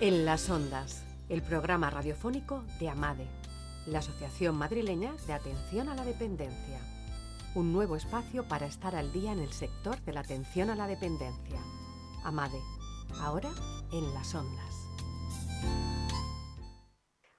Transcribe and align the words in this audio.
En 0.00 0.24
las 0.24 0.50
ondas, 0.50 1.04
el 1.28 1.40
programa 1.40 1.88
radiofónico 1.88 2.64
de 2.80 2.88
AMADE, 2.88 3.28
la 3.86 4.00
Asociación 4.00 4.56
Madrileña 4.56 5.14
de 5.26 5.32
Atención 5.32 5.88
a 5.88 5.94
la 5.94 6.04
Dependencia. 6.04 6.80
Un 7.54 7.72
nuevo 7.72 7.94
espacio 7.94 8.46
para 8.48 8.66
estar 8.66 8.96
al 8.96 9.12
día 9.12 9.30
en 9.30 9.38
el 9.38 9.52
sector 9.52 10.00
de 10.00 10.12
la 10.12 10.20
atención 10.20 10.68
a 10.70 10.74
la 10.74 10.88
dependencia. 10.88 11.60
AMADE, 12.24 12.60
ahora 13.20 13.50
en 13.92 14.12
las 14.14 14.34
ondas. 14.34 14.84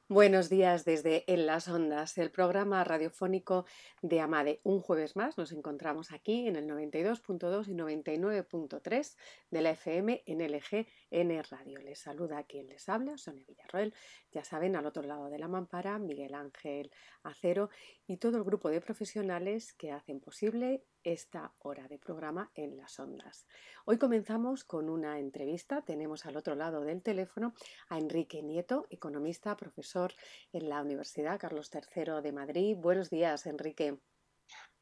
Buenos 0.07 0.49
días 0.49 0.85
desde 0.85 1.23
En 1.25 1.47
las 1.47 1.67
Ondas, 1.67 2.19
el 2.19 2.29
programa 2.29 2.83
radiofónico 2.83 3.65
de 4.03 4.21
Amade. 4.21 4.61
Un 4.61 4.79
jueves 4.79 5.15
más 5.15 5.35
nos 5.35 5.51
encontramos 5.51 6.11
aquí 6.11 6.47
en 6.47 6.55
el 6.55 6.67
92.2 6.67 7.67
y 7.67 7.73
99.3 7.73 9.15
de 9.49 9.61
la 9.63 9.71
FM 9.71 10.21
en 10.27 10.47
LG 10.47 10.85
N 11.11 11.41
Radio. 11.43 11.79
Les 11.81 11.99
saluda 11.99 12.43
quien 12.43 12.67
les 12.67 12.87
habla, 12.89 13.17
Sonia 13.17 13.45
Villarroel. 13.47 13.93
Ya 14.31 14.43
saben, 14.43 14.75
al 14.75 14.85
otro 14.85 15.03
lado 15.03 15.29
de 15.29 15.39
la 15.39 15.47
mampara, 15.47 15.99
Miguel 15.99 16.33
Ángel 16.33 16.91
Acero 17.23 17.69
y 18.07 18.17
todo 18.17 18.37
el 18.37 18.43
grupo 18.43 18.69
de 18.69 18.81
profesionales 18.81 19.73
que 19.73 19.91
hacen 19.91 20.19
posible 20.19 20.83
esta 21.03 21.53
hora 21.59 21.87
de 21.87 21.99
programa 21.99 22.51
en 22.55 22.77
las 22.77 22.99
ondas. 22.99 23.45
Hoy 23.85 23.97
comenzamos 23.97 24.63
con 24.63 24.89
una 24.89 25.19
entrevista. 25.19 25.83
Tenemos 25.83 26.25
al 26.25 26.37
otro 26.37 26.55
lado 26.55 26.81
del 26.81 27.03
teléfono 27.03 27.53
a 27.89 27.97
Enrique 27.97 28.41
Nieto, 28.41 28.87
economista, 28.89 29.55
profesor 29.55 30.13
en 30.51 30.69
la 30.69 30.81
Universidad 30.81 31.39
Carlos 31.39 31.69
III 31.73 32.21
de 32.23 32.31
Madrid. 32.31 32.75
Buenos 32.77 33.09
días, 33.09 33.45
Enrique. 33.45 33.99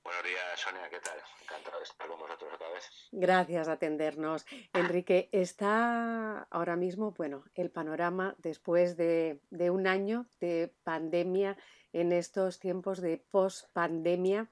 Buenos 0.04 0.24
días, 0.24 0.60
Sonia, 0.60 0.90
¿qué 0.90 1.00
tal? 1.00 1.18
Encantado 1.42 1.78
de 1.78 1.84
estar 1.84 2.08
con 2.08 2.20
vosotros 2.20 2.54
otra 2.54 2.70
vez. 2.70 3.10
Gracias 3.12 3.68
a 3.68 3.74
atendernos. 3.74 4.46
Enrique, 4.74 5.30
está 5.32 6.48
ahora 6.52 6.76
mismo, 6.76 7.12
bueno, 7.12 7.46
el 7.56 7.72
panorama 7.72 8.36
después 8.40 8.98
de, 8.98 9.42
de 9.50 9.70
un 9.70 9.88
año 9.88 10.28
de 10.40 10.74
pandemia 10.84 11.58
en 11.94 12.12
estos 12.12 12.60
tiempos 12.60 13.02
de 13.02 13.18
post-pandemia 13.18 14.50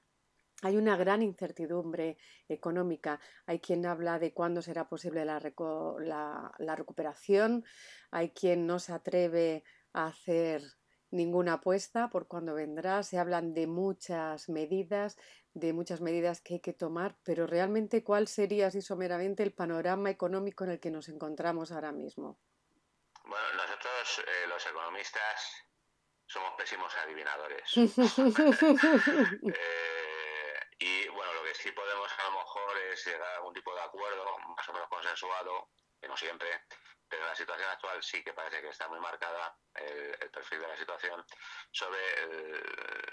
hay 0.62 0.76
una 0.76 0.96
gran 0.96 1.22
incertidumbre 1.22 2.16
económica. 2.48 3.20
Hay 3.46 3.58
quien 3.58 3.84
habla 3.84 4.20
de 4.20 4.32
cuándo 4.32 4.62
será 4.62 4.88
posible 4.88 5.24
la, 5.24 5.40
recuperación. 6.76 7.64
Hay 8.12 8.30
quien 8.30 8.64
no 8.66 8.78
se 8.78 8.92
atreve 8.92 9.64
a 9.92 10.06
hacer 10.06 10.62
ninguna 11.12 11.54
apuesta 11.54 12.08
por 12.10 12.26
cuándo 12.26 12.54
vendrá. 12.54 13.02
Se 13.02 13.18
hablan 13.18 13.54
de 13.54 13.66
muchas 13.66 14.48
medidas, 14.48 15.16
de 15.54 15.72
muchas 15.72 16.00
medidas 16.00 16.40
que 16.40 16.54
hay 16.54 16.60
que 16.60 16.72
tomar, 16.72 17.14
pero 17.22 17.46
realmente 17.46 18.02
cuál 18.02 18.26
sería 18.26 18.66
así 18.66 18.82
someramente 18.82 19.42
el 19.42 19.52
panorama 19.52 20.10
económico 20.10 20.64
en 20.64 20.70
el 20.70 20.80
que 20.80 20.90
nos 20.90 21.08
encontramos 21.08 21.70
ahora 21.70 21.92
mismo. 21.92 22.38
Bueno, 23.24 23.46
nosotros 23.54 24.24
eh, 24.26 24.46
los 24.48 24.66
economistas 24.66 25.68
somos 26.26 26.54
pésimos 26.56 26.92
adivinadores. 26.96 27.62
eh, 27.76 27.92
y 30.78 31.08
bueno, 31.08 31.34
lo 31.34 31.44
que 31.44 31.54
sí 31.54 31.70
podemos 31.72 32.10
a 32.18 32.24
lo 32.24 32.38
mejor 32.38 32.78
es 32.90 33.06
llegar 33.06 33.22
a 33.22 33.36
algún 33.36 33.54
tipo 33.54 33.74
de 33.74 33.82
acuerdo 33.82 34.38
más 34.56 34.68
o 34.68 34.72
menos 34.72 34.88
consensuado, 34.88 35.68
que 36.00 36.08
no 36.08 36.16
siempre, 36.16 36.48
pero 37.12 37.24
en 37.24 37.28
la 37.28 37.36
situación 37.36 37.68
actual 37.68 38.02
sí 38.02 38.24
que 38.24 38.32
parece 38.32 38.62
que 38.62 38.70
está 38.70 38.88
muy 38.88 38.98
marcada 38.98 39.54
el, 39.74 40.30
perfil 40.30 40.60
de 40.62 40.68
la 40.68 40.76
situación 40.78 41.22
sobre 41.70 42.00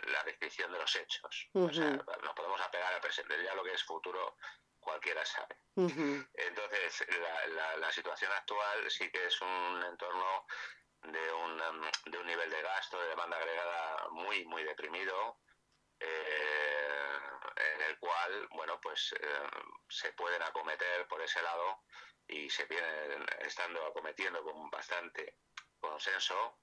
la 0.09 0.23
descripción 0.23 0.71
de 0.71 0.79
los 0.79 0.95
hechos. 0.95 1.49
O 1.51 1.69
sea, 1.69 1.89
nos 2.23 2.33
podemos 2.33 2.61
apegar 2.61 2.93
al 2.93 3.01
presente, 3.01 3.43
ya 3.43 3.53
lo 3.55 3.63
que 3.65 3.73
es 3.73 3.83
futuro 3.83 4.37
cualquiera 4.79 5.25
sabe. 5.25 5.57
Entonces, 5.75 7.05
la, 7.49 7.75
la, 7.75 7.91
situación 7.91 8.31
actual 8.31 8.89
sí 8.89 9.11
que 9.11 9.25
es 9.25 9.41
un 9.41 9.83
entorno 9.83 10.45
de 11.01 11.33
un, 11.33 11.61
de 12.05 12.17
un 12.19 12.25
nivel 12.25 12.49
de 12.49 12.61
gasto, 12.61 13.01
de 13.01 13.09
demanda 13.09 13.35
agregada 13.35 14.07
muy, 14.11 14.45
muy 14.45 14.63
deprimido. 14.63 15.39
Eh, 15.99 16.58
cual, 17.99 18.47
bueno, 18.51 18.79
pues 18.81 19.13
eh, 19.13 19.49
se 19.87 20.13
pueden 20.13 20.41
acometer 20.41 21.07
por 21.07 21.21
ese 21.21 21.41
lado 21.41 21.83
y 22.27 22.49
se 22.49 22.65
vienen 22.65 23.25
estando 23.39 23.85
acometiendo 23.85 24.43
con 24.43 24.69
bastante 24.69 25.37
consenso 25.79 26.59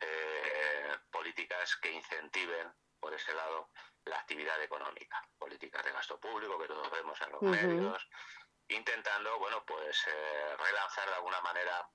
eh, 0.00 0.96
políticas 1.10 1.76
que 1.76 1.92
incentiven 1.92 2.72
por 3.00 3.14
ese 3.14 3.34
lado 3.34 3.70
la 4.04 4.18
actividad 4.18 4.62
económica, 4.62 5.22
políticas 5.38 5.84
de 5.84 5.92
gasto 5.92 6.18
público 6.18 6.58
que 6.58 6.68
todos 6.68 6.90
vemos 6.90 7.20
en 7.20 7.32
los 7.32 7.42
medios, 7.42 8.08
intentando, 8.68 9.38
bueno, 9.38 9.64
pues 9.64 10.06
eh, 10.06 10.56
relanzar 10.56 11.08
de 11.08 11.14
alguna 11.14 11.40
manera 11.40 11.88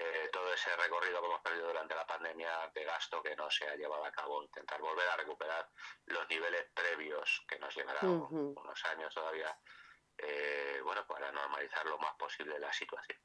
eh, 0.00 0.28
todo 0.32 0.54
ese 0.54 0.76
recorrido 0.76 1.20
que 1.20 1.26
hemos 1.26 1.40
perdido 1.40 1.66
durante 1.66 1.92
la 1.92 2.06
pandemia 2.06 2.70
de 2.72 2.84
gasto 2.84 3.20
que 3.20 3.34
no 3.34 3.50
se 3.50 3.68
ha 3.68 3.74
llevado 3.74 4.04
a 4.04 4.12
cabo, 4.12 4.44
intentar 4.44 4.80
volver 4.80 5.08
a 5.08 5.16
recuperar 5.16 5.68
los 6.06 6.28
niveles 6.28 6.66
previos 6.72 7.44
que 7.48 7.58
nos 7.58 7.74
llevará 7.74 7.98
unos 8.02 8.84
años 8.84 9.12
todavía, 9.12 9.58
eh, 10.16 10.80
bueno, 10.84 11.04
para 11.04 11.32
normalizar 11.32 11.84
lo 11.86 11.98
más 11.98 12.14
posible 12.14 12.60
la 12.60 12.72
situación. 12.72 13.18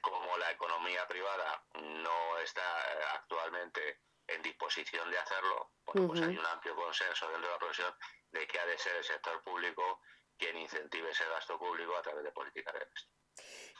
Como 0.00 0.38
la 0.38 0.52
economía 0.52 1.04
privada 1.08 1.64
no 1.74 2.38
está 2.38 2.62
eh, 2.62 3.04
actualmente 3.14 4.02
en 4.28 4.40
disposición 4.40 5.10
de 5.10 5.18
hacerlo, 5.18 5.72
bueno, 5.84 6.06
pues 6.06 6.22
hay 6.22 6.38
un 6.38 6.46
amplio 6.46 6.76
consenso 6.76 7.26
dentro 7.28 7.48
de 7.48 7.54
la 7.54 7.58
profesión 7.58 7.92
de 8.30 8.46
que 8.46 8.60
ha 8.60 8.66
de 8.66 8.78
ser 8.78 8.94
el 8.94 9.04
sector 9.04 9.42
público 9.42 10.00
quien 10.40 10.56
incentive 10.56 11.10
ese 11.10 11.24
gasto 11.34 11.58
público 11.58 11.94
a 11.96 12.02
través 12.02 12.24
de 12.24 12.32
políticas 12.32 12.72
de 12.72 12.80
gasto. 12.80 13.10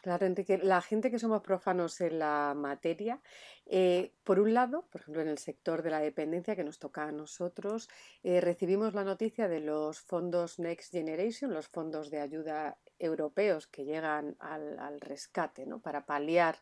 Claro, 0.03 0.25
Enrique, 0.25 0.59
la 0.63 0.81
gente 0.81 1.11
que 1.11 1.19
somos 1.19 1.43
profanos 1.43 2.01
en 2.01 2.19
la 2.19 2.55
materia, 2.57 3.21
eh, 3.67 4.15
por 4.25 4.41
un 4.41 4.55
lado, 4.55 4.89
por 4.91 5.03
ejemplo, 5.03 5.21
en 5.21 5.29
el 5.29 5.37
sector 5.37 5.83
de 5.83 5.91
la 5.91 6.01
dependencia 6.01 6.57
que 6.57 6.65
nos 6.65 6.79
toca 6.79 7.05
a 7.05 7.13
nosotros, 7.13 7.89
eh, 8.23 8.41
recibimos 8.41 8.95
la 8.95 9.05
noticia 9.05 9.47
de 9.47 9.61
los 9.61 10.01
fondos 10.01 10.59
Next 10.59 10.91
Generation, 10.91 11.53
los 11.53 11.69
fondos 11.69 12.11
de 12.11 12.21
ayuda 12.21 12.79
europeos 12.99 13.67
que 13.67 13.85
llegan 13.85 14.37
al, 14.39 15.01
rescate 15.03 15.67
¿no? 15.67 15.81
para 15.81 16.07
paliar 16.07 16.59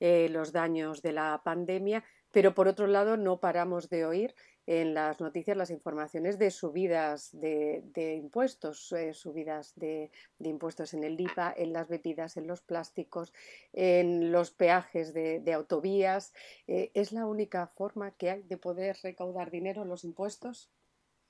eh, 0.00 0.28
los 0.30 0.52
daños 0.52 1.02
de 1.02 1.12
la 1.12 1.42
pandemia, 1.44 2.04
pero 2.30 2.54
por 2.54 2.68
otro 2.68 2.86
lado 2.86 3.18
no 3.18 3.38
paramos 3.38 3.90
de 3.90 4.06
oír 4.06 4.34
en 4.68 4.92
las 4.92 5.18
noticias 5.18 5.56
las 5.56 5.70
informaciones 5.70 6.38
de 6.38 6.50
subidas 6.50 7.30
de, 7.32 8.20
impuestos, 8.22 8.92
eh, 8.92 9.14
subidas 9.14 9.72
de, 9.76 10.12
impuestos 10.40 10.92
en 10.92 11.04
el 11.04 11.18
IVA, 11.18 11.54
en 11.56 11.72
las 11.72 11.88
bebidas, 11.88 12.36
en 12.36 12.46
los 12.46 12.60
plásticos, 12.60 13.32
en 13.72 14.30
los 14.30 14.50
peajes 14.50 15.14
de, 15.14 15.54
autovías. 15.54 16.34
Eh, 16.66 16.90
¿Es 16.92 17.12
la 17.12 17.24
única 17.24 17.66
forma 17.68 18.10
que 18.10 18.28
hay 18.30 18.42
de 18.42 18.58
poder 18.58 18.98
recaudar 19.02 19.50
dinero 19.50 19.86
los 19.86 20.04
impuestos? 20.04 20.70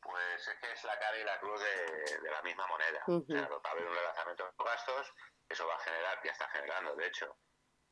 Pues 0.03 0.49
es 0.49 0.59
que 0.61 0.73
es 0.73 0.83
la 0.83 0.99
cara 0.99 1.21
y 1.21 1.25
la 1.25 1.39
cruz 1.39 1.61
de, 1.61 2.31
la 2.31 2.43
misma 2.43 2.67
moneda. 2.67 3.05
o 3.07 3.25
sea, 3.25 3.49
va 3.49 3.61
a 3.63 3.71
haber 3.71 3.87
un 3.87 3.95
relanzamiento 3.95 4.47
de 4.47 4.65
gastos, 4.65 5.15
eso 5.49 5.65
va 5.65 5.77
a 5.77 5.79
generar, 5.79 6.19
ya 6.25 6.33
está 6.33 6.49
generando, 6.49 6.97
de 6.97 7.07
hecho, 7.07 7.37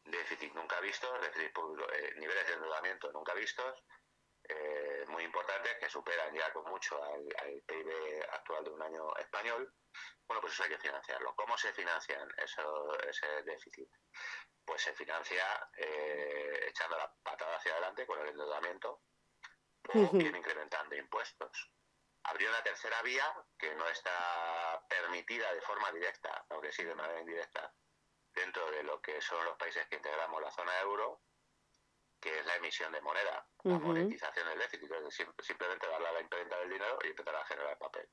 déficit 0.06 0.52
nunca 0.54 0.80
vistos, 0.80 1.20
déficit 1.20 1.52
eh, 1.56 2.14
niveles 2.16 2.46
de 2.48 2.54
endeudamiento 2.54 3.12
nunca 3.12 3.32
vistos, 3.34 3.84
eh, 4.48 5.04
muy 5.08 5.24
importantes 5.24 5.76
que 5.78 5.88
superan 5.88 6.34
ya 6.34 6.52
con 6.52 6.64
mucho 6.70 7.02
al, 7.02 7.26
PIB 7.66 8.24
actual 8.32 8.64
de 8.64 8.70
un 8.70 8.82
año 8.82 9.16
español, 9.16 9.72
bueno, 10.26 10.40
pues 10.40 10.52
eso 10.52 10.64
hay 10.64 10.70
que 10.70 10.78
financiarlo. 10.78 11.34
¿Cómo 11.34 11.56
se 11.56 11.72
financian 11.72 12.28
eso, 12.38 12.98
ese 13.00 13.42
déficit? 13.42 13.88
Pues 14.64 14.82
se 14.82 14.92
financia 14.94 15.44
eh, 15.76 16.66
echando 16.68 16.96
la 16.96 17.12
patada 17.22 17.56
hacia 17.56 17.72
adelante 17.72 18.06
con 18.06 18.20
el 18.20 18.28
endeudamiento 18.28 19.02
o 19.94 19.98
incrementando 19.98 20.96
impuestos. 20.96 21.72
Habría 22.24 22.48
una 22.48 22.62
tercera 22.62 23.00
vía 23.02 23.32
que 23.56 23.74
no 23.76 23.88
está 23.88 24.84
permitida 24.88 25.52
de 25.54 25.60
forma 25.60 25.92
directa, 25.92 26.44
aunque 26.50 26.72
sí 26.72 26.82
de 26.82 26.94
manera 26.94 27.20
indirecta, 27.20 27.72
dentro 28.34 28.68
de 28.72 28.82
lo 28.82 29.00
que 29.00 29.20
son 29.20 29.44
los 29.44 29.56
países 29.56 29.86
que 29.88 29.96
integramos 29.96 30.42
la 30.42 30.50
zona 30.50 30.80
euro, 30.80 31.22
que 32.26 32.40
es 32.40 32.44
la 32.44 32.56
emisión 32.56 32.90
de 32.90 33.00
moneda, 33.00 33.46
la 33.62 33.78
monetización 33.78 34.48
del 34.48 34.58
déficit, 34.58 34.90
es 34.90 35.04
decir, 35.04 35.28
simplemente 35.38 35.86
darle 35.86 36.08
a 36.08 36.12
la 36.12 36.20
imprenta 36.20 36.58
del 36.58 36.70
dinero 36.70 36.98
y 37.04 37.06
empezar 37.06 37.36
a 37.36 37.44
generar 37.44 37.78
papel. 37.78 38.08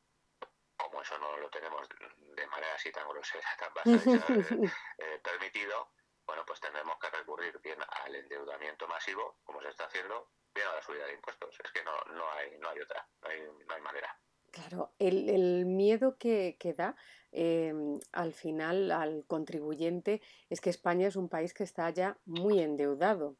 Como 0.77 1.01
eso 1.01 1.17
no 1.17 1.35
lo 1.37 1.49
tenemos 1.49 1.89
de 1.89 2.45
manera 2.45 2.75
así 2.75 2.91
tan 2.91 3.09
grosera, 3.09 3.47
tan 3.57 3.73
bastante 3.73 4.67
eh, 4.99 5.19
permitido, 5.23 5.93
bueno, 6.27 6.45
pues 6.45 6.59
tendremos 6.59 6.99
que 6.99 7.09
recurrir 7.09 7.59
bien 7.61 7.79
al 8.03 8.15
endeudamiento 8.15 8.87
masivo, 8.87 9.39
como 9.43 9.63
se 9.63 9.69
está 9.69 9.85
haciendo, 9.85 10.29
bien 10.53 10.67
a 10.67 10.75
la 10.75 10.83
subida 10.83 11.07
de 11.07 11.13
impuestos. 11.13 11.59
Es 11.63 11.71
que 11.71 11.83
no, 11.83 11.99
no, 12.13 12.31
hay, 12.33 12.55
no 12.59 12.69
hay 12.69 12.81
otra, 12.81 13.07
no 13.23 13.29
hay, 13.29 13.41
no 13.41 13.73
hay 13.73 13.81
manera. 13.81 14.15
Claro, 14.51 14.93
el, 14.99 15.27
el 15.27 15.65
miedo 15.65 16.19
que, 16.19 16.55
que 16.59 16.73
da 16.73 16.95
em, 17.31 17.99
al 18.11 18.33
final 18.33 18.91
al 18.91 19.25
contribuyente 19.25 20.21
es 20.51 20.61
que 20.61 20.69
España 20.69 21.07
es 21.07 21.15
un 21.15 21.29
país 21.29 21.55
que 21.55 21.63
está 21.63 21.89
ya 21.89 22.19
muy 22.25 22.59
endeudado. 22.59 23.37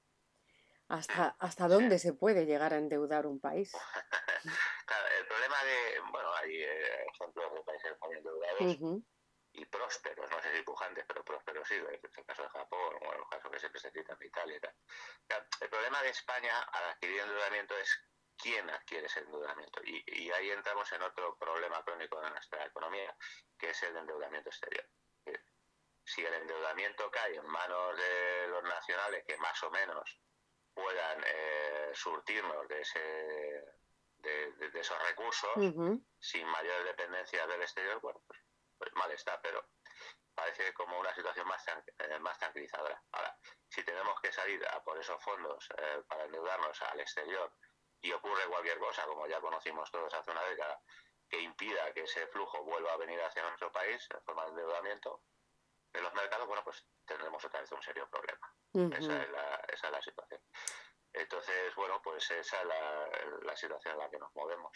¿Hasta, 0.94 1.36
hasta 1.40 1.68
dónde 1.68 1.98
se 1.98 2.14
puede 2.14 2.46
llegar 2.46 2.72
a 2.72 2.78
endeudar 2.78 3.26
un 3.26 3.40
país? 3.40 3.72
claro, 4.86 5.08
el 5.18 5.26
problema 5.26 5.64
de, 5.64 6.00
bueno, 6.12 6.32
hay 6.36 6.62
eh, 6.62 7.06
ejemplos 7.12 7.52
de 7.52 7.64
países 7.64 7.98
muy 8.00 8.16
endeudados, 8.16 9.02
y 9.54 9.66
prósperos, 9.66 10.30
no 10.30 10.40
sé 10.40 10.56
si 10.56 10.62
pujantes, 10.62 11.04
pero 11.08 11.26
prósperos 11.26 11.68
sí, 11.68 11.76
en 11.76 11.88
el 11.88 12.26
caso 12.28 12.44
de 12.44 12.50
Japón 12.50 12.94
o 13.02 13.14
en 13.14 13.20
el 13.20 13.28
caso 13.28 13.50
que 13.50 13.60
siempre 13.60 13.82
se 13.82 13.90
cita 13.90 14.16
de 14.16 14.28
Italia 14.28 14.58
y 14.58 14.60
tal. 14.60 15.48
el 15.62 15.70
problema 15.70 16.02
de 16.04 16.10
España 16.10 16.62
al 16.62 16.92
adquirir 16.92 17.22
endeudamiento 17.22 17.76
es 17.76 18.00
quién 18.38 18.70
adquiere 18.70 19.08
ese 19.08 19.22
endeudamiento. 19.22 19.82
Y, 19.86 20.04
y, 20.06 20.32
ahí 20.32 20.52
entramos 20.52 20.92
en 20.92 21.02
otro 21.02 21.36
problema 21.38 21.84
crónico 21.84 22.22
de 22.22 22.30
nuestra 22.30 22.66
economía, 22.68 23.16
que 23.58 23.72
es 23.72 23.82
el 23.82 23.98
endeudamiento 23.98 24.50
exterior. 24.50 24.88
Si 26.06 26.24
el 26.24 26.34
endeudamiento 26.36 27.10
cae 27.10 27.36
en 27.36 27.48
manos 27.48 27.98
de 27.98 28.48
los 28.50 28.64
nacionales 28.64 29.24
que 29.26 29.38
más 29.38 29.64
o 29.64 29.72
menos 29.72 30.20
puedan 30.74 31.24
eh, 31.26 31.92
surtirnos 31.94 32.68
de, 32.68 32.82
ese, 32.82 33.00
de, 34.18 34.80
esos 34.80 35.02
recursos 35.08 35.52
sin 36.20 36.48
mayor 36.48 36.84
dependencia 36.86 37.46
del 37.48 37.62
exterior, 37.62 38.00
bueno, 38.02 38.22
pues, 38.28 38.40
pues, 38.78 38.94
mal 38.94 39.12
está, 39.12 39.42
pero 39.42 39.66
parece 40.34 40.74
como 40.74 41.00
una 41.00 41.14
situación 41.14 41.48
más, 41.48 41.64
eh, 41.68 42.20
más 42.20 42.38
tranquilizadora. 42.38 43.02
Ahora, 43.12 43.38
si 43.70 43.84
tenemos 43.84 44.20
que 44.22 44.32
salir 44.32 44.66
a 44.68 44.84
por 44.84 44.98
esos 44.98 45.22
fondos 45.24 45.70
eh, 45.78 46.04
para 46.08 46.26
endeudarnos 46.26 46.82
al 46.82 47.00
exterior 47.00 47.52
y 48.02 48.12
ocurre 48.12 48.46
cualquier 48.48 48.80
cosa, 48.80 49.06
como 49.06 49.28
ya 49.28 49.40
conocimos 49.40 49.92
todos 49.92 50.14
hace 50.14 50.32
una 50.32 50.44
década, 50.44 50.82
que 51.30 51.40
impida 51.40 51.94
que 51.94 52.02
ese 52.02 52.28
flujo 52.28 52.64
vuelva 52.64 52.94
a 52.94 52.98
venir 52.98 53.22
hacia 53.22 53.44
nuestro 53.44 53.72
país 53.72 54.08
en 54.14 54.22
forma 54.24 54.44
de 54.46 54.50
endeudamiento 54.50 55.22
en 55.94 56.04
los 56.04 56.14
mercados, 56.14 56.48
bueno, 56.48 56.64
pues 56.64 56.86
tendremos 57.06 57.44
otra 57.46 57.62
vez 57.62 57.72
un 57.72 57.82
serio 57.82 58.10
problema. 58.10 58.98
esa, 58.98 59.24
es 59.24 59.30
la, 59.32 59.56
esa 59.72 59.88
es 59.88 59.92
la 59.94 60.02
situación. 60.02 60.42
Entonces, 61.14 61.76
bueno, 61.76 62.02
pues 62.04 62.30
esa 62.32 62.58
es 62.62 62.68
la, 63.46 63.56
situación 63.56 63.94
en 63.94 64.00
la 64.00 64.10
que 64.10 64.18
nos 64.18 64.34
movemos. 64.36 64.72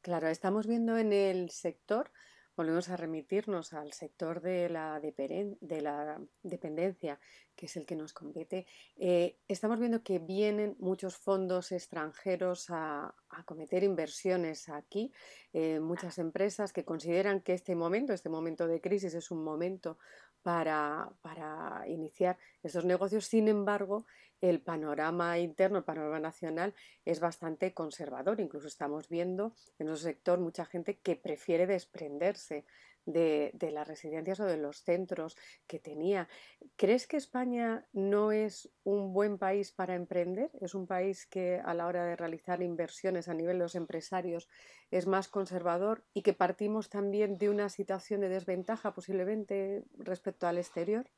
Claro, 0.00 0.28
estamos 0.28 0.66
viendo 0.66 0.96
en 0.96 1.12
el 1.12 1.50
sector, 1.50 2.10
volvemos 2.56 2.88
a 2.88 2.96
remitirnos 2.96 3.72
al 3.72 3.92
sector 3.92 4.40
de 4.40 4.68
la, 4.68 5.00
de 5.00 5.80
la 5.82 6.20
dependencia, 6.42 7.18
que 7.56 7.66
es 7.66 7.76
el 7.76 7.86
que 7.86 7.96
nos 7.96 8.12
compete. 8.12 8.66
Eh, 8.96 9.38
estamos 9.48 9.78
viendo 9.78 10.02
que 10.02 10.18
vienen 10.18 10.76
muchos 10.78 11.16
fondos 11.16 11.72
extranjeros 11.72 12.66
a, 12.70 13.14
cometer 13.44 13.82
inversiones 13.82 14.68
aquí, 14.68 15.12
eh, 15.52 15.80
muchas 15.80 16.18
empresas 16.18 16.72
que 16.72 16.84
consideran 16.84 17.40
que 17.40 17.52
este 17.52 17.74
momento, 17.74 18.12
este 18.12 18.28
momento 18.28 18.68
de 18.68 18.80
crisis, 18.80 19.14
es 19.14 19.30
un 19.32 19.42
momento 19.42 19.98
para, 20.42 21.10
para 21.20 21.84
iniciar 21.88 22.38
estos 22.62 22.84
negocios. 22.84 23.24
Sin 23.26 23.48
embargo, 23.48 24.06
el 24.40 24.60
panorama 24.60 25.38
interno, 25.38 25.78
el 25.78 25.84
panorama 25.84 26.20
nacional 26.20 26.74
es 27.04 27.20
bastante 27.20 27.72
conservador. 27.72 28.40
Incluso 28.40 28.68
estamos 28.68 29.08
viendo 29.08 29.54
en 29.78 29.86
nuestro 29.86 30.10
sector 30.10 30.38
mucha 30.38 30.64
gente 30.64 30.98
que 30.98 31.16
prefiere 31.16 31.66
desprenderse 31.66 32.64
de, 33.06 33.70
las 33.72 33.86
residencias 33.86 34.40
o 34.40 34.44
de 34.44 34.56
los 34.56 34.82
centros 34.82 35.36
que 35.66 35.78
tenía. 35.78 36.28
¿Crees 36.76 37.06
que 37.06 37.16
España 37.16 37.86
no 37.92 38.32
es 38.32 38.70
un 38.82 39.12
buen 39.12 39.38
país 39.38 39.72
para 39.72 39.94
emprender? 39.94 40.50
¿Es 40.60 40.74
un 40.74 40.86
país 40.86 41.26
que 41.26 41.60
a 41.64 41.74
la 41.74 41.86
hora 41.86 42.04
de 42.04 42.16
realizar 42.16 42.62
inversiones 42.62 43.28
a 43.28 43.34
nivel 43.34 43.58
de 43.58 43.64
los 43.64 43.74
empresarios 43.74 44.48
es 44.90 45.06
más 45.06 45.28
conservador 45.28 46.04
y 46.14 46.22
que 46.22 46.32
partimos 46.32 46.88
también 46.88 47.36
de 47.38 47.50
una 47.50 47.68
situación 47.68 48.20
de 48.20 48.28
desventaja 48.28 48.94
posiblemente 48.94 49.84
respecto 49.98 50.46
al 50.46 50.58
exterior? 50.58 51.10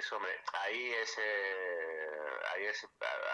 Pues 0.00 0.12
hombre, 0.12 0.32
ahí 0.64 0.94
es 0.94 1.18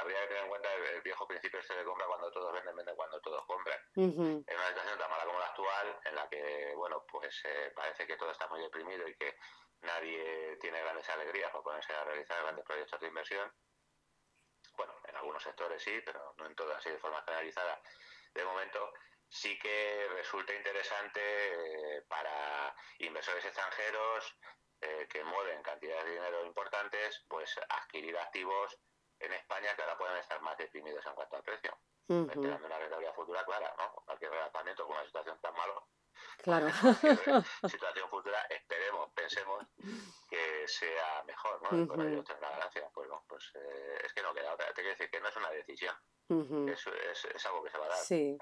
habría 0.01 0.21
que 0.23 0.27
tener 0.27 0.43
en 0.43 0.49
cuenta 0.49 0.75
el, 0.75 1.01
viejo 1.01 1.25
principio 1.29 1.61
este 1.61 1.77
de 1.77 1.85
compra 1.85 2.09
cuando 2.09 2.29
todos 2.33 2.53
venden, 2.53 2.75
venden 2.75 2.97
cuando 2.97 3.21
todos 3.21 3.47
compran. 3.47 3.79
En 3.95 4.45
una 4.49 4.69
situación 4.71 4.99
tan 4.99 5.09
mala 5.09 5.27
como 5.27 5.39
la 5.39 5.47
actual, 5.47 6.01
en 6.05 6.15
la 6.17 6.29
que, 6.29 6.73
bueno, 6.75 7.05
pues 7.09 7.41
eh, 7.45 7.73
parece 7.73 8.05
que 8.05 8.17
todo 8.17 8.33
está 8.33 8.49
muy 8.49 8.61
deprimido 8.61 9.07
y 9.07 9.15
que 9.15 9.37
nadie 9.83 10.57
tiene 10.61 10.81
grandes 10.81 11.09
alegrías 11.09 11.53
por 11.53 11.63
ponerse 11.63 11.93
a 11.93 12.03
realizar 12.03 12.43
grandes 12.43 12.65
proyectos 12.65 13.01
de 13.01 13.07
inversión. 13.07 13.53
Bueno, 14.77 14.93
en 15.05 15.15
algunos 15.15 15.45
sectores 15.45 15.81
sí, 15.81 16.03
pero 16.05 16.35
no 16.37 16.47
en 16.47 16.57
todas, 16.57 16.79
así 16.79 16.91
de 16.91 16.99
forma 16.99 17.23
generalizada. 17.23 17.81
De 18.35 18.45
momento, 18.45 18.93
sí 19.29 19.57
que 19.61 20.09
resulta 20.17 20.53
interesante 20.53 21.21
eh, 21.21 22.03
para 22.09 22.75
inversores 22.99 23.45
extranjeros 23.45 24.37
eh, 24.81 25.07
que 25.11 25.25
mueven 25.25 25.63
cantidades 25.63 26.05
de 26.05 26.13
dinero 26.13 26.45
importantes, 26.45 27.25
pues 27.29 27.59
adquirir 27.69 28.17
activos 28.19 28.79
en 29.19 29.33
España 29.33 29.75
que 29.75 29.83
ahora 29.83 29.99
pueden 29.99 30.17
estar 30.19 30.41
más 30.43 30.57
deprimidos 30.59 31.05
en 31.07 31.15
cuanto 31.15 31.37
al 31.37 31.43
precio. 31.43 31.79
Uh 32.09 32.27
Esperando 32.29 32.67
una 32.67 32.79
rentabilidad 32.79 33.15
futura 33.15 33.45
clara, 33.45 33.75
¿no? 33.79 33.93
Cualquier 34.05 34.31
relanzamiento 34.31 34.87
con 34.87 34.97
una 34.97 35.05
situación 35.07 35.39
tan 35.41 35.55
mala. 35.55 35.75
Claro. 36.43 36.69
situación 37.69 38.09
futura, 38.09 38.41
esperemos, 38.51 39.11
pensemos 39.13 39.67
que 40.37 40.69
sea 40.69 41.25
mejor, 41.27 41.63
¿no? 41.63 41.79
Uh 41.79 41.83
-huh. 41.83 42.25
Por 42.25 42.41
ganancia. 42.41 42.91
Pues 42.93 43.09
no, 43.09 43.25
pues 43.29 43.53
eh, 43.55 43.99
es 44.05 44.13
que 44.13 44.23
no 44.23 44.35
queda 44.35 44.55
otra. 44.55 44.67
Te 44.69 44.75
quiero 44.75 44.91
decir 44.91 45.11
que 45.11 45.21
no 45.21 45.29
es 45.29 45.37
una 45.37 45.51
decisión. 45.51 45.95
es, 46.29 46.87
es, 47.35 47.47
algo 47.47 47.63
que 47.63 47.71
se 47.71 47.79
va 47.79 47.87
a 47.87 47.89
dar. 47.89 47.99
Sí. 47.99 48.37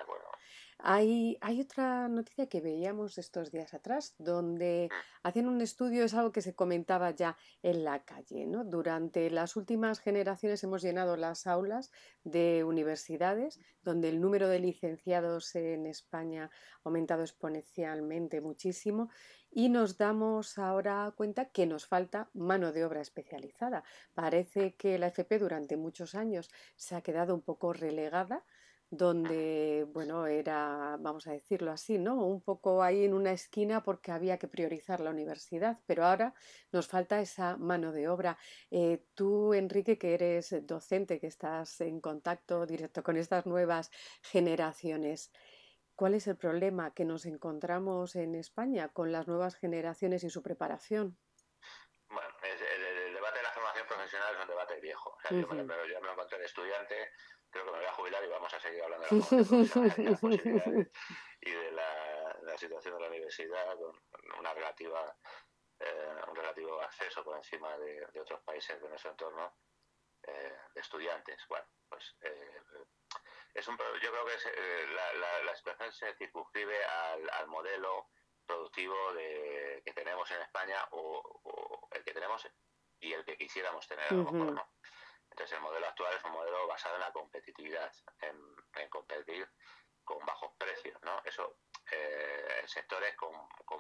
Hay, 0.78 1.38
hay 1.40 1.60
otra 1.60 2.08
noticia 2.08 2.48
que 2.48 2.60
veíamos 2.60 3.18
estos 3.18 3.50
días 3.52 3.74
atrás, 3.74 4.14
donde 4.18 4.88
hacían 5.22 5.48
un 5.48 5.60
estudio, 5.60 6.04
es 6.04 6.14
algo 6.14 6.32
que 6.32 6.42
se 6.42 6.54
comentaba 6.54 7.10
ya 7.12 7.36
en 7.62 7.84
la 7.84 8.04
calle. 8.04 8.46
¿no? 8.46 8.64
Durante 8.64 9.30
las 9.30 9.56
últimas 9.56 10.00
generaciones 10.00 10.64
hemos 10.64 10.82
llenado 10.82 11.16
las 11.16 11.46
aulas 11.46 11.92
de 12.24 12.64
universidades, 12.64 13.60
donde 13.82 14.08
el 14.08 14.20
número 14.20 14.48
de 14.48 14.58
licenciados 14.58 15.54
en 15.54 15.86
España 15.86 16.50
ha 16.50 16.88
aumentado 16.88 17.22
exponencialmente 17.22 18.40
muchísimo 18.40 19.10
y 19.54 19.68
nos 19.68 19.96
damos 19.96 20.58
ahora 20.58 21.12
cuenta 21.16 21.46
que 21.46 21.64
nos 21.64 21.86
falta 21.86 22.28
mano 22.34 22.72
de 22.72 22.84
obra 22.84 23.00
especializada. 23.00 23.84
Parece 24.12 24.74
que 24.74 24.98
la 24.98 25.06
FP 25.06 25.38
durante 25.38 25.76
muchos 25.76 26.16
años 26.16 26.50
se 26.74 26.96
ha 26.96 27.02
quedado 27.02 27.34
un 27.34 27.42
poco 27.42 27.72
relegada 27.72 28.44
donde, 28.90 29.86
bueno, 29.92 30.26
era, 30.26 30.96
vamos 31.00 31.26
a 31.26 31.32
decirlo 31.32 31.72
así, 31.72 31.98
¿no? 31.98 32.24
Un 32.26 32.42
poco 32.42 32.82
ahí 32.82 33.04
en 33.04 33.14
una 33.14 33.32
esquina 33.32 33.82
porque 33.82 34.12
había 34.12 34.38
que 34.38 34.48
priorizar 34.48 35.00
la 35.00 35.10
universidad, 35.10 35.80
pero 35.86 36.04
ahora 36.04 36.34
nos 36.72 36.86
falta 36.86 37.20
esa 37.20 37.56
mano 37.56 37.92
de 37.92 38.08
obra. 38.08 38.38
Eh, 38.70 39.04
tú, 39.14 39.54
Enrique, 39.54 39.98
que 39.98 40.14
eres 40.14 40.54
docente, 40.66 41.18
que 41.20 41.26
estás 41.26 41.80
en 41.80 42.00
contacto 42.00 42.66
directo 42.66 43.02
con 43.02 43.16
estas 43.16 43.46
nuevas 43.46 43.90
generaciones, 44.22 45.32
¿cuál 45.94 46.14
es 46.14 46.26
el 46.26 46.36
problema 46.36 46.92
que 46.92 47.04
nos 47.04 47.26
encontramos 47.26 48.16
en 48.16 48.34
España 48.34 48.88
con 48.88 49.12
las 49.12 49.26
nuevas 49.26 49.56
generaciones 49.56 50.24
y 50.24 50.30
su 50.30 50.42
preparación? 50.42 51.18
Bueno, 52.08 52.28
el, 52.42 53.14
debate 53.14 53.38
de 53.38 53.42
la 53.42 53.52
formación 53.52 53.86
profesional 53.86 54.34
es 54.34 54.42
un 54.42 54.48
debate 54.48 54.80
viejo. 54.80 55.10
O 55.10 55.20
sea, 55.20 55.30
yo, 55.30 55.48
me, 55.48 55.66
yo 55.66 56.00
me 56.00 56.12
encontré 56.12 56.38
de 56.38 56.44
estudiante 56.44 57.12
creo 57.54 57.66
que 57.66 57.70
me 57.70 57.78
voy 57.78 57.86
a 57.86 57.92
jubilar 57.92 58.24
y 58.24 58.28
vamos 58.28 58.52
a 58.52 58.60
seguir 58.60 58.82
hablando 58.82 59.06
de 59.06 59.14
la 59.14 59.20
y 61.40 61.50
de 61.50 61.70
la, 61.70 62.58
situación 62.58 62.94
de 62.94 63.00
la 63.00 63.08
universidad 63.08 63.76
con 63.76 63.94
una 64.40 64.52
relativa 64.54 65.16
eh, 65.78 66.22
un 66.28 66.34
relativo 66.34 66.80
acceso 66.80 67.22
por 67.22 67.36
encima 67.36 67.76
de, 67.78 68.20
otros 68.20 68.40
países 68.42 68.80
de 68.80 68.88
nuestro 68.88 69.10
entorno 69.12 69.56
eh, 70.22 70.56
de 70.74 70.80
estudiantes. 70.80 71.44
Bueno, 71.48 71.66
pues 71.88 72.16
eh, 72.22 72.62
es 73.54 73.68
un, 73.68 73.78
yo 73.78 74.10
creo 74.10 74.26
que 74.26 74.86
la, 74.94 75.42
la, 75.44 75.54
situación 75.54 75.92
se 75.92 76.14
circunscribe 76.16 76.84
al, 76.84 77.46
modelo 77.46 78.10
productivo 78.44 79.14
de, 79.14 79.80
que 79.84 79.92
tenemos 79.92 80.28
en 80.32 80.42
España 80.42 80.86
o, 80.90 81.88
el 81.92 82.02
que 82.02 82.12
tenemos 82.12 82.46
y 82.98 83.12
el 83.12 83.24
que 83.24 83.36
quisiéramos 83.36 83.86
tener 83.86 84.06
a 84.06 84.14
lo 84.14 84.24
mejor, 84.24 84.52
¿no? 84.52 84.68
Entonces 85.30 85.56
el 85.56 85.62
modelo 85.62 85.86
actual 85.86 86.14
es 86.16 86.24
un 86.24 86.32
modelo 86.32 86.66
basado 86.66 86.96
en 86.96 87.00
la 87.00 87.12
competitividad, 87.12 87.92
en, 88.20 88.88
competir 88.88 89.48
con 90.04 90.24
bajos 90.24 90.52
precios, 90.58 91.00
¿no? 91.02 91.20
Eso 91.24 91.58
eh, 91.90 92.60
en 92.60 92.68
sectores 92.68 93.16
con, 93.16 93.32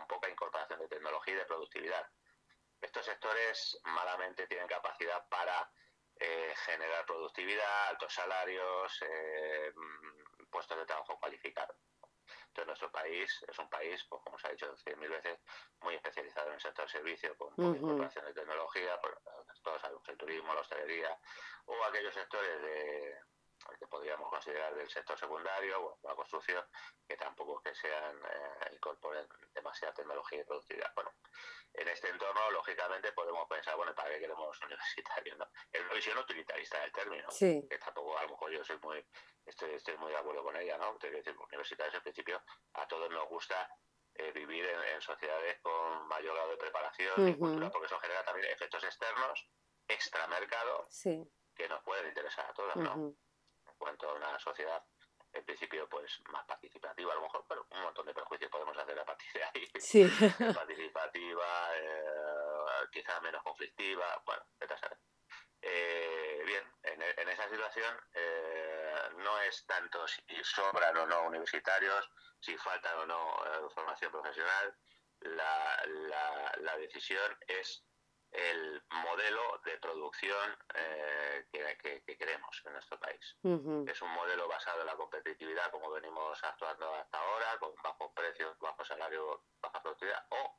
poca 0.08 0.28
incorporación 0.28 0.80
de 0.80 0.88
tecnología 0.88 1.34
y 1.34 1.36
de 1.36 1.46
productividad. 1.46 2.08
Estos 2.80 3.06
sectores 3.06 3.78
malamente 3.84 4.46
tienen 4.46 4.66
capacidad 4.66 5.28
para 5.28 5.70
eh, 6.20 6.54
generar 6.66 7.04
productividad, 7.06 7.88
altos 7.88 8.12
salarios, 8.12 9.02
eh, 9.02 9.72
puestos 10.50 10.78
de 10.78 10.86
trabajo 10.86 11.18
cualificados. 11.18 11.76
Entonces, 12.48 12.66
nuestro 12.66 12.92
país 12.92 13.44
es 13.48 13.58
un 13.58 13.68
país, 13.68 14.04
pues, 14.08 14.22
como 14.22 14.38
se 14.38 14.46
ha 14.46 14.50
dicho 14.52 14.76
cien 14.76 14.98
mil 15.00 15.08
veces, 15.08 15.40
muy 15.80 15.96
especializado 15.96 16.48
en 16.48 16.54
el 16.54 16.60
sector 16.60 16.88
servicio, 16.88 17.36
con 17.36 17.52
uh 17.56 17.74
incorporación 17.74 18.24
de 18.26 18.34
tecnología, 18.34 19.00
por, 19.00 19.20
todos 19.62 19.80
sabemos 19.80 20.08
el 20.08 20.16
turismo, 20.16 20.54
la 20.54 20.60
hostelería, 20.60 21.18
o 21.66 21.84
aquellos 21.84 22.14
sectores 22.14 22.62
de 22.62 23.18
que 23.78 23.86
podríamos 23.86 24.28
considerar 24.28 24.74
del 24.74 24.88
sector 24.88 25.18
secundario, 25.18 25.84
o 25.84 25.98
la 26.02 26.14
construcción, 26.14 26.64
que 27.06 27.16
tampoco 27.16 27.60
que 27.62 27.74
sean 27.74 28.16
eh, 28.16 28.74
incorporen 28.74 29.26
demasiada 29.52 29.94
tecnología 29.94 30.40
y 30.40 30.44
productividad. 30.44 30.92
Bueno, 30.94 31.12
en 31.74 31.88
este 31.88 32.08
entorno, 32.08 32.50
lógicamente, 32.52 33.12
podemos 33.12 33.48
pensar, 33.48 33.76
bueno, 33.76 33.94
¿para 33.94 34.10
qué 34.10 34.20
queremos 34.20 34.60
universitarios? 34.62 35.38
¿no? 35.38 35.48
Es 35.72 35.80
una 35.80 35.94
visión 35.94 36.18
utilitarista 36.18 36.80
del 36.80 36.92
término, 36.92 37.28
que 37.38 37.78
tampoco 37.78 38.16
a 38.16 38.22
lo 38.22 38.30
mejor 38.30 38.50
yo 38.52 38.64
soy 38.64 38.78
muy, 38.82 39.04
estoy, 39.44 39.74
estoy 39.74 39.96
muy 39.98 40.12
de 40.12 40.18
acuerdo 40.18 40.42
con 40.44 40.56
ella, 40.56 40.78
¿no? 40.78 40.96
Te 40.98 41.10
decir, 41.10 41.36
universitarios, 41.36 41.94
en 41.94 42.02
principio, 42.02 42.42
a 42.74 42.86
todos 42.86 43.10
nos 43.10 43.28
gusta 43.28 43.68
eh, 44.14 44.30
vivir 44.32 44.64
en, 44.64 45.00
sociedades 45.00 45.58
con 45.60 46.06
mayor 46.06 46.34
grado 46.34 46.50
de 46.50 46.56
preparación 46.56 47.28
y 47.28 47.36
cultura, 47.36 47.70
porque 47.70 47.86
eso 47.86 47.98
genera 47.98 48.24
también 48.24 48.52
efectos 48.52 48.84
externos, 48.84 49.48
extramercado, 49.88 50.86
sí. 50.88 51.28
que 51.54 51.68
nos 51.68 51.82
pueden 51.82 52.06
interesar 52.06 52.46
a 52.48 52.54
todos, 52.54 52.76
¿no? 52.76 53.14
Cuanto 53.78 54.08
a 54.08 54.14
una 54.14 54.38
sociedad 54.38 54.82
en 55.32 55.44
principio 55.44 55.88
pues 55.88 56.20
más 56.30 56.44
participativa 56.46 57.12
a 57.12 57.16
lo 57.16 57.22
mejor, 57.22 57.44
pero 57.48 57.66
un 57.70 57.82
montón 57.82 58.06
de 58.06 58.14
prejuicios 58.14 58.50
podemos 58.50 58.76
hacer 58.78 58.98
a 58.98 59.04
partir 59.04 59.32
de 59.32 59.44
ahí. 59.44 59.68
Sí. 59.78 60.04
participativa, 60.54 61.76
eh, 61.76 62.88
quizás 62.92 63.20
menos 63.20 63.42
conflictiva, 63.42 64.22
bueno, 64.24 64.44
eh, 65.66 66.42
bien, 66.44 66.62
en, 66.82 67.02
en, 67.02 67.28
esa 67.30 67.48
situación 67.48 67.96
eh, 68.12 68.94
no 69.16 69.40
es 69.40 69.64
tanto 69.64 70.06
si 70.06 70.22
sobran 70.44 70.94
o 70.98 71.06
no 71.06 71.22
universitarios, 71.22 72.10
si 72.38 72.56
faltan 72.58 72.98
o 72.98 73.06
no 73.06 73.34
eh, 73.46 73.68
formación 73.74 74.12
profesional, 74.12 74.76
la, 75.20 75.82
la, 75.86 76.52
la 76.60 76.76
decisión 76.76 77.34
es 77.48 77.82
el 78.34 78.82
modelo 78.90 79.60
de 79.64 79.78
producción 79.78 80.58
eh, 80.74 81.46
que, 81.50 82.16
queremos 82.16 82.62
en 82.64 82.72
nuestro 82.72 82.98
país. 82.98 83.36
Es 83.86 84.02
un 84.02 84.10
modelo 84.10 84.48
basado 84.48 84.80
en 84.80 84.86
la 84.86 84.96
competitividad 84.96 85.70
como 85.70 85.90
venimos 85.90 86.42
actuando 86.42 86.94
hasta 86.94 87.18
ahora, 87.18 87.58
con 87.58 87.74
bajos 87.82 88.12
precios, 88.14 88.58
bajos 88.58 88.88
salarios, 88.88 89.40
baja 89.60 89.80
productividad, 89.82 90.26
o 90.30 90.58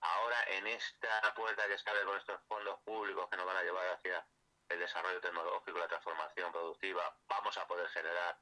ahora 0.00 0.36
en 0.48 0.66
esta 0.66 1.34
puerta 1.34 1.66
que 1.66 1.78
se 1.78 1.90
abre 1.90 2.04
con 2.04 2.16
estos 2.16 2.40
fondos 2.48 2.80
públicos 2.80 3.28
que 3.30 3.36
nos 3.36 3.46
van 3.46 3.56
a 3.56 3.62
llevar 3.62 3.88
hacia 3.88 4.26
el 4.68 4.78
desarrollo 4.78 5.20
tecnológico, 5.20 5.78
la 5.78 5.88
transformación 5.88 6.52
productiva, 6.52 7.16
vamos 7.28 7.56
a 7.58 7.66
poder 7.66 7.88
generar 7.88 8.38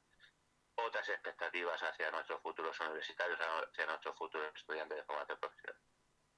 otras 0.75 1.07
expectativas 1.09 1.81
hacia 1.81 2.11
nuestros 2.11 2.41
futuros 2.41 2.79
universitarios, 2.79 3.39
hacia 3.39 3.85
nuestros 3.85 4.15
futuros 4.17 4.53
estudiantes 4.55 4.97
de 4.97 5.03
formación 5.03 5.39
profesional. 5.39 5.81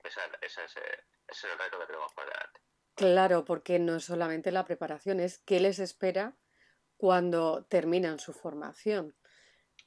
Ese, 0.07 0.21
es, 0.41 0.75
es 1.27 1.43
el 1.43 1.57
reto 1.57 1.79
que 1.79 1.85
tenemos 1.85 2.13
por 2.13 2.25
delante. 2.25 2.61
Claro, 2.95 3.45
porque 3.45 3.77
no 3.77 3.97
es 3.97 4.05
solamente 4.05 4.51
la 4.51 4.65
preparación, 4.65 5.19
es 5.19 5.37
qué 5.39 5.59
les 5.59 5.77
espera 5.77 6.35
cuando 6.97 7.63
terminan 7.65 8.19
su 8.19 8.33
formación, 8.33 9.15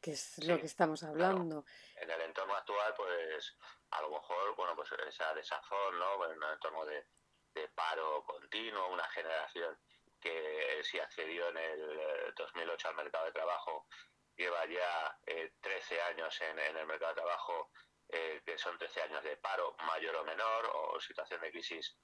que 0.01 0.13
es 0.13 0.39
lo 0.47 0.59
que 0.61 0.67
estamos 0.67 1.03
hablando. 1.03 1.65
En 1.97 2.09
el 2.09 2.21
entorno 2.21 2.55
actual, 2.55 2.95
pues 2.97 3.57
a 3.91 4.03
lo 4.03 4.11
mejor, 4.11 4.55
bueno, 4.55 4.77
pues 4.77 4.91
esa 5.09 5.35
desazón, 5.35 5.99
¿no? 5.99 6.25
En 6.31 6.39
un 6.39 6.53
entorno 6.53 6.85
de, 6.87 7.05
paro 7.75 8.25
continuo, 8.25 8.93
una 8.93 9.09
generación 9.09 9.77
que 10.21 10.81
si 10.83 10.99
accedió 10.99 11.49
en 11.49 11.57
el 11.57 12.35
2008 12.37 12.89
al 12.89 12.95
mercado 12.95 13.27
de 13.27 13.33
trabajo, 13.33 13.87
lleva 14.37 14.65
ya 14.67 15.19
13 15.61 15.95
eh, 15.95 16.03
años 16.03 16.41
en, 16.43 16.59
en, 16.59 16.77
el 16.77 16.87
mercado 16.87 17.13
de 17.13 17.21
trabajo 17.21 17.71
eh, 18.13 18.43
que 18.45 18.59
son 18.59 18.77
13 18.79 19.03
años 19.03 19.23
de 19.25 19.37
paro 19.37 19.77
mayor 19.87 20.17
o 20.17 20.25
menor, 20.25 20.71
o 20.75 21.01
situación 21.01 21.41
de 21.41 21.51
crisis 21.51 21.97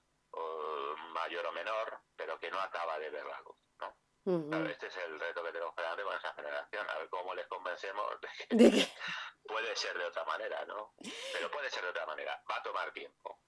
mayor 1.13 1.47
o 1.47 1.53
menor, 1.53 2.01
pero 2.15 2.39
que 2.39 2.51
no 2.51 2.61
acaba 2.61 2.99
de 2.99 3.11
ver 3.11 3.25
la 3.25 3.41
luz. 3.41 3.57
¿no? 3.79 4.67
este 4.67 4.89
es 4.89 4.97
el 4.97 5.21
reto 5.21 5.43
que 5.45 5.53
tenemos 5.53 5.75
delante 5.77 6.03
con 6.03 6.17
esa 6.17 6.35
generación, 6.35 6.87
a 6.91 6.99
ver 6.99 7.09
cómo 7.09 7.35
les 7.35 7.47
convencemos 7.47 8.05
de 8.51 8.71
que, 8.71 8.89
puede 9.47 9.77
ser 9.77 9.97
de 9.97 10.05
otra 10.05 10.25
manera, 10.25 10.65
¿no? 10.65 10.95
Pero 11.33 11.51
puede 11.51 11.71
ser 11.71 11.85
de 11.85 11.91
otra 11.91 12.07
manera, 12.07 12.43
va 12.51 12.57
a 12.57 12.63
tomar 12.63 12.93
tiempo. 12.93 13.41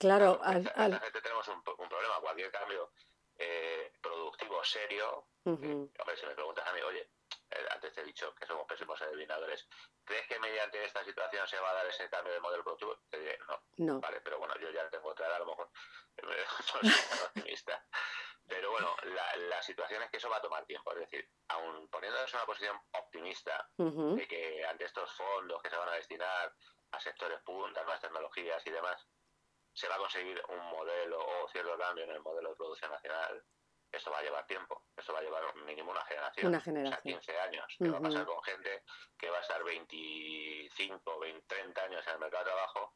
Claro, 0.00 0.40
al, 0.42 0.64
gente 1.00 1.20
tenemos 1.20 1.46
un, 1.48 1.62
problema, 1.62 2.20
cualquier 2.20 2.50
cambio 2.50 2.90
eh, 3.38 3.92
productivo 4.02 4.64
serio, 4.64 5.28
hombre, 5.44 6.16
si 6.16 6.26
me 6.26 6.34
preguntas 6.34 6.66
a 6.66 6.72
mí, 6.72 6.80
oye, 6.80 7.02
eh, 7.02 7.15
antes 7.70 7.92
te 7.92 8.00
he 8.00 8.04
dicho 8.04 8.34
que 8.34 8.46
somos 8.46 8.66
pésimos 8.66 9.00
adivinadores. 9.02 9.68
¿Crees 10.04 10.26
que 10.26 10.38
mediante 10.38 10.84
esta 10.84 11.04
situación 11.04 11.46
se 11.46 11.58
va 11.58 11.70
a 11.70 11.74
dar 11.74 11.86
ese 11.86 12.08
cambio 12.08 12.32
de 12.32 12.40
modelo 12.40 12.62
productivo? 12.62 12.98
Te 13.08 13.18
diré, 13.18 13.38
no. 13.48 13.62
no. 13.78 14.00
Vale, 14.00 14.20
pero 14.20 14.38
bueno, 14.38 14.54
yo 14.58 14.70
ya 14.70 14.88
tengo 14.90 15.08
otra 15.08 15.34
a 15.34 15.38
lo 15.38 15.46
mejor 15.46 15.70
no 16.22 16.62
soy 16.62 16.90
optimista. 17.24 17.84
Pero 18.48 18.70
bueno, 18.70 18.94
la, 19.02 19.36
la, 19.48 19.62
situación 19.62 20.02
es 20.02 20.10
que 20.10 20.18
eso 20.18 20.30
va 20.30 20.36
a 20.36 20.42
tomar 20.42 20.64
tiempo. 20.66 20.92
Es 20.92 21.00
decir, 21.00 21.28
aún 21.48 21.88
poniéndonos 21.88 22.30
en 22.32 22.36
una 22.36 22.46
posición 22.46 22.80
optimista 22.92 23.68
de 23.76 24.28
que 24.28 24.64
ante 24.64 24.84
estos 24.84 25.12
fondos 25.12 25.60
que 25.62 25.70
se 25.70 25.76
van 25.76 25.88
a 25.88 25.94
destinar 25.94 26.54
a 26.92 27.00
sectores 27.00 27.40
puntas, 27.42 27.82
nuevas 27.82 28.00
tecnologías 28.00 28.64
y 28.66 28.70
demás, 28.70 29.04
se 29.72 29.88
va 29.88 29.96
a 29.96 29.98
conseguir 29.98 30.40
un 30.48 30.64
modelo 30.70 31.18
o 31.18 31.48
cierto 31.48 31.76
cambio 31.76 32.04
en 32.04 32.10
el 32.10 32.20
modelo 32.20 32.50
de 32.50 32.56
producción 32.56 32.90
nacional, 32.92 33.44
esto 33.96 34.10
va 34.10 34.18
a 34.18 34.22
llevar 34.22 34.46
tiempo, 34.46 34.84
esto 34.96 35.12
va 35.12 35.20
a 35.20 35.22
llevar 35.22 35.54
mínimo 35.56 35.90
una 35.90 36.04
generación, 36.04 36.46
una 36.48 36.60
generación. 36.60 37.18
O 37.18 37.22
sea, 37.22 37.32
15 37.34 37.40
años, 37.40 37.76
que 37.78 37.88
va 37.88 37.98
a 37.98 38.00
pasar 38.00 38.26
con 38.26 38.42
gente 38.42 38.82
que 39.18 39.30
va 39.30 39.38
a 39.38 39.40
estar 39.40 39.64
25, 39.64 41.18
20, 41.18 41.46
30 41.46 41.82
años 41.82 42.06
en 42.06 42.12
el 42.14 42.18
mercado 42.18 42.44
de 42.44 42.50
trabajo, 42.50 42.94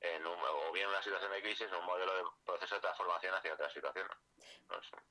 en 0.00 0.26
un, 0.26 0.38
o 0.38 0.72
bien 0.72 0.88
una 0.88 1.02
situación 1.02 1.32
de 1.32 1.42
crisis 1.42 1.72
o 1.72 1.78
un 1.78 1.86
modelo 1.86 2.16
de 2.16 2.22
proceso 2.44 2.74
de 2.74 2.80
transformación 2.80 3.34
hacia 3.34 3.54
otra 3.54 3.70
situación. 3.70 4.06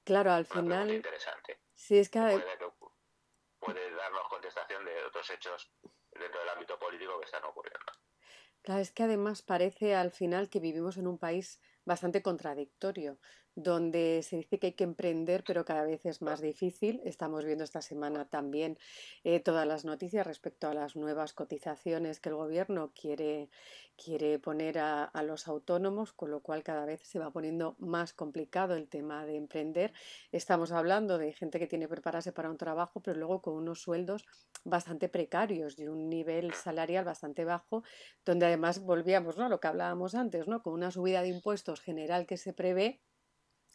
claro, 0.03 0.32
al 0.32 0.46
final... 0.46 0.92
Interesante. 0.92 1.60
Sí, 1.74 1.98
es 1.98 2.10
que... 2.10 2.20
puede 3.60 3.92
darnos 3.96 4.27
contestación 4.27 4.86
de 4.86 5.03
otros 5.06 5.30
hechos 5.30 5.72
dentro 6.12 6.39
del 6.39 6.50
ámbito 6.50 6.77
político 6.77 7.20
que 7.20 7.25
están 7.25 7.44
ocurriendo. 7.46 7.92
Claro, 8.62 8.82
es 8.82 8.92
que 8.92 9.03
además 9.03 9.42
parece 9.42 9.96
al 9.96 10.12
final 10.12 10.50
que 10.50 10.60
vivimos 10.60 10.98
en 10.98 11.08
un 11.08 11.18
país 11.18 11.60
bastante 11.86 12.22
contradictorio, 12.22 13.20
donde 13.55 14.22
se 14.24 14.38
dice 14.38 14.60
que 14.60 14.67
hay 14.67 14.74
que 14.74 14.83
emprender, 14.83 15.43
pero 15.45 15.65
cada 15.65 15.83
vez 15.83 16.05
es 16.05 16.22
más 16.22 16.41
difícil. 16.41 17.01
Estamos 17.03 17.45
viendo 17.45 17.63
esta 17.63 17.81
semana 17.81 18.25
también 18.25 18.77
eh, 19.24 19.39
todas 19.39 19.67
las 19.67 19.86
noticias 19.86 20.25
respecto 20.25 20.67
a 20.67 20.74
las 20.74 20.95
nuevas 20.95 21.33
cotizaciones 21.33 22.19
que 22.19 22.29
el 22.29 22.36
gobierno 22.36 22.91
quiere, 23.00 23.50
quiere 23.95 24.39
poner 24.39 24.79
a, 24.79 25.12
los 25.24 25.48
autónomos, 25.48 26.13
con 26.13 26.31
lo 26.31 26.41
cual 26.41 26.63
cada 26.63 26.86
vez 26.86 27.01
se 27.03 27.19
va 27.19 27.31
poniendo 27.31 27.75
más 27.79 28.13
complicado 28.13 28.75
el 28.75 28.88
tema 28.88 29.25
de 29.25 29.36
emprender. 29.36 29.93
Estamos 30.31 30.72
hablando 30.72 31.17
de 31.17 31.33
gente 31.33 31.60
que 31.60 31.67
tiene 31.67 31.86
que 31.86 31.91
prepararse 31.91 32.31
para 32.31 32.50
un 32.50 32.57
trabajo, 32.57 33.01
pero 33.01 33.17
luego 33.17 33.41
con 33.41 33.53
unos 33.53 33.81
sueldos 33.81 34.25
bastante 34.63 35.10
precarios 35.10 35.77
y 35.79 35.88
un 35.88 36.10
nivel 36.10 36.53
salarial 36.53 37.05
bastante 37.05 37.45
bajo, 37.45 37.83
donde 38.25 38.48
además 38.48 38.79
volvíamos 38.79 39.38
¿no? 39.38 39.45
a 39.45 39.50
lo 39.50 39.60
que 39.60 39.67
hablábamos 39.67 40.15
antes, 40.15 40.48
¿no? 40.48 40.63
con 40.63 40.74
una 40.74 40.91
subida 40.91 41.22
de 41.22 41.29
impuestos 41.29 41.81
general 41.81 42.25
que 42.25 42.38
se 42.38 42.53
prevé 42.53 43.01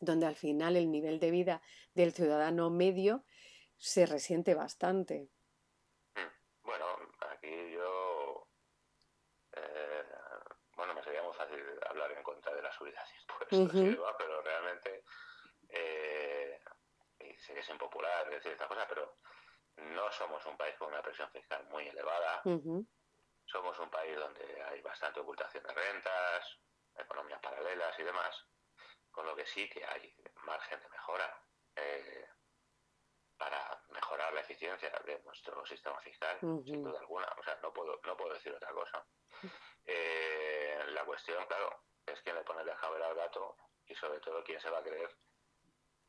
donde 0.00 0.26
al 0.26 0.37
final 0.37 0.76
el 0.76 0.90
nivel 0.90 1.19
de 1.19 1.31
vida 1.31 1.62
del 1.95 2.12
ciudadano 2.12 2.71
medio 2.71 3.25
se 3.76 4.07
resiente 4.07 4.55
bastante. 4.55 5.28
Hmm. 6.14 6.28
Bueno, 6.62 6.87
aquí 7.31 7.73
yo, 7.73 8.49
eh, 9.52 10.05
bueno, 10.76 10.95
me 10.95 11.02
sería 11.02 11.23
muy 11.23 11.35
fácil 11.35 11.62
hablar 11.88 12.12
en 12.12 12.23
contra 12.23 12.55
de 12.55 12.62
la 12.62 12.73
subida 12.73 13.02
de 13.50 13.57
impuestos, 13.57 14.14
pero 14.19 14.43
realmente, 14.43 15.05
eh, 15.69 16.61
y 17.21 17.37
sé 17.38 17.55
que 17.55 17.61
es 17.61 17.69
impopular 17.69 18.28
decir 18.31 18.52
esta 18.52 18.69
cosa, 18.69 18.87
pero 18.88 19.17
no 19.76 20.11
somos 20.12 20.45
un 20.47 20.57
país 20.57 20.75
con 20.76 20.88
una 20.88 21.02
presión 21.02 21.31
fiscal 21.31 21.64
muy 21.71 21.87
elevada. 21.87 22.43
Somos 23.45 23.78
un 23.78 23.88
país 23.88 24.14
donde 24.17 24.62
hay 24.62 24.83
bastante 24.83 25.21
ocultación 25.21 25.62
de 25.62 25.73
rentas, 25.73 26.59
economías 26.97 27.40
paralelas 27.40 27.99
y 27.99 28.02
demás 28.02 28.47
con 29.19 29.27
lo 29.27 29.35
que 29.35 29.47
sí 29.47 29.69
que 29.69 29.85
hay 29.85 30.15
margen 30.45 30.79
de 30.81 30.89
mejora 30.91 31.43
eh, 31.75 32.25
para 33.37 33.83
mejorar 33.89 34.33
la 34.33 34.43
eficiencia 34.43 34.91
de 35.05 35.21
nuestro 35.25 35.67
sistema 35.67 35.99
fiscal, 36.03 36.39
sin 36.39 36.85
duda 36.85 37.01
alguna. 37.01 37.27
O 37.37 37.43
sea, 37.43 37.59
no 37.61 37.73
puedo, 37.73 38.01
no 38.05 38.17
puedo 38.17 38.35
decir 38.35 38.53
otra 38.55 38.71
cosa. 38.71 39.05
Eh, 39.91 40.85
la 40.89 41.03
cuestión, 41.07 41.43
claro, 41.47 41.83
es 42.05 42.21
quién 42.21 42.37
le 42.37 42.43
pone 42.43 42.61
el 42.61 42.75
jabel 42.75 43.03
al 43.03 43.15
gato 43.15 43.57
y 43.87 43.95
sobre 43.95 44.21
todo 44.21 44.45
quién 44.45 44.61
se 44.61 44.69
va 44.69 44.81
a 44.81 44.83
creer 44.83 45.17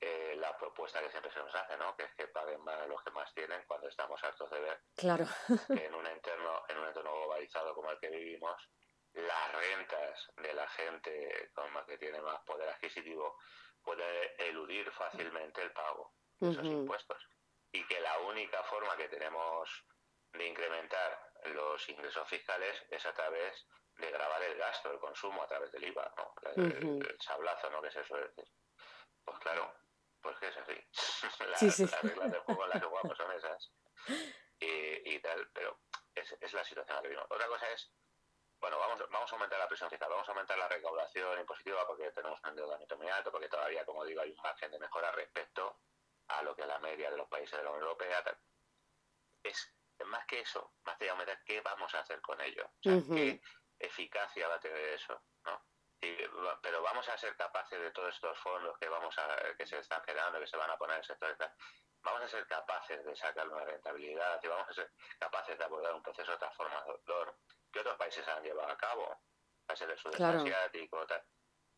eh, 0.01 0.35
la 0.35 0.57
propuesta 0.57 0.99
que 0.99 1.09
siempre 1.09 1.31
se 1.31 1.39
nos 1.39 1.55
hace, 1.55 1.77
¿no? 1.77 1.95
Que 1.95 2.03
es 2.03 2.13
que 2.15 2.27
paguen 2.27 2.61
más 2.61 2.85
los 2.89 3.01
que 3.01 3.11
más 3.11 3.33
tienen 3.33 3.63
cuando 3.65 3.87
estamos 3.87 4.21
hartos 4.21 4.51
de 4.51 4.59
ver 4.59 4.81
claro. 4.97 5.25
que 5.47 5.85
en 5.85 5.95
un 5.95 6.05
entorno, 6.07 6.61
en 6.67 6.77
un 6.77 6.87
entorno 6.87 7.13
globalizado 7.13 7.73
como 7.73 7.89
el 7.89 7.99
que 8.01 8.09
vivimos, 8.09 8.69
las 9.13 9.51
rentas 9.53 10.31
de 10.37 10.53
la 10.53 10.67
gente 10.69 11.51
con 11.53 11.71
más 11.73 11.85
que 11.85 11.97
tiene 11.97 12.21
más 12.21 12.39
poder 12.41 12.69
adquisitivo 12.69 13.37
puede 13.81 14.47
eludir 14.47 14.91
fácilmente 14.91 15.61
el 15.61 15.71
pago 15.71 16.13
de 16.39 16.51
esos 16.51 16.65
impuestos 16.65 17.27
y 17.71 17.85
que 17.87 17.99
la 17.99 18.19
única 18.19 18.63
forma 18.63 18.95
que 18.97 19.09
tenemos 19.09 19.85
de 20.33 20.47
incrementar 20.47 21.31
los 21.45 21.87
ingresos 21.89 22.27
fiscales 22.27 22.83
es 22.89 23.05
a 23.05 23.13
través 23.13 23.67
de 23.97 24.11
grabar 24.11 24.41
el 24.43 24.57
gasto, 24.57 24.91
el 24.91 24.99
consumo 24.99 25.43
a 25.43 25.47
través 25.47 25.71
del 25.71 25.85
IVA, 25.85 26.13
¿no? 26.15 26.33
el, 26.55 27.17
sablazo, 27.19 27.69
¿no? 27.69 27.81
Que 27.81 27.91
se 27.91 28.03
suele 28.05 28.27
decir. 28.27 28.45
Pues 29.25 29.39
claro, 29.39 29.73
pues 30.21 30.37
que 30.37 30.47
es 30.47 30.57
así. 30.57 30.73
las, 31.49 32.01
reglas 32.01 32.31
del 32.31 32.41
juego 32.41 32.63
en 32.63 32.69
las 32.69 32.79
que 32.79 32.87
jugamos 32.87 33.17
son 33.17 33.31
esas. 33.37 33.71
Y, 34.59 35.15
y 35.15 35.19
tal, 35.19 35.49
pero 35.53 35.79
es, 36.15 36.31
es 36.39 36.53
la 36.53 36.63
situación 36.63 36.89
en 36.89 36.95
la 36.95 37.01
que 37.01 37.07
vivimos. 37.09 37.27
Otra 37.29 37.47
cosa 37.47 37.69
es 37.71 37.91
vamos, 38.89 39.09
vamos 39.11 39.31
a 39.31 39.35
aumentar 39.35 39.59
la 39.59 39.67
presión 39.67 39.89
fiscal, 39.89 40.09
vamos 40.09 40.27
a 40.27 40.31
aumentar 40.31 40.57
la 40.57 40.67
recaudación 40.67 41.39
impositiva 41.39 41.85
porque 41.85 42.11
tenemos 42.11 42.39
un 42.43 42.49
endeudamiento 42.49 42.97
muy 42.97 43.07
alto, 43.07 43.31
porque 43.31 43.49
todavía, 43.49 43.85
como 43.85 44.05
digo, 44.05 44.21
hay 44.21 44.31
un 44.31 44.41
margen 44.41 44.71
de 44.71 44.79
mejora 44.79 45.11
respecto 45.11 45.79
a 46.27 46.41
lo 46.43 46.55
que 46.55 46.65
la 46.65 46.79
media 46.79 47.09
de 47.11 47.17
los 47.17 47.27
países 47.27 47.57
de 47.57 47.63
la 47.63 47.71
Unión 47.71 47.83
Europea. 47.83 48.23
Es 49.43 49.73
más 50.05 50.25
que 50.25 50.39
eso, 50.39 50.73
más 50.83 50.97
de 50.99 51.09
aumentar, 51.09 51.43
¿qué 51.43 51.61
vamos 51.61 51.93
a 51.95 51.99
hacer 51.99 52.21
con 52.21 52.39
ello? 52.41 52.65
O 52.65 52.83
sea, 52.83 53.15
¿qué 53.15 53.41
eficacia 53.79 54.47
va 54.47 54.55
a 54.55 54.59
tener 54.59 54.81
eso? 54.89 55.21
¿no? 55.45 55.61
pero 56.61 56.81
vamos 56.81 57.07
a 57.09 57.17
ser 57.17 57.35
capaces 57.35 57.79
de 57.79 57.91
todos 57.91 58.13
estos 58.13 58.37
fondos 58.39 58.77
que 58.77 58.87
vamos 58.87 59.17
a 59.17 59.55
que 59.57 59.65
se 59.65 59.77
están 59.79 60.01
generando, 60.03 60.39
que 60.39 60.47
se 60.47 60.57
van 60.57 60.69
a 60.69 60.77
poner 60.77 60.95
en 60.95 60.99
el 61.01 61.05
sector, 61.05 61.35
vamos 62.01 62.21
a 62.21 62.27
ser 62.27 62.47
capaces 62.47 63.03
de 63.03 63.15
sacar 63.15 63.47
una 63.49 63.65
rentabilidad 63.65 64.39
y 64.41 64.47
vamos 64.47 64.69
a 64.69 64.73
ser 64.73 64.91
capaces 65.19 65.57
de 65.57 65.63
abordar 65.65 65.93
un 65.93 66.01
proceso 66.01 66.31
de 66.31 66.37
transformación 66.37 67.35
que 67.71 67.79
otros 67.79 67.97
países 67.97 68.27
han 68.27 68.43
llevado 68.43 68.69
a 68.69 68.77
cabo, 68.77 69.21
países 69.65 69.87
del 69.87 69.97
sudeste 69.97 70.23
asiático, 70.23 71.05
tal, 71.05 71.23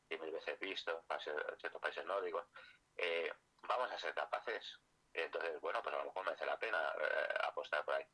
y 0.10 0.18
mil 0.18 0.32
veces 0.32 0.60
visto, 0.60 1.04
ciertos 1.60 1.82
países 1.82 2.06
nórdicos. 2.06 2.46
Eh, 2.98 3.32
vamos 3.64 3.92
a 3.92 3.98
ser 3.98 4.14
capaces. 4.14 4.80
Entonces, 5.14 5.60
bueno, 5.62 5.82
pues 5.82 5.96
a 5.96 6.00
lo 6.00 6.06
mejor 6.06 6.26
merece 6.26 6.46
la 6.46 6.58
pena 6.58 6.94
eh, 7.00 7.34
apostar 7.48 7.84
por 7.84 7.96
ahí. 7.96 8.06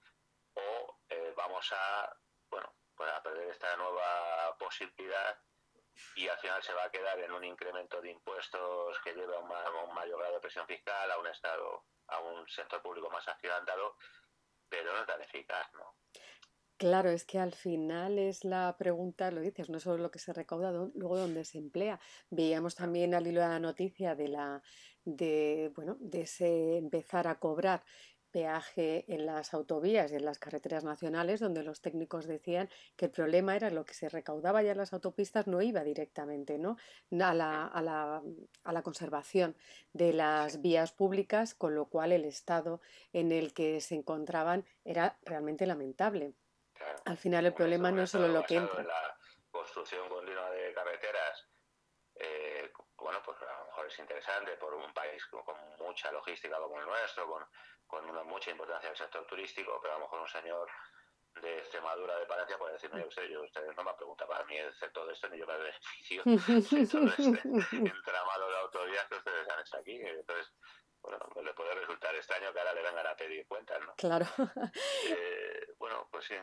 O 0.55 0.99
eh, 1.09 1.33
vamos 1.35 1.71
a, 1.71 2.17
bueno, 2.49 2.73
pues 2.95 3.11
a 3.11 3.21
perder 3.21 3.49
esta 3.49 3.75
nueva 3.77 4.57
posibilidad 4.57 5.39
y 6.15 6.27
al 6.27 6.37
final 6.39 6.61
se 6.63 6.73
va 6.73 6.85
a 6.85 6.91
quedar 6.91 7.19
en 7.19 7.31
un 7.31 7.43
incremento 7.43 8.01
de 8.01 8.11
impuestos 8.11 8.99
que 9.03 9.13
lleva 9.13 9.37
a 9.37 9.39
un, 9.39 9.93
mayor 9.93 10.19
grado 10.19 10.35
de 10.35 10.39
presión 10.39 10.67
fiscal, 10.67 11.11
a 11.11 11.17
un 11.17 11.27
Estado, 11.27 11.85
a 12.07 12.19
un 12.19 12.47
sector 12.47 12.81
público 12.81 13.09
más 13.09 13.27
agigantado, 13.27 13.97
pero 14.69 14.95
no 14.95 15.05
tan 15.05 15.21
eficaz, 15.21 15.71
¿no? 15.73 15.95
Claro, 16.77 17.09
es 17.09 17.25
que 17.25 17.39
al 17.39 17.53
final 17.53 18.19
es 18.19 18.43
la 18.45 18.75
pregunta, 18.77 19.31
lo 19.31 19.41
dices, 19.41 19.67
no 19.71 19.79
solo 19.79 19.97
lo 19.97 20.11
que 20.11 20.19
se 20.19 20.31
recauda, 20.31 20.71
luego 20.71 21.17
dónde 21.17 21.43
se 21.43 21.57
emplea. 21.57 21.99
Veíamos 22.29 22.75
también 22.75 23.15
al 23.15 23.25
hilo 23.25 23.41
de 23.41 23.47
la 23.47 23.59
noticia 23.59 24.13
de 24.15 24.27
la 24.27 24.61
de 25.03 25.71
bueno, 25.75 25.97
de 25.99 26.21
ese 26.21 26.77
empezar 26.77 27.27
a 27.27 27.39
cobrar 27.39 27.83
peaje 28.29 29.11
en 29.11 29.25
las 29.25 29.53
autovías 29.55 30.11
y 30.11 30.15
en 30.17 30.25
las 30.25 30.37
carreteras 30.37 30.83
nacionales, 30.83 31.39
donde 31.39 31.63
los 31.63 31.81
técnicos 31.81 32.27
decían 32.27 32.69
que 32.95 33.05
el 33.05 33.11
problema 33.11 33.55
era 33.55 33.71
lo 33.71 33.83
que 33.85 33.95
se 33.95 34.09
recaudaba 34.09 34.61
ya 34.61 34.73
en 34.73 34.77
las 34.77 34.93
autopistas 34.93 35.47
no 35.47 35.61
iba 35.63 35.83
directamente 35.83 36.59
¿no? 36.59 36.75
a, 37.19 37.33
la, 37.33 37.65
a, 37.65 37.81
la, 37.81 38.21
a 38.63 38.71
la 38.73 38.81
conservación 38.83 39.55
de 39.93 40.13
las 40.13 40.61
vías 40.61 40.91
públicas, 40.91 41.55
con 41.55 41.73
lo 41.73 41.89
cual 41.89 42.11
el 42.11 42.25
estado 42.25 42.81
en 43.13 43.31
el 43.31 43.53
que 43.53 43.81
se 43.81 43.95
encontraban 43.95 44.65
era 44.83 45.17
realmente 45.23 45.65
lamentable. 45.65 46.35
Al 47.05 47.17
final 47.17 47.45
el 47.45 47.53
problema 47.53 47.91
no 47.91 48.03
es 48.03 48.11
solo 48.11 48.27
lo 48.27 48.43
que 48.43 48.55
entra. 48.55 48.83
La 48.83 49.17
construcción 49.51 50.07
continua 50.09 50.49
de 50.51 50.73
carreteras, 50.73 51.47
eh, 52.15 52.71
bueno, 52.97 53.21
pues 53.23 53.37
a 53.41 53.59
lo 53.59 53.65
mejor 53.65 53.87
es 53.87 53.99
interesante 53.99 54.57
por 54.57 54.73
un 54.73 54.93
país 54.93 55.25
con, 55.27 55.43
con 55.43 55.55
mucha 55.79 56.11
logística 56.11 56.57
como 56.57 56.79
el 56.79 56.85
nuestro, 56.85 57.25
con 57.27 57.45
con 57.87 58.07
una 58.09 58.23
mucha 58.23 58.51
importancia 58.51 58.89
el 58.89 58.97
sector 58.97 59.25
turístico, 59.25 59.79
pero 59.81 59.95
a 59.95 59.97
lo 59.97 60.03
mejor 60.03 60.19
un 60.19 60.27
señor 60.27 60.69
de 61.41 61.59
Extremadura, 61.59 62.17
de 62.17 62.25
Palencia, 62.25 62.57
puede 62.57 62.73
decirme, 62.73 63.05
usted, 63.05 63.23
yo, 63.29 63.43
ustedes 63.43 63.75
no 63.75 63.83
me 63.83 63.91
han 63.91 63.95
preguntado 63.95 64.29
para 64.29 64.43
mí 64.45 64.57
de 64.57 64.67
esto, 64.67 65.29
ni 65.29 65.37
yo 65.37 65.47
me 65.47 65.57
beneficio 65.57 66.23
de 66.25 66.87
todo 66.87 67.07
este 67.07 67.27
entramado 67.77 68.49
de 68.49 68.57
autoridad 68.57 69.07
que 69.07 69.15
ustedes 69.15 69.49
han 69.49 69.59
hecho 69.61 69.77
aquí. 69.77 70.01
Entonces, 70.01 70.51
bueno, 71.07 71.25
pues 71.33 71.45
le 71.45 71.53
puede 71.53 71.73
resultar 71.75 72.13
extraño 72.15 72.51
que 72.51 72.59
ahora 72.59 72.73
le 72.73 72.81
vengan 72.83 73.07
a 73.07 73.15
pedir 73.15 73.47
cuentas, 73.47 73.79
¿no? 73.85 73.95
Claro. 73.95 74.25
Eh, 75.09 75.73
bueno, 75.79 76.07
pues 76.11 76.25
sí, 76.25 76.35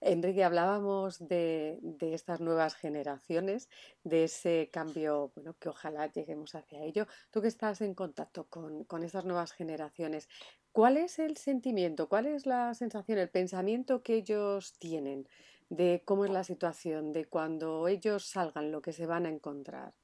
Enrique, 0.00 0.44
hablábamos 0.44 1.26
de, 1.26 1.80
estas 2.00 2.40
nuevas 2.40 2.76
generaciones, 2.76 3.68
de 4.04 4.24
ese 4.24 4.70
cambio, 4.72 5.32
bueno, 5.34 5.56
que 5.58 5.68
ojalá 5.68 6.06
lleguemos 6.06 6.54
hacia 6.54 6.84
ello. 6.84 7.06
Tú 7.30 7.42
que 7.42 7.48
estás 7.48 7.80
en 7.80 7.94
contacto 7.94 8.46
con, 8.48 8.84
con 8.84 9.02
estas 9.02 9.24
nuevas 9.24 9.52
generaciones, 9.52 10.28
¿cuál 10.70 10.96
es 10.96 11.18
el 11.18 11.36
sentimiento, 11.36 12.08
cuál 12.08 12.26
es 12.26 12.46
la 12.46 12.72
sensación, 12.74 13.18
el 13.18 13.30
pensamiento 13.30 14.02
que 14.04 14.14
ellos 14.14 14.78
tienen 14.78 15.28
de 15.68 16.02
cómo 16.04 16.24
es 16.24 16.30
la 16.30 16.44
situación, 16.44 17.12
de 17.12 17.26
cuando 17.26 17.88
ellos 17.88 18.26
salgan, 18.26 18.70
lo 18.70 18.80
que 18.80 18.92
se 18.92 19.06
van 19.06 19.26
a 19.26 19.30
encontrar? 19.30 19.94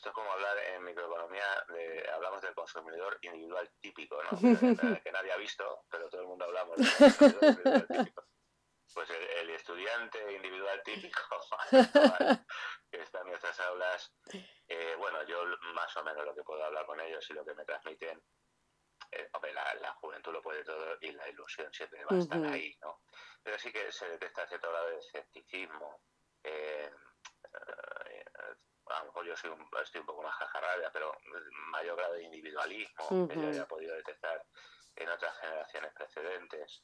Esto 0.00 0.08
es 0.08 0.14
como 0.14 0.32
hablar 0.32 0.56
en 0.56 0.82
microeconomía, 0.82 1.44
de, 1.68 2.08
hablamos 2.14 2.40
del 2.40 2.54
consumidor 2.54 3.18
individual 3.20 3.70
típico, 3.82 4.16
¿no? 4.22 4.30
que, 5.04 5.12
nadie 5.12 5.30
ha 5.30 5.36
visto, 5.36 5.84
pero 5.90 6.08
todo 6.08 6.22
el 6.22 6.26
mundo 6.26 6.46
hablamos 6.46 6.78
del 6.78 6.88
consumidor 6.88 7.44
individual 7.44 7.86
típico 7.86 8.26
pues 8.94 9.10
el, 9.10 9.50
estudiante 9.50 10.32
individual 10.32 10.82
típico 10.82 11.20
que 12.90 13.02
está 13.02 13.20
en 13.20 13.26
nuestras 13.26 13.60
aulas, 13.60 14.10
eh, 14.68 14.94
bueno, 14.96 15.22
yo 15.24 15.44
más 15.74 15.94
o 15.98 16.02
menos 16.02 16.24
lo 16.24 16.34
que 16.34 16.44
puedo 16.44 16.64
hablar 16.64 16.86
con 16.86 16.98
ellos 16.98 17.28
y 17.28 17.34
lo 17.34 17.44
que 17.44 17.54
me 17.54 17.66
transmiten, 17.66 18.22
eh, 19.12 19.28
hombre, 19.34 19.52
la, 19.52 19.92
juventud 20.00 20.32
lo 20.32 20.40
puede 20.40 20.64
todo 20.64 20.96
y 21.02 21.12
la 21.12 21.28
ilusión 21.28 21.70
siempre 21.74 22.02
va 22.06 22.16
a 22.16 22.20
estar 22.20 22.42
ahí, 22.46 22.74
¿no? 22.80 23.02
Pero 23.42 23.58
sí 23.58 23.70
que 23.70 23.92
se 23.92 24.08
detecta 24.08 24.48
cierto 24.48 24.70
grado 24.70 24.88
de 24.88 24.98
escepticismo. 24.98 26.00
Eh, 26.42 26.90
a 28.90 29.00
lo 29.00 29.06
mejor 29.06 29.24
yo 29.26 29.36
soy 29.36 29.50
un, 29.50 29.68
estoy 29.82 30.00
un 30.00 30.06
poco 30.06 30.22
más 30.22 30.34
jajarrabia, 30.34 30.90
pero 30.92 31.16
mayor 31.70 31.96
grado 31.96 32.14
de 32.14 32.24
individualismo 32.24 33.28
que 33.28 33.36
yo 33.36 33.48
haya 33.48 33.66
podido 33.66 33.94
detectar 33.94 34.44
en 34.96 35.08
otras 35.08 35.36
generaciones 35.38 35.92
precedentes. 35.94 36.82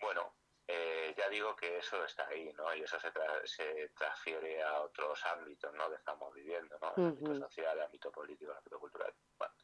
Bueno, 0.00 0.34
eh, 0.66 1.14
ya 1.16 1.28
digo 1.28 1.56
que 1.56 1.78
eso 1.78 2.04
está 2.04 2.28
ahí, 2.28 2.52
¿no? 2.52 2.74
Y 2.74 2.82
eso 2.82 2.98
se, 3.00 3.10
se 3.44 3.88
transfiere 3.96 4.62
a 4.62 4.82
otros 4.82 5.24
ámbitos, 5.26 5.72
¿no? 5.74 5.88
Que 5.88 5.96
estamos 5.96 6.32
viviendo, 6.34 6.78
¿no? 6.80 6.92
El 6.96 7.06
ámbito 7.06 7.36
social, 7.36 7.76
el 7.78 7.84
ámbito 7.84 8.12
político, 8.12 8.52
el 8.52 8.58
ámbito 8.58 8.78
cultural. 8.78 9.14
Bueno, 9.38 9.54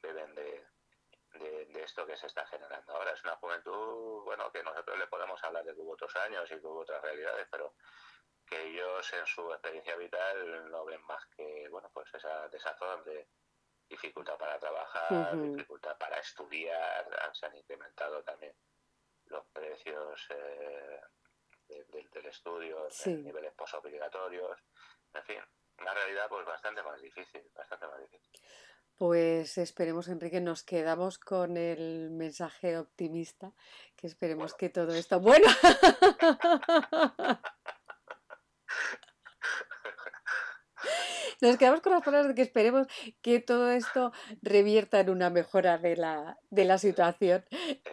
deben 0.00 0.34
de, 0.34 0.66
de, 1.34 1.82
esto 1.82 2.06
que 2.06 2.16
se 2.16 2.26
está 2.26 2.46
generando 2.46 2.92
ahora. 2.92 3.12
Es 3.12 3.24
una 3.24 3.36
juventud, 3.36 4.22
bueno, 4.24 4.50
que 4.52 4.62
nosotros 4.62 4.98
le 4.98 5.06
podemos 5.08 5.42
hablar 5.42 5.64
de 5.64 5.74
que 5.74 5.80
hubo 5.80 5.92
otros 5.92 6.14
años 6.16 6.50
y 6.50 6.60
que 6.60 6.66
hubo 6.66 6.80
otras 6.80 7.02
realidades, 7.02 7.48
pero 7.50 7.74
que 8.52 8.68
ellos 8.68 9.12
en 9.14 9.26
su 9.26 9.50
experiencia 9.50 9.96
vital 9.96 10.70
no 10.70 10.84
ven 10.84 11.00
más 11.06 11.24
que, 11.34 11.68
bueno, 11.70 11.90
pues 11.92 12.08
esa 12.14 12.48
desazón 12.48 13.02
de 13.04 13.26
dificultad 13.88 14.36
para 14.36 14.58
trabajar, 14.58 15.40
dificultad 15.40 15.96
para 15.98 16.18
estudiar, 16.18 17.06
se 17.32 17.46
han 17.46 17.56
incrementado 17.56 18.22
también 18.22 18.54
los 19.26 19.44
precios 19.46 20.28
eh, 20.30 21.00
del 21.68 22.26
estudio, 22.26 22.88
niveles 23.06 23.54
posobligatorios, 23.54 24.58
en 25.14 25.24
fin, 25.24 25.40
una 25.78 25.94
realidad 25.94 26.28
pues 26.28 26.46
bastante 26.46 26.82
más 26.82 27.00
difícil, 27.00 27.42
bastante 27.54 27.86
más 27.86 28.00
difícil. 28.00 28.40
Pues 28.96 29.58
esperemos, 29.58 30.08
Enrique, 30.08 30.40
nos 30.40 30.62
quedamos 30.62 31.18
con 31.18 31.56
el 31.56 32.10
mensaje 32.10 32.78
optimista, 32.78 33.52
que 33.96 34.06
esperemos 34.06 34.54
que 34.54 34.68
todo 34.68 34.94
esto... 34.94 35.18
Bueno. 35.20 35.48
Nos 41.42 41.56
quedamos 41.56 41.80
con 41.80 41.90
las 41.90 42.04
palabras 42.04 42.28
de 42.28 42.34
que 42.36 42.42
esperemos 42.42 42.86
que 43.20 43.40
todo 43.40 43.72
esto 43.72 44.12
revierta 44.42 45.00
en 45.00 45.10
una 45.10 45.28
mejora 45.28 45.76
de 45.76 45.96
la, 45.96 46.38
de 46.50 46.64
la 46.64 46.78
situación 46.78 47.44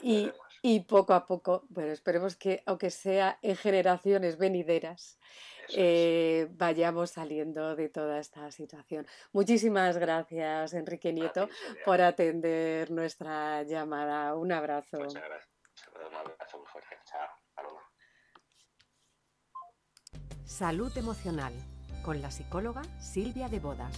y, 0.03 0.31
y 0.61 0.81
poco 0.81 1.15
a 1.15 1.25
poco, 1.25 1.65
bueno, 1.69 1.91
esperemos 1.91 2.35
que, 2.35 2.61
aunque 2.67 2.91
sea 2.91 3.39
en 3.41 3.55
generaciones 3.55 4.37
venideras, 4.37 5.17
eh, 5.75 6.47
vayamos 6.51 7.09
saliendo 7.09 7.75
de 7.75 7.89
toda 7.89 8.19
esta 8.19 8.51
situación. 8.51 9.07
Muchísimas 9.31 9.97
gracias, 9.97 10.75
Enrique 10.75 11.11
Nieto, 11.11 11.49
por 11.85 12.01
atender 12.01 12.91
nuestra 12.91 13.63
llamada. 13.63 14.35
Un 14.35 14.51
abrazo. 14.51 14.99
Muchas 14.99 15.23
gracias. 15.23 15.49
Un 16.07 16.15
abrazo 16.15 16.63
Chao. 17.03 17.79
Salud 20.45 20.95
emocional 20.95 21.53
con 22.09 22.23
la 22.23 22.31
psicóloga 22.31 22.81
Silvia 22.99 23.49
de 23.49 23.59
Bodas. 23.59 23.95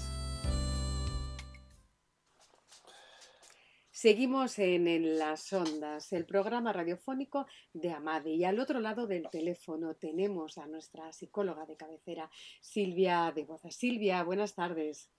Seguimos 3.89 4.59
en, 4.59 5.17
las 5.17 5.53
ondas, 5.53 6.11
el 6.11 6.25
programa 6.25 6.73
radiofónico 6.73 7.47
de 7.71 7.93
Amade. 7.93 8.31
Y 8.31 8.43
al 8.43 8.59
otro 8.59 8.81
lado 8.81 9.07
del 9.07 9.29
teléfono 9.29 9.95
tenemos 9.95 10.57
a 10.57 10.67
nuestra 10.67 11.13
psicóloga 11.13 11.65
de 11.65 11.77
cabecera, 11.77 12.29
Silvia 12.59 13.31
de 13.33 13.45
Boza. 13.45 13.71
Silvia, 13.71 14.23
buenas 14.23 14.55
tardes. 14.55 15.09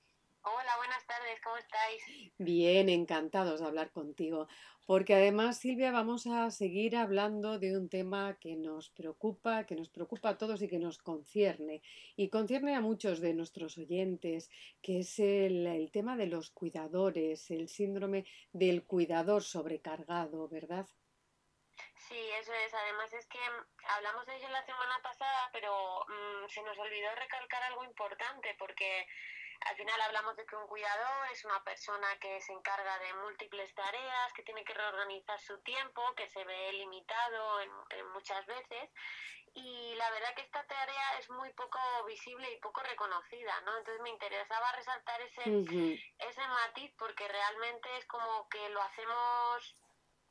Hola, 0.42 0.76
buenas 0.76 1.06
tardes, 1.06 1.40
¿cómo 1.42 1.56
estáis? 1.56 2.32
Bien, 2.36 2.90
encantados 2.90 3.60
de 3.60 3.66
hablar 3.68 3.90
contigo, 3.90 4.48
porque 4.86 5.14
además, 5.14 5.58
Silvia, 5.58 5.92
vamos 5.92 6.26
a 6.26 6.50
seguir 6.50 6.96
hablando 6.96 7.58
de 7.58 7.76
un 7.76 7.88
tema 7.88 8.36
que 8.40 8.56
nos 8.56 8.90
preocupa, 8.90 9.64
que 9.64 9.76
nos 9.76 9.88
preocupa 9.88 10.30
a 10.30 10.38
todos 10.38 10.60
y 10.62 10.68
que 10.68 10.78
nos 10.78 10.98
concierne, 10.98 11.82
y 12.16 12.28
concierne 12.30 12.74
a 12.74 12.80
muchos 12.80 13.20
de 13.20 13.34
nuestros 13.34 13.78
oyentes, 13.78 14.50
que 14.82 15.00
es 15.00 15.18
el, 15.18 15.90
tema 15.92 16.16
de 16.16 16.26
los 16.26 16.50
cuidadores, 16.50 17.50
el 17.50 17.68
síndrome 17.68 18.24
del 18.52 18.84
cuidador 18.84 19.42
sobrecargado, 19.42 20.48
¿verdad? 20.48 20.86
Sí, 22.08 22.18
eso 22.40 22.52
es. 22.52 22.74
Además 22.74 23.12
es 23.12 23.26
que 23.26 23.38
hablamos 23.88 24.26
de 24.26 24.36
ello 24.36 24.48
la 24.48 24.66
semana 24.66 24.98
pasada, 25.02 25.48
pero 25.52 26.04
mm, 26.08 26.48
se 26.48 26.62
nos 26.62 26.76
olvidó 26.78 27.14
recalcar 27.14 27.62
algo 27.62 27.84
importante 27.84 28.54
porque 28.58 29.06
al 29.66 29.76
final 29.76 30.00
hablamos 30.00 30.36
de 30.36 30.46
que 30.46 30.56
un 30.56 30.66
cuidador 30.66 31.30
es 31.32 31.44
una 31.44 31.62
persona 31.64 32.06
que 32.20 32.40
se 32.40 32.52
encarga 32.52 32.98
de 32.98 33.14
múltiples 33.14 33.74
tareas, 33.74 34.32
que 34.34 34.42
tiene 34.42 34.64
que 34.64 34.74
reorganizar 34.74 35.40
su 35.40 35.58
tiempo, 35.60 36.02
que 36.16 36.28
se 36.28 36.44
ve 36.44 36.72
limitado 36.72 37.60
en, 37.60 37.70
muchas 38.12 38.44
veces 38.46 38.90
y 39.54 39.94
la 39.96 40.10
verdad 40.10 40.34
que 40.34 40.42
esta 40.42 40.64
tarea 40.66 41.18
es 41.18 41.28
muy 41.30 41.52
poco 41.52 41.78
visible 42.06 42.50
y 42.50 42.60
poco 42.60 42.82
reconocida, 42.82 43.60
¿no? 43.62 43.76
Entonces 43.76 44.02
me 44.02 44.10
interesaba 44.10 44.72
resaltar 44.72 45.20
ese, 45.20 45.42
ese 46.18 46.48
matiz 46.48 46.90
porque 46.98 47.28
realmente 47.28 47.88
es 47.98 48.06
como 48.06 48.48
que 48.48 48.68
lo 48.70 48.80
hacemos 48.80 49.74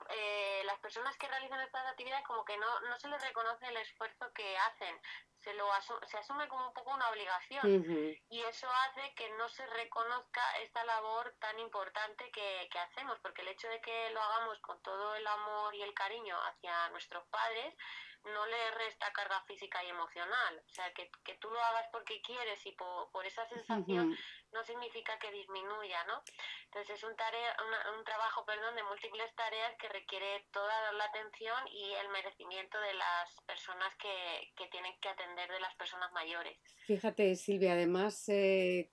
eh, 0.10 0.62
las 0.66 0.80
personas 0.80 1.18
que 1.18 1.28
realizan 1.28 1.60
estas 1.62 1.86
actividades 1.88 2.26
como 2.26 2.44
que 2.46 2.58
no, 2.58 2.80
no 2.82 3.00
se 3.00 3.08
les 3.08 3.22
reconoce 3.22 3.68
el 3.68 3.78
esfuerzo 3.78 4.32
que 4.34 4.58
hacen, 4.58 5.00
se 5.40 5.54
lo 5.54 5.68
se 6.08 6.18
asume 6.18 6.48
como 6.48 6.68
un 6.68 6.74
poco 6.74 6.94
una 6.94 7.10
obligación. 7.10 8.22
Y 8.30 8.42
eso 8.42 8.68
hace 8.86 9.14
que 9.16 9.30
no 9.32 9.50
se 9.50 9.66
reconozca 9.68 10.42
esta 10.62 10.84
labor 10.86 11.36
tan 11.40 11.58
importante 11.60 12.30
que, 12.32 12.70
que 12.72 12.80
hacemos, 12.80 13.20
porque 13.20 13.42
el 13.42 13.50
hecho 13.50 13.68
de 13.70 13.82
que 13.82 14.12
lo 14.12 14.22
hagamos 14.22 14.60
con 14.60 14.82
todo 14.82 15.16
el 15.16 15.26
amor 15.26 15.74
y 15.76 15.82
el 15.82 15.94
cariño 15.94 16.38
hacia 16.44 16.90
nuestros 16.90 17.26
padres, 17.28 17.76
no 18.24 18.46
le 18.46 18.72
resta 18.72 19.12
carga 19.14 19.42
física 19.46 19.84
y 19.84 19.90
emocional. 19.90 20.62
O 20.66 20.70
sea, 20.70 20.94
que, 20.94 21.10
que 21.24 21.36
tú 21.36 21.50
lo 21.50 21.60
hagas 21.60 21.88
porque 21.92 22.22
quieres 22.22 22.64
y 22.66 22.72
por, 22.74 23.10
por 23.12 23.26
esa 23.26 23.48
sensación 23.50 24.16
no 24.54 24.64
significa 24.64 25.18
que 25.20 25.32
disminuya, 25.32 26.04
¿no? 26.06 26.24
Entonces 26.66 26.98
es 26.98 27.04
un, 27.04 27.16
tarea, 27.16 27.56
un 27.98 28.04
trabajo 28.04 28.46
perdón, 28.46 28.76
de 28.76 28.84
múltiples 28.84 29.34
tareas 29.36 29.76
que 29.78 29.90
requiere 29.90 30.46
toda 30.52 30.92
la 30.94 31.06
atención 31.06 31.68
y 31.68 31.94
el 31.94 32.10
merecimiento 32.10 32.80
de 32.80 32.94
las 32.94 33.42
personas 33.46 33.96
que, 33.96 34.52
que 34.56 34.68
tienen 34.68 34.94
que 35.00 35.10
atender 35.10 35.50
de 35.52 35.60
las 35.60 35.76
personas 35.76 36.12
mayores. 36.12 36.58
Fíjate, 36.86 37.36
Silvia, 37.36 37.74
además... 37.74 38.28
Eh, 38.30 38.92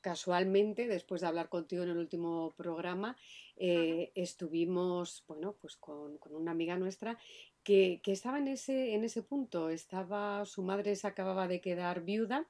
casualmente, 0.00 0.88
después 0.88 1.20
de 1.20 1.26
hablar 1.26 1.48
contigo 1.48 1.82
en 1.82 1.90
el 1.90 1.98
último 1.98 2.54
programa, 2.56 3.16
eh, 3.56 4.12
estuvimos, 4.14 5.24
bueno, 5.26 5.56
pues 5.60 5.76
con, 5.76 6.16
con, 6.18 6.34
una 6.34 6.52
amiga 6.52 6.76
nuestra 6.76 7.18
que, 7.62 8.00
estaba 8.06 8.38
en 8.38 8.48
ese, 8.48 8.94
en 8.94 9.04
ese 9.04 9.22
punto. 9.22 9.68
Estaba, 9.68 10.44
su 10.46 10.62
madre 10.62 10.96
se 10.96 11.06
acababa 11.06 11.48
de 11.48 11.60
quedar 11.60 12.02
viuda 12.02 12.46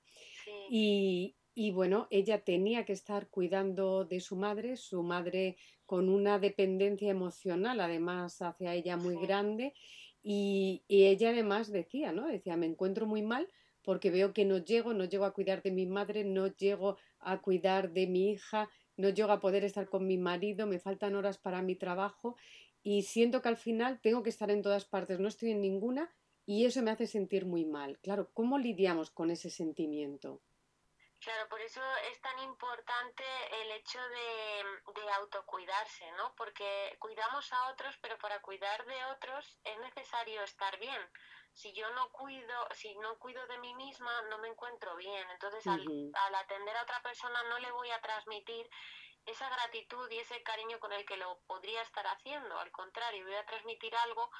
y, 0.70 1.36
bueno, 1.68 2.08
ella 2.10 2.42
tenía 2.42 2.86
que 2.86 2.94
estar 2.94 3.28
cuidando 3.28 4.06
de 4.06 4.20
su 4.20 4.36
madre, 4.36 4.78
su 4.78 5.02
madre 5.02 5.58
con 5.84 6.08
una 6.08 6.38
dependencia 6.38 7.10
emocional 7.10 7.80
además 7.80 8.40
hacia 8.40 8.74
ella 8.74 8.96
muy 8.96 9.16
grande 9.16 9.74
y, 10.22 10.82
ella 10.88 11.30
además 11.30 11.70
decía, 11.70 12.12
¿no? 12.12 12.26
Decía, 12.26 12.56
me 12.56 12.64
encuentro 12.64 13.06
muy 13.06 13.20
mal 13.20 13.46
porque 13.82 14.10
veo 14.10 14.32
que 14.32 14.46
no 14.46 14.56
llego, 14.56 14.94
no 14.94 15.04
llego 15.04 15.26
a 15.26 15.34
cuidar 15.34 15.62
de 15.62 15.70
mi 15.70 15.84
madre, 15.84 16.24
no 16.24 16.46
llego 16.46 16.96
a 17.18 17.42
cuidar 17.42 17.92
de 17.92 18.06
mi 18.06 18.30
hija, 18.30 18.70
no 18.96 19.10
llego 19.10 19.32
a 19.32 19.40
poder 19.40 19.62
estar 19.62 19.88
con 19.90 20.06
mi 20.06 20.16
marido, 20.16 20.66
me 20.66 20.78
faltan 20.78 21.14
horas 21.14 21.36
para 21.36 21.60
mi 21.60 21.74
trabajo 21.74 22.36
y 22.82 23.02
siento 23.02 23.42
que 23.42 23.50
al 23.50 23.58
final 23.58 24.00
tengo 24.00 24.22
que 24.22 24.30
estar 24.30 24.50
en 24.50 24.62
todas 24.62 24.86
partes, 24.86 25.20
no 25.20 25.28
estoy 25.28 25.50
en 25.50 25.60
ninguna 25.60 26.10
y 26.46 26.64
eso 26.64 26.82
me 26.82 26.90
hace 26.90 27.06
sentir 27.06 27.44
muy 27.44 27.66
mal. 27.66 27.98
Claro, 27.98 28.30
¿cómo 28.32 28.58
lidiamos 28.58 29.10
con 29.10 29.30
ese 29.30 29.50
sentimiento? 29.50 30.40
Claro, 31.20 31.48
por 31.50 31.60
eso 31.60 31.82
es 32.10 32.18
tan 32.22 32.38
importante 32.38 33.22
el 33.60 33.72
hecho 33.72 34.00
de, 34.08 34.64
de, 34.94 35.10
autocuidarse, 35.12 36.10
¿no? 36.12 36.34
Porque 36.34 36.96
cuidamos 36.98 37.52
a 37.52 37.68
otros, 37.68 37.94
pero 38.00 38.16
para 38.18 38.40
cuidar 38.40 38.86
de 38.86 39.04
otros 39.04 39.58
es 39.62 39.78
necesario 39.80 40.42
estar 40.42 40.78
bien. 40.78 41.00
Si 41.52 41.74
yo 41.74 41.90
no 41.90 42.10
cuido, 42.12 42.68
si 42.72 42.94
no 42.96 43.18
cuido 43.18 43.46
de 43.48 43.58
mí 43.58 43.74
misma, 43.74 44.22
no 44.30 44.38
me 44.38 44.48
encuentro 44.48 44.96
bien. 44.96 45.28
Entonces, 45.30 45.66
al, 45.66 45.82
al 46.14 46.34
atender 46.36 46.74
a 46.76 46.82
otra 46.84 47.02
persona, 47.02 47.42
no 47.44 47.58
le 47.58 47.70
voy 47.72 47.90
a 47.90 48.00
transmitir 48.00 48.70
esa 49.26 49.48
gratitud 49.50 50.10
y 50.10 50.18
ese 50.18 50.42
cariño 50.42 50.80
con 50.80 50.92
el 50.92 51.04
que 51.04 51.18
lo 51.18 51.40
podría 51.46 51.82
estar 51.82 52.06
haciendo. 52.06 52.58
Al 52.58 52.70
contrario, 52.70 53.26
voy 53.26 53.34
a 53.34 53.44
transmitir 53.44 53.94
algo 53.94 54.30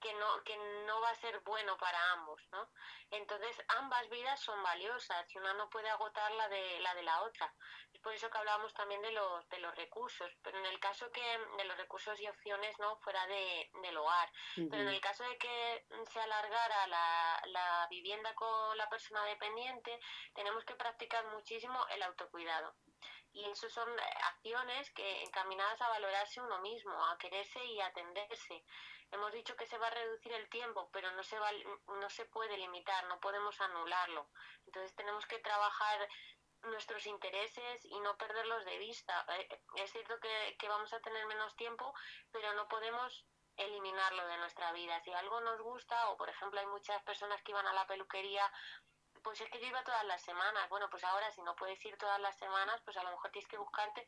que 0.00 0.12
no, 0.14 0.42
que 0.44 0.56
no 0.86 1.00
va 1.00 1.10
a 1.10 1.14
ser 1.14 1.40
bueno 1.40 1.76
para 1.76 2.12
ambos, 2.12 2.42
¿no? 2.52 2.70
Entonces, 3.10 3.56
ambas 3.68 4.08
vidas 4.08 4.40
son 4.40 4.62
valiosas 4.62 5.32
y 5.34 5.38
una 5.38 5.52
no 5.54 5.68
puede 5.68 5.88
agotar 5.90 6.32
la 6.32 6.48
de 6.48 6.80
la, 6.80 6.94
de 6.94 7.02
la 7.02 7.22
otra. 7.22 7.54
Es 7.92 8.00
por 8.00 8.12
eso 8.12 8.30
que 8.30 8.38
hablábamos 8.38 8.72
también 8.74 9.02
de 9.02 9.12
los, 9.12 9.48
de 9.48 9.58
los 9.58 9.74
recursos, 9.76 10.30
pero 10.42 10.58
en 10.58 10.66
el 10.66 10.80
caso 10.80 11.10
que 11.10 11.22
de 11.56 11.64
los 11.64 11.76
recursos 11.76 12.18
y 12.20 12.28
opciones, 12.28 12.78
¿no? 12.78 12.96
Fuera 12.98 13.26
de, 13.26 13.70
del 13.82 13.96
hogar. 13.96 14.30
Pero 14.54 14.82
en 14.82 14.88
el 14.88 15.00
caso 15.00 15.24
de 15.24 15.38
que 15.38 15.86
se 16.10 16.20
alargara 16.20 16.86
la, 16.86 17.42
la 17.46 17.86
vivienda 17.90 18.34
con 18.34 18.76
la 18.76 18.88
persona 18.88 19.24
dependiente, 19.24 19.98
tenemos 20.34 20.64
que 20.64 20.74
practicar 20.74 21.26
muchísimo 21.26 21.86
el 21.88 22.02
autocuidado 22.02 22.74
y 23.32 23.44
eso 23.44 23.68
son 23.68 23.88
acciones 24.24 24.90
que 24.90 25.22
encaminadas 25.22 25.80
a 25.82 25.88
valorarse 25.88 26.40
uno 26.40 26.60
mismo, 26.60 26.92
a 27.06 27.16
quererse 27.18 27.64
y 27.64 27.80
atenderse. 27.80 28.64
Hemos 29.12 29.32
dicho 29.32 29.56
que 29.56 29.66
se 29.66 29.78
va 29.78 29.88
a 29.88 29.90
reducir 29.90 30.32
el 30.32 30.48
tiempo, 30.48 30.88
pero 30.92 31.10
no 31.12 31.22
se 31.22 31.38
va, 31.38 31.50
no 31.86 32.10
se 32.10 32.24
puede 32.26 32.56
limitar, 32.56 33.04
no 33.06 33.20
podemos 33.20 33.60
anularlo. 33.60 34.28
Entonces 34.66 34.94
tenemos 34.94 35.26
que 35.26 35.38
trabajar 35.38 36.08
nuestros 36.62 37.06
intereses 37.06 37.84
y 37.84 37.98
no 38.00 38.16
perderlos 38.16 38.64
de 38.64 38.78
vista. 38.78 39.24
Eh, 39.38 39.62
es 39.76 39.90
cierto 39.92 40.18
que, 40.20 40.56
que 40.58 40.68
vamos 40.68 40.92
a 40.92 41.00
tener 41.00 41.26
menos 41.26 41.56
tiempo, 41.56 41.92
pero 42.30 42.52
no 42.54 42.68
podemos 42.68 43.24
eliminarlo 43.56 44.26
de 44.26 44.38
nuestra 44.38 44.72
vida. 44.72 45.00
Si 45.00 45.12
algo 45.12 45.40
nos 45.40 45.60
gusta, 45.60 46.10
o 46.10 46.16
por 46.16 46.28
ejemplo 46.28 46.60
hay 46.60 46.66
muchas 46.66 47.02
personas 47.02 47.42
que 47.42 47.52
iban 47.52 47.66
a 47.66 47.72
la 47.72 47.86
peluquería 47.86 48.50
pues 49.22 49.40
es 49.40 49.50
que 49.50 49.60
yo 49.60 49.66
iba 49.66 49.84
todas 49.84 50.04
las 50.04 50.22
semanas. 50.22 50.68
Bueno, 50.68 50.88
pues 50.90 51.04
ahora 51.04 51.30
si 51.32 51.42
no 51.42 51.54
puedes 51.56 51.84
ir 51.84 51.96
todas 51.96 52.20
las 52.20 52.36
semanas, 52.38 52.80
pues 52.84 52.96
a 52.96 53.02
lo 53.02 53.10
mejor 53.10 53.30
tienes 53.30 53.48
que 53.48 53.58
buscarte 53.58 54.06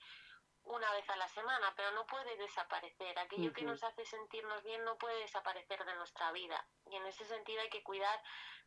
una 0.64 0.90
vez 0.92 1.09
a 1.11 1.16
la 1.16 1.29
semana, 1.29 1.72
pero 1.77 1.90
no 1.92 2.07
puede 2.07 2.37
desaparecer. 2.37 3.18
Aquello 3.18 3.53
que 3.53 3.64
nos 3.64 3.83
hace 3.83 4.05
sentirnos 4.05 4.62
bien 4.62 4.85
no 4.85 4.96
puede 4.96 5.20
desaparecer 5.20 5.85
de 5.85 5.94
nuestra 5.94 6.33
vida. 6.33 6.66
Y 6.90 6.96
en 6.96 7.07
ese 7.07 7.25
sentido 7.25 7.61
hay 7.61 7.70
que 7.70 7.83
cuidar, 7.83 8.22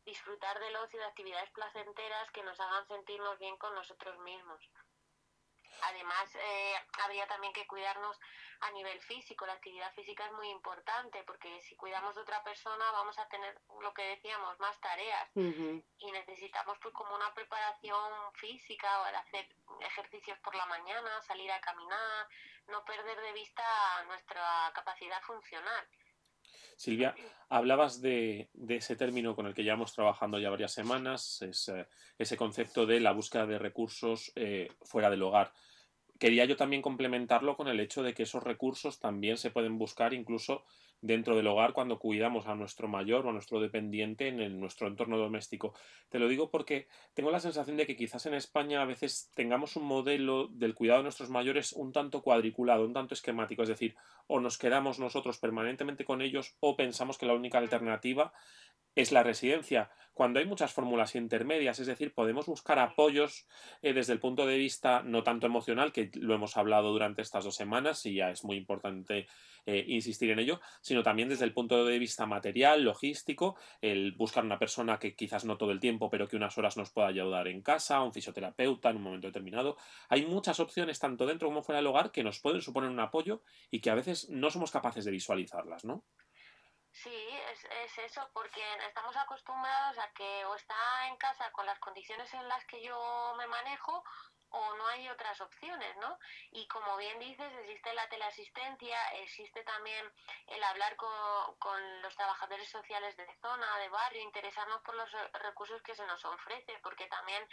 disfrutar 0.05 0.59
del 0.59 0.75
ocio 0.77 0.99
de 0.99 1.05
actividades 1.05 1.49
placenteras 1.51 2.31
que 2.31 2.43
nos 2.43 2.59
hagan 2.59 2.87
sentirnos 2.87 3.39
bien 3.39 3.57
con 3.57 3.73
nosotros 3.73 4.17
mismos. 4.19 4.69
Además, 5.81 6.35
eh, 6.35 6.75
habría 7.03 7.27
también 7.27 7.53
que 7.53 7.67
cuidarnos 7.67 8.19
a 8.61 8.71
nivel 8.71 8.99
físico. 9.01 9.45
La 9.45 9.53
actividad 9.53 9.93
física 9.93 10.25
es 10.25 10.31
muy 10.33 10.49
importante 10.49 11.23
porque 11.23 11.61
si 11.61 11.75
cuidamos 11.75 12.15
de 12.15 12.21
otra 12.21 12.43
persona 12.43 12.91
vamos 12.91 13.17
a 13.19 13.27
tener 13.27 13.59
lo 13.81 13.93
que 13.93 14.03
decíamos, 14.03 14.59
más 14.59 14.79
tareas. 14.79 15.29
Y 15.35 16.11
necesitamos 16.11 16.77
pues 16.81 16.93
como 16.93 17.15
una 17.15 17.33
preparación 17.33 18.11
física 18.33 19.01
o 19.01 19.07
el 19.07 19.15
hacer 19.15 19.47
ejercicios 19.81 20.37
por 20.39 20.55
la 20.55 20.65
mañana, 20.65 21.21
salir 21.21 21.51
a 21.51 21.61
caminar, 21.61 22.27
no 22.67 22.83
perder 22.85 23.19
de 23.21 23.33
vista 23.33 23.63
nuestra 24.07 24.71
capacidad 24.73 25.21
funcional. 25.21 25.87
Silvia, 26.75 27.15
hablabas 27.49 28.01
de, 28.01 28.49
de, 28.53 28.77
ese 28.77 28.95
término 28.95 29.35
con 29.35 29.45
el 29.45 29.53
que 29.53 29.63
llevamos 29.63 29.93
trabajando 29.93 30.39
ya 30.39 30.49
varias 30.49 30.73
semanas, 30.73 31.41
es, 31.41 31.69
eh, 31.69 31.87
ese 32.17 32.37
concepto 32.37 32.85
de 32.85 32.99
la 32.99 33.11
búsqueda 33.11 33.45
de 33.45 33.59
recursos 33.59 34.31
eh, 34.35 34.69
fuera 34.81 35.09
del 35.09 35.23
hogar. 35.23 35.51
Quería 36.19 36.45
yo 36.45 36.55
también 36.55 36.81
complementarlo 36.81 37.57
con 37.57 37.67
el 37.67 37.79
hecho 37.79 38.01
de 38.01 38.13
que 38.13 38.23
esos 38.23 38.43
recursos 38.43 38.99
también 38.99 39.37
se 39.37 39.51
pueden 39.51 39.77
buscar 39.77 40.13
incluso 40.13 40.63
dentro 41.01 41.35
del 41.35 41.47
hogar 41.47 41.73
cuando 41.73 41.99
cuidamos 41.99 42.47
a 42.47 42.55
nuestro 42.55 42.87
mayor 42.87 43.25
o 43.25 43.29
a 43.29 43.33
nuestro 43.33 43.59
dependiente 43.59 44.27
en 44.27 44.59
nuestro 44.59 44.87
entorno 44.87 45.17
doméstico. 45.17 45.73
Te 46.09 46.19
lo 46.19 46.27
digo 46.27 46.49
porque 46.49 46.87
tengo 47.13 47.31
la 47.31 47.39
sensación 47.39 47.77
de 47.77 47.85
que 47.85 47.95
quizás 47.95 48.25
en 48.25 48.33
España 48.33 48.81
a 48.81 48.85
veces 48.85 49.31
tengamos 49.35 49.75
un 49.75 49.85
modelo 49.85 50.47
del 50.47 50.73
cuidado 50.73 50.99
de 50.99 51.03
nuestros 51.03 51.29
mayores 51.29 51.73
un 51.73 51.91
tanto 51.91 52.21
cuadriculado, 52.21 52.85
un 52.85 52.93
tanto 52.93 53.13
esquemático, 53.13 53.63
es 53.63 53.69
decir, 53.69 53.95
o 54.27 54.39
nos 54.39 54.57
quedamos 54.57 54.99
nosotros 54.99 55.37
permanentemente 55.37 56.05
con 56.05 56.21
ellos 56.21 56.55
o 56.59 56.75
pensamos 56.75 57.17
que 57.17 57.25
la 57.25 57.33
única 57.33 57.57
alternativa 57.57 58.33
es 58.95 59.11
la 59.11 59.23
residencia, 59.23 59.91
cuando 60.15 60.39
hay 60.39 60.45
muchas 60.45 60.71
fórmulas 60.71 61.13
intermedias, 61.15 61.77
es 61.79 61.87
decir, 61.87 62.13
podemos 62.13 62.45
buscar 62.45 62.79
apoyos 62.79 63.47
eh, 63.81 63.91
desde 63.91 64.13
el 64.13 64.19
punto 64.19 64.45
de 64.45 64.57
vista 64.57 65.03
no 65.03 65.23
tanto 65.23 65.45
emocional, 65.45 65.91
que 65.91 66.09
lo 66.13 66.33
hemos 66.33 66.55
hablado 66.55 66.89
durante 66.93 67.21
estas 67.21 67.43
dos 67.43 67.55
semanas 67.55 68.05
y 68.05 68.15
ya 68.15 68.31
es 68.31 68.45
muy 68.45 68.55
importante 68.55 69.27
eh, 69.65 69.83
insistir 69.89 70.31
en 70.31 70.39
ello, 70.39 70.61
sino 70.79 71.03
también 71.03 71.27
desde 71.27 71.43
el 71.43 71.53
punto 71.53 71.83
de 71.83 71.99
vista 71.99 72.25
material, 72.25 72.83
logístico, 72.83 73.57
el 73.81 74.13
buscar 74.13 74.45
una 74.45 74.57
persona 74.57 74.99
que 74.99 75.15
quizás 75.15 75.43
no 75.43 75.57
todo 75.57 75.71
el 75.71 75.81
tiempo, 75.81 76.09
pero 76.09 76.29
que 76.29 76.37
unas 76.37 76.57
horas 76.57 76.77
nos 76.77 76.91
pueda 76.91 77.09
ayudar 77.09 77.49
en 77.49 77.61
casa, 77.61 78.01
un 78.01 78.13
fisioterapeuta 78.13 78.91
en 78.91 78.95
un 78.95 79.03
momento 79.03 79.27
determinado. 79.27 79.75
Hay 80.07 80.25
muchas 80.25 80.61
opciones, 80.61 80.97
tanto 80.97 81.25
dentro 81.25 81.49
como 81.49 81.61
fuera 81.61 81.79
del 81.79 81.87
hogar, 81.87 82.11
que 82.11 82.23
nos 82.23 82.39
pueden 82.39 82.61
suponer 82.61 82.89
un 82.89 83.01
apoyo 83.01 83.41
y 83.69 83.81
que 83.81 83.89
a 83.89 83.95
veces 83.95 84.29
no 84.29 84.49
somos 84.49 84.71
capaces 84.71 85.03
de 85.03 85.11
visualizarlas, 85.11 85.83
¿no? 85.83 86.05
Sí, 87.03 87.29
es, 87.51 87.65
es, 87.65 87.97
eso, 88.09 88.29
porque 88.33 88.61
estamos 88.87 89.15
acostumbrados 89.17 89.97
a 89.99 90.11
que 90.13 90.45
o 90.45 90.55
está 90.55 91.07
en 91.07 91.17
casa 91.17 91.51
con 91.51 91.65
las 91.65 91.77
condiciones 91.79 92.33
en 92.33 92.47
las 92.47 92.65
que 92.65 92.81
yo 92.81 93.33
me 93.37 93.45
manejo 93.47 94.01
o 94.55 94.75
no 94.75 94.87
hay 94.87 95.09
otras 95.09 95.39
opciones, 95.41 95.97
¿no? 95.97 96.17
Y 96.51 96.65
como 96.67 96.95
bien 96.95 97.19
dices, 97.19 97.51
existe 97.59 97.93
la 97.93 98.07
teleasistencia, 98.07 98.97
existe 99.15 99.63
también 99.63 100.09
el 100.47 100.63
hablar 100.63 100.95
con, 100.95 101.55
con 101.59 102.01
los 102.01 102.15
trabajadores 102.15 102.69
sociales 102.69 103.17
de 103.17 103.27
zona, 103.41 103.77
de 103.79 103.89
barrio, 103.89 104.21
interesarnos 104.21 104.81
por 104.81 104.95
los 104.95 105.11
recursos 105.33 105.81
que 105.81 105.95
se 105.95 106.05
nos 106.07 106.23
ofrece, 106.23 106.79
porque 106.81 107.07
también 107.07 107.45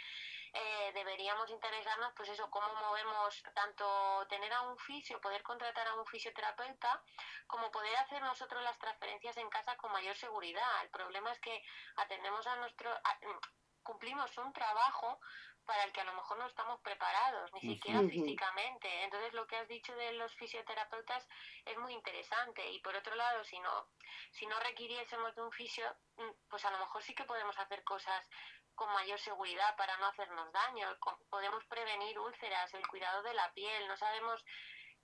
eh, 0.53 0.91
deberíamos 0.93 1.49
interesarnos, 1.49 2.13
pues 2.15 2.29
eso, 2.29 2.49
cómo 2.49 2.73
movemos 2.75 3.43
tanto 3.53 4.25
tener 4.29 4.53
a 4.53 4.61
un 4.61 4.77
fisio, 4.77 5.19
poder 5.19 5.43
contratar 5.43 5.87
a 5.87 5.95
un 5.95 6.05
fisioterapeuta, 6.05 7.03
como 7.47 7.69
poder 7.71 7.95
hacer 7.97 8.21
nosotros 8.21 8.63
las 8.63 8.77
transferencias 8.77 9.35
en 9.37 9.49
casa 9.49 9.75
con 9.75 9.91
mayor 9.91 10.15
seguridad. 10.15 10.83
El 10.83 10.89
problema 10.89 11.31
es 11.31 11.39
que 11.39 11.63
atendemos 11.97 12.47
a 12.47 12.55
nuestro, 12.57 12.89
cumplimos 13.83 14.37
un 14.37 14.53
trabajo 14.53 15.19
para 15.65 15.83
el 15.83 15.91
que 15.91 16.01
a 16.01 16.05
lo 16.05 16.13
mejor 16.13 16.37
no 16.37 16.47
estamos 16.47 16.79
preparados, 16.81 17.51
ni 17.53 17.61
siquiera 17.61 17.99
físicamente. 18.01 19.03
Entonces, 19.03 19.33
lo 19.33 19.47
que 19.47 19.57
has 19.57 19.67
dicho 19.67 19.95
de 19.95 20.13
los 20.13 20.33
fisioterapeutas 20.35 21.27
es 21.65 21.77
muy 21.77 21.93
interesante. 21.93 22.69
Y 22.71 22.79
por 22.79 22.95
otro 22.95 23.15
lado, 23.15 23.43
si 23.43 23.59
no, 23.59 23.87
si 24.31 24.45
no 24.45 24.59
requiriésemos 24.59 25.35
de 25.35 25.41
un 25.41 25.51
fisio, 25.51 25.85
mm, 26.17 26.49
pues 26.49 26.65
a 26.65 26.71
lo 26.71 26.79
mejor 26.79 27.01
sí 27.03 27.15
que 27.15 27.23
podemos 27.23 27.57
hacer 27.57 27.83
cosas 27.83 28.29
con 28.75 28.91
mayor 28.93 29.19
seguridad 29.19 29.75
para 29.77 29.97
no 29.97 30.07
hacernos 30.07 30.51
daño. 30.51 30.97
Podemos 31.29 31.63
prevenir 31.65 32.19
úlceras, 32.19 32.73
el 32.73 32.87
cuidado 32.87 33.21
de 33.23 33.33
la 33.33 33.51
piel. 33.53 33.87
No 33.87 33.97
sabemos 33.97 34.43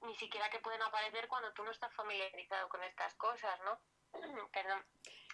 ni 0.02 0.15
siquiera 0.15 0.50
que 0.50 0.60
pueden 0.60 0.82
aparecer 0.82 1.28
cuando 1.28 1.54
tú 1.54 1.63
no 1.63 1.72
estás 1.72 1.93
familiarizado 1.93 2.67
con 2.69 2.84
estas 2.84 3.13
cosas, 3.15 3.60
¿no? 3.62 3.80
Perdón. 4.52 4.86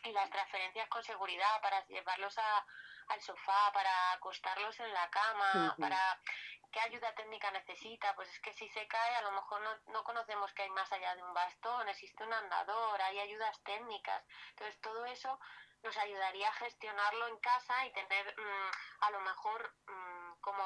Y 0.03 0.11
las 0.11 0.29
transferencias 0.29 0.88
con 0.89 1.03
seguridad 1.03 1.61
para 1.61 1.85
llevarlos 1.88 2.38
a 2.38 2.65
al 3.07 3.21
sofá, 3.21 3.71
para 3.73 4.11
acostarlos 4.13 4.79
en 4.79 4.93
la 4.93 5.09
cama, 5.09 5.75
para 5.79 6.19
qué 6.71 6.79
ayuda 6.81 7.13
técnica 7.15 7.51
necesita. 7.51 8.15
Pues 8.15 8.29
es 8.29 8.39
que 8.39 8.53
si 8.53 8.67
se 8.69 8.87
cae, 8.87 9.15
a 9.15 9.21
lo 9.21 9.31
mejor 9.31 9.61
no, 9.61 9.93
no 9.93 10.03
conocemos 10.03 10.53
que 10.53 10.63
hay 10.63 10.69
más 10.71 10.91
allá 10.91 11.15
de 11.15 11.23
un 11.23 11.33
bastón, 11.33 11.87
existe 11.89 12.23
un 12.23 12.33
andador, 12.33 13.01
hay 13.01 13.19
ayudas 13.19 13.61
técnicas. 13.63 14.23
Entonces 14.51 14.79
todo 14.81 15.05
eso 15.05 15.39
nos 15.83 15.97
ayudaría 15.97 16.49
a 16.49 16.53
gestionarlo 16.53 17.27
en 17.27 17.37
casa 17.39 17.85
y 17.85 17.93
tener 17.93 18.35
mm, 18.37 19.03
a 19.03 19.11
lo 19.11 19.21
mejor 19.21 19.73
mm, 19.87 20.14
como 20.45 20.63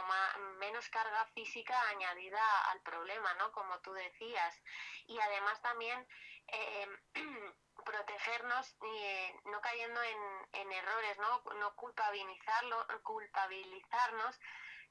menos 0.59 0.89
carga 0.89 1.25
física 1.33 1.73
añadida 1.87 2.41
al 2.71 2.81
problema, 2.81 3.33
¿no? 3.35 3.49
Como 3.53 3.79
tú 3.79 3.93
decías. 3.93 4.61
Y 5.07 5.17
además 5.17 5.61
también 5.61 6.05
eh, 6.47 6.87
protegernos 7.85 8.75
eh, 8.81 9.33
no 9.45 9.61
cayendo 9.61 10.03
en, 10.03 10.49
en 10.51 10.71
errores, 10.73 11.17
¿no? 11.19 11.41
No 11.55 11.73
culpabilizarlo, 11.75 12.85
culpabilizarnos 13.03 14.37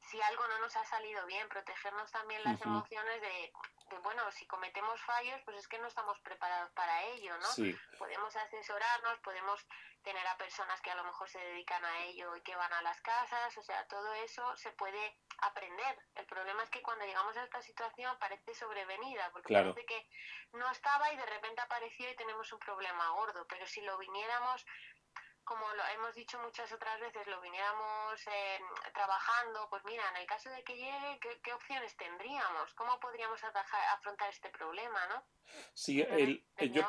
si 0.00 0.20
algo 0.22 0.46
no 0.48 0.58
nos 0.60 0.74
ha 0.76 0.84
salido 0.84 1.24
bien, 1.26 1.48
protegernos 1.48 2.10
también 2.10 2.42
las 2.44 2.60
emociones 2.62 3.20
de, 3.20 3.52
bueno, 4.02 4.30
si 4.32 4.46
cometemos 4.46 5.00
fallos, 5.02 5.40
pues 5.44 5.56
es 5.58 5.68
que 5.68 5.78
no 5.78 5.88
estamos 5.88 6.18
preparados 6.20 6.70
para 6.72 7.02
ello, 7.04 7.36
¿no? 7.38 7.48
Podemos 7.98 8.34
asesorarnos, 8.36 9.18
podemos 9.20 9.66
tener 10.02 10.26
a 10.26 10.36
personas 10.38 10.80
que 10.80 10.90
a 10.90 10.94
lo 10.94 11.04
mejor 11.04 11.28
se 11.28 11.38
dedican 11.38 11.84
a 11.84 12.04
ello 12.04 12.34
y 12.36 12.40
que 12.42 12.56
van 12.56 12.72
a 12.72 12.82
las 12.82 13.00
casas, 13.02 13.56
o 13.58 13.62
sea, 13.62 13.86
todo 13.88 14.14
eso 14.14 14.56
se 14.56 14.70
puede 14.72 15.18
aprender. 15.38 15.98
El 16.14 16.26
problema 16.26 16.62
es 16.62 16.70
que 16.70 16.82
cuando 16.82 17.04
llegamos 17.04 17.36
a 17.36 17.44
esta 17.44 17.60
situación 17.60 18.16
parece 18.18 18.54
sobrevenida, 18.54 19.30
porque 19.32 19.52
parece 19.52 19.84
que 19.84 20.08
no 20.52 20.70
estaba 20.70 21.12
y 21.12 21.16
de 21.16 21.26
repente 21.26 21.60
apareció 21.60 22.10
y 22.10 22.16
tenemos 22.16 22.50
un 22.52 22.58
problema 22.60 23.10
gordo, 23.10 23.46
pero 23.48 23.66
si 23.66 23.82
lo 23.82 23.98
viniéramos 23.98 24.64
como 25.48 25.64
lo 25.72 25.82
hemos 25.94 26.14
dicho 26.14 26.38
muchas 26.40 26.70
otras 26.72 27.00
veces, 27.00 27.26
lo 27.26 27.40
viniéramos 27.40 28.20
eh, 28.26 28.60
trabajando, 28.92 29.66
pues 29.70 29.82
mira, 29.86 30.02
en 30.10 30.20
el 30.20 30.26
caso 30.26 30.50
de 30.50 30.62
que 30.62 30.76
llegue, 30.76 31.18
¿qué, 31.42 31.52
opciones 31.54 31.96
tendríamos? 31.96 32.74
¿Cómo 32.74 33.00
podríamos 33.00 33.40
afrontar 33.42 34.28
este 34.28 34.50
problema, 34.50 35.00
no? 35.08 35.24
Sí, 35.72 36.02
el, 36.02 36.44
yo 36.70 36.86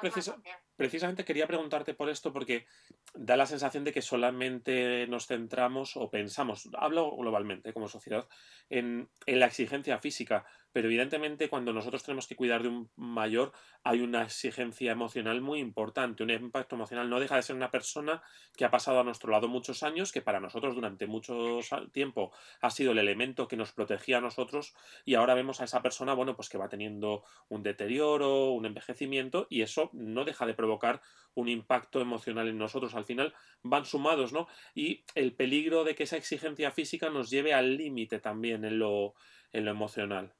precisamente 0.76 1.24
quería 1.24 1.48
preguntarte 1.48 1.94
por 1.94 2.10
esto 2.10 2.34
porque 2.34 2.68
da 3.14 3.38
la 3.38 3.46
sensación 3.46 3.86
de 3.86 3.94
que 3.94 4.02
solamente 4.02 5.08
nos 5.08 5.28
centramos 5.28 5.96
o 5.96 6.10
pensamos, 6.10 6.68
hablo 6.78 7.16
globalmente 7.16 7.72
como 7.72 7.88
sociedad, 7.88 8.28
en, 8.70 9.10
en 9.26 9.40
la 9.40 9.46
exigencia 9.46 9.98
física, 10.00 10.46
pero 10.72 10.88
evidentemente 10.88 11.50
cuando 11.50 11.74
nosotros 11.74 12.04
tenemos 12.04 12.28
que 12.28 12.36
cuidar 12.36 12.64
de 12.64 12.70
un 12.70 12.92
mayor 12.96 13.52
hay 13.84 14.02
una 14.02 14.24
exigencia 14.24 14.92
emocional 14.92 15.42
muy 15.42 15.60
importante, 15.60 16.24
un 16.24 16.30
impacto 16.30 16.76
emocional. 16.76 17.10
No 17.10 17.20
deja 17.20 17.36
de 17.36 17.44
ser 17.44 17.56
una 17.56 17.72
persona 17.72 18.22
que 18.56 18.66
ha 18.66 18.72
pasado 18.72 19.00
a 19.00 19.04
nuestro 19.04 19.32
lado 19.32 19.48
muchos 19.48 19.84
años, 19.84 20.12
que 20.12 20.22
para 20.22 20.40
nosotros 20.40 20.76
durante 20.76 21.08
mucho 21.08 21.60
tiempo 21.92 22.32
ha 22.62 22.70
sido 22.70 22.92
el 22.92 23.00
elemento 23.00 23.48
que 23.48 23.58
nos 23.58 23.72
protegía 23.72 24.18
a 24.18 24.22
nosotros 24.22 24.76
y 25.06 25.16
ahora 25.16 25.34
vemos 25.34 25.62
a 25.62 25.64
esa 25.64 25.82
persona, 25.82 26.14
bueno, 26.14 26.36
pues 26.36 26.50
que 26.50 26.58
va 26.58 26.70
teniendo 26.70 27.24
un 27.48 27.64
deterioro, 27.64 28.52
un 28.52 28.66
envejecimiento 28.66 29.48
y 29.50 29.62
eso 29.62 29.90
no 29.94 30.26
deja 30.26 30.46
de 30.46 30.54
provocar 30.54 31.02
un 31.36 31.50
impacto 31.50 32.02
emocional 32.02 32.48
en 32.48 32.58
nosotros. 32.58 32.96
Al 32.96 33.06
final 33.06 33.34
van 33.64 33.86
sumados, 33.86 34.34
¿no? 34.34 34.48
Y 34.76 35.06
el 35.16 35.34
peligro 35.34 35.84
de 35.84 35.96
que 35.96 36.04
esa 36.04 36.18
exigencia 36.18 36.72
física 36.72 37.10
nos 37.10 37.30
lleve 37.30 37.54
al 37.54 37.78
límite 37.78 38.20
también 38.20 38.66
en 38.66 38.80
lo, 38.80 39.16
en 39.52 39.66
lo 39.66 39.72
emocional. 39.72 40.34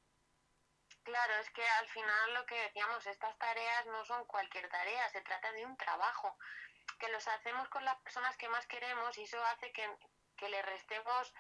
Claro, 1.10 1.34
es 1.42 1.50
que 1.50 1.68
al 1.68 1.88
final 1.88 2.34
lo 2.36 2.46
que 2.46 2.62
decíamos, 2.62 3.04
estas 3.08 3.36
tareas 3.40 3.88
no 3.88 4.06
son 4.06 4.26
cualquier 4.26 4.70
tarea, 4.70 5.10
se 5.10 5.22
trata 5.22 5.52
de 5.54 5.66
un 5.66 5.76
trabajo, 5.76 6.38
que 7.00 7.10
los 7.10 7.28
hacemos 7.28 7.68
con 7.70 7.84
las 7.84 8.00
personas 8.02 8.38
que 8.38 8.48
más 8.48 8.68
queremos 8.68 9.18
y 9.18 9.24
eso 9.24 9.44
hace 9.46 9.72
que, 9.72 9.90
que 10.38 10.50
le 10.50 10.62
restemos 10.62 11.34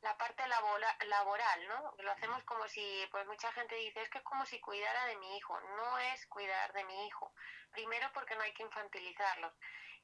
la 0.00 0.16
parte 0.16 0.42
laboral, 0.48 1.68
¿no? 1.68 1.94
Lo 1.98 2.12
hacemos 2.12 2.42
como 2.44 2.66
si, 2.66 3.06
pues 3.10 3.26
mucha 3.26 3.52
gente 3.52 3.74
dice, 3.74 4.00
es 4.00 4.08
que 4.08 4.18
es 4.18 4.24
como 4.24 4.46
si 4.46 4.58
cuidara 4.58 5.04
de 5.04 5.16
mi 5.16 5.36
hijo. 5.36 5.60
No 5.76 5.98
es 5.98 6.26
cuidar 6.28 6.72
de 6.72 6.84
mi 6.84 7.06
hijo. 7.06 7.34
Primero 7.72 8.10
porque 8.14 8.36
no 8.36 8.42
hay 8.42 8.54
que 8.54 8.62
infantilizarlos. 8.62 9.52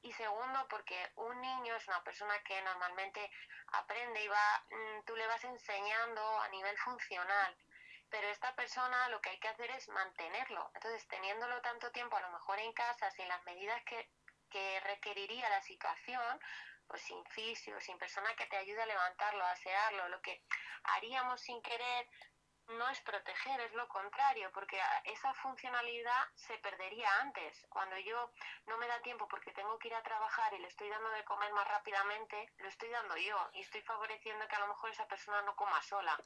Y 0.02 0.12
segundo 0.12 0.68
porque 0.68 1.10
un 1.16 1.40
niño 1.40 1.74
es 1.74 1.88
una 1.88 2.04
persona 2.04 2.38
que 2.42 2.60
normalmente 2.60 3.30
aprende 3.68 4.22
y 4.22 4.28
va, 4.28 4.64
mm, 4.68 5.04
tú 5.06 5.16
le 5.16 5.26
vas 5.26 5.42
enseñando 5.42 6.40
a 6.40 6.48
nivel 6.48 6.76
funcional 6.76 7.56
pero 8.10 8.28
esta 8.28 8.54
persona 8.54 9.08
lo 9.08 9.20
que 9.20 9.30
hay 9.30 9.38
que 9.38 9.48
hacer 9.48 9.70
es 9.70 9.88
mantenerlo. 9.88 10.70
Entonces, 10.74 11.06
teniéndolo 11.08 11.60
tanto 11.62 11.90
tiempo, 11.92 12.16
a 12.16 12.20
lo 12.20 12.30
mejor 12.30 12.58
en 12.58 12.72
casa, 12.72 13.10
sin 13.10 13.28
las 13.28 13.44
medidas 13.44 13.82
que, 13.84 14.10
que 14.50 14.80
requeriría 14.80 15.48
la 15.48 15.62
situación, 15.62 16.40
pues 16.86 17.02
sin 17.02 17.24
fisio, 17.26 17.80
sin 17.80 17.98
persona 17.98 18.34
que 18.36 18.46
te 18.46 18.56
ayude 18.56 18.82
a 18.82 18.86
levantarlo, 18.86 19.44
a 19.44 19.50
asearlo, 19.50 20.08
lo 20.08 20.20
que 20.20 20.42
haríamos 20.84 21.40
sin 21.40 21.60
querer 21.62 22.08
no 22.68 22.88
es 22.88 23.00
proteger, 23.02 23.60
es 23.60 23.72
lo 23.74 23.86
contrario, 23.88 24.50
porque 24.52 24.78
esa 25.04 25.32
funcionalidad 25.34 26.28
se 26.34 26.58
perdería 26.58 27.08
antes. 27.20 27.64
Cuando 27.68 27.96
yo 27.98 28.32
no 28.66 28.76
me 28.78 28.88
da 28.88 29.00
tiempo 29.02 29.28
porque 29.28 29.52
tengo 29.52 29.78
que 29.78 29.88
ir 29.88 29.94
a 29.94 30.02
trabajar 30.02 30.52
y 30.54 30.58
le 30.58 30.68
estoy 30.68 30.88
dando 30.88 31.08
de 31.10 31.24
comer 31.24 31.52
más 31.52 31.66
rápidamente, 31.68 32.52
lo 32.58 32.68
estoy 32.68 32.90
dando 32.90 33.16
yo 33.16 33.50
y 33.52 33.60
estoy 33.60 33.82
favoreciendo 33.82 34.48
que 34.48 34.56
a 34.56 34.60
lo 34.60 34.68
mejor 34.68 34.90
esa 34.90 35.06
persona 35.06 35.42
no 35.42 35.54
coma 35.54 35.80
sola. 35.82 36.18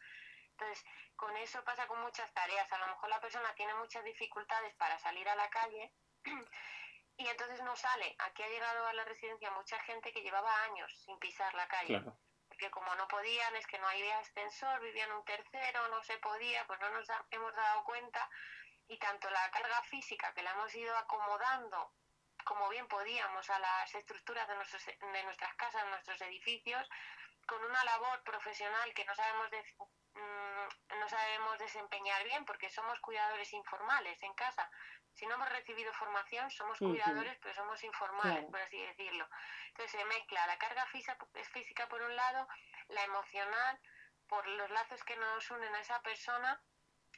Entonces, 0.60 0.84
con 1.16 1.34
eso 1.38 1.64
pasa 1.64 1.86
con 1.86 2.00
muchas 2.02 2.30
tareas. 2.34 2.70
A 2.70 2.78
lo 2.78 2.88
mejor 2.88 3.08
la 3.08 3.20
persona 3.20 3.54
tiene 3.54 3.74
muchas 3.76 4.04
dificultades 4.04 4.74
para 4.74 4.98
salir 4.98 5.26
a 5.26 5.34
la 5.34 5.48
calle 5.48 5.90
y 7.16 7.26
entonces 7.26 7.62
no 7.62 7.74
sale. 7.76 8.14
Aquí 8.18 8.42
ha 8.42 8.48
llegado 8.48 8.86
a 8.86 8.92
la 8.92 9.04
residencia 9.04 9.50
mucha 9.52 9.78
gente 9.80 10.12
que 10.12 10.20
llevaba 10.20 10.64
años 10.64 10.92
sin 11.02 11.18
pisar 11.18 11.54
la 11.54 11.66
calle. 11.66 12.02
Porque 12.46 12.70
como 12.70 12.94
no 12.96 13.08
podían, 13.08 13.56
es 13.56 13.66
que 13.66 13.78
no 13.78 13.88
había 13.88 14.18
ascensor, 14.18 14.80
vivían 14.80 15.12
un 15.12 15.24
tercero, 15.24 15.88
no 15.88 16.02
se 16.02 16.18
podía, 16.18 16.66
pues 16.66 16.78
no 16.80 16.90
nos 16.90 17.08
hemos 17.30 17.54
dado 17.54 17.84
cuenta. 17.84 18.28
Y 18.88 18.98
tanto 18.98 19.30
la 19.30 19.50
carga 19.50 19.82
física 19.84 20.34
que 20.34 20.42
la 20.42 20.50
hemos 20.50 20.74
ido 20.74 20.94
acomodando 20.98 21.94
como 22.44 22.68
bien 22.68 22.86
podíamos 22.88 23.48
a 23.48 23.58
las 23.58 23.94
estructuras 23.94 24.48
de, 24.48 24.56
nuestros, 24.56 24.84
de 24.84 25.24
nuestras 25.24 25.54
casas, 25.54 25.86
nuestros 25.88 26.20
edificios, 26.22 26.88
con 27.46 27.62
una 27.64 27.84
labor 27.84 28.22
profesional 28.24 28.92
que 28.94 29.04
no 29.04 29.14
sabemos 29.14 29.50
de, 29.50 29.62
no 30.14 31.08
sabemos 31.08 31.58
desempeñar 31.58 32.24
bien 32.24 32.44
porque 32.44 32.68
somos 32.68 32.98
cuidadores 33.00 33.52
informales 33.52 34.22
en 34.22 34.34
casa. 34.34 34.70
Si 35.12 35.26
no 35.26 35.34
hemos 35.34 35.48
recibido 35.48 35.92
formación, 35.94 36.50
somos 36.50 36.78
cuidadores, 36.78 37.36
pero 37.42 37.54
somos 37.54 37.82
informales, 37.84 38.44
por 38.46 38.60
así 38.60 38.80
decirlo. 38.80 39.28
Entonces 39.68 40.00
se 40.00 40.04
mezcla 40.06 40.46
la 40.46 40.58
carga 40.58 40.86
física, 40.86 41.18
física 41.52 41.88
por 41.88 42.00
un 42.02 42.14
lado, 42.14 42.46
la 42.88 43.04
emocional, 43.04 43.80
por 44.28 44.46
los 44.46 44.70
lazos 44.70 45.02
que 45.04 45.16
nos 45.16 45.50
unen 45.50 45.74
a 45.74 45.80
esa 45.80 46.00
persona 46.02 46.62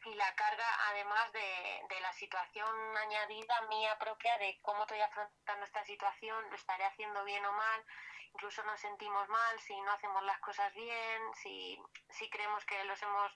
y 0.04 0.14
la 0.14 0.34
carga 0.34 0.66
además 0.90 1.32
de, 1.32 1.94
de, 1.94 2.00
la 2.00 2.12
situación 2.12 2.96
añadida 2.96 3.60
mía 3.68 3.96
propia 3.98 4.36
de 4.38 4.58
cómo 4.62 4.82
estoy 4.82 5.00
afrontando 5.00 5.64
esta 5.64 5.84
situación, 5.84 6.44
lo 6.50 6.56
estaré 6.56 6.84
haciendo 6.84 7.24
bien 7.24 7.44
o 7.44 7.52
mal, 7.52 7.84
incluso 8.34 8.62
nos 8.64 8.80
sentimos 8.80 9.28
mal 9.28 9.60
si 9.60 9.80
no 9.82 9.92
hacemos 9.92 10.22
las 10.24 10.38
cosas 10.40 10.72
bien, 10.74 11.22
si, 11.42 11.78
si 12.10 12.28
creemos 12.30 12.64
que 12.64 12.82
los 12.84 13.00
hemos 13.02 13.32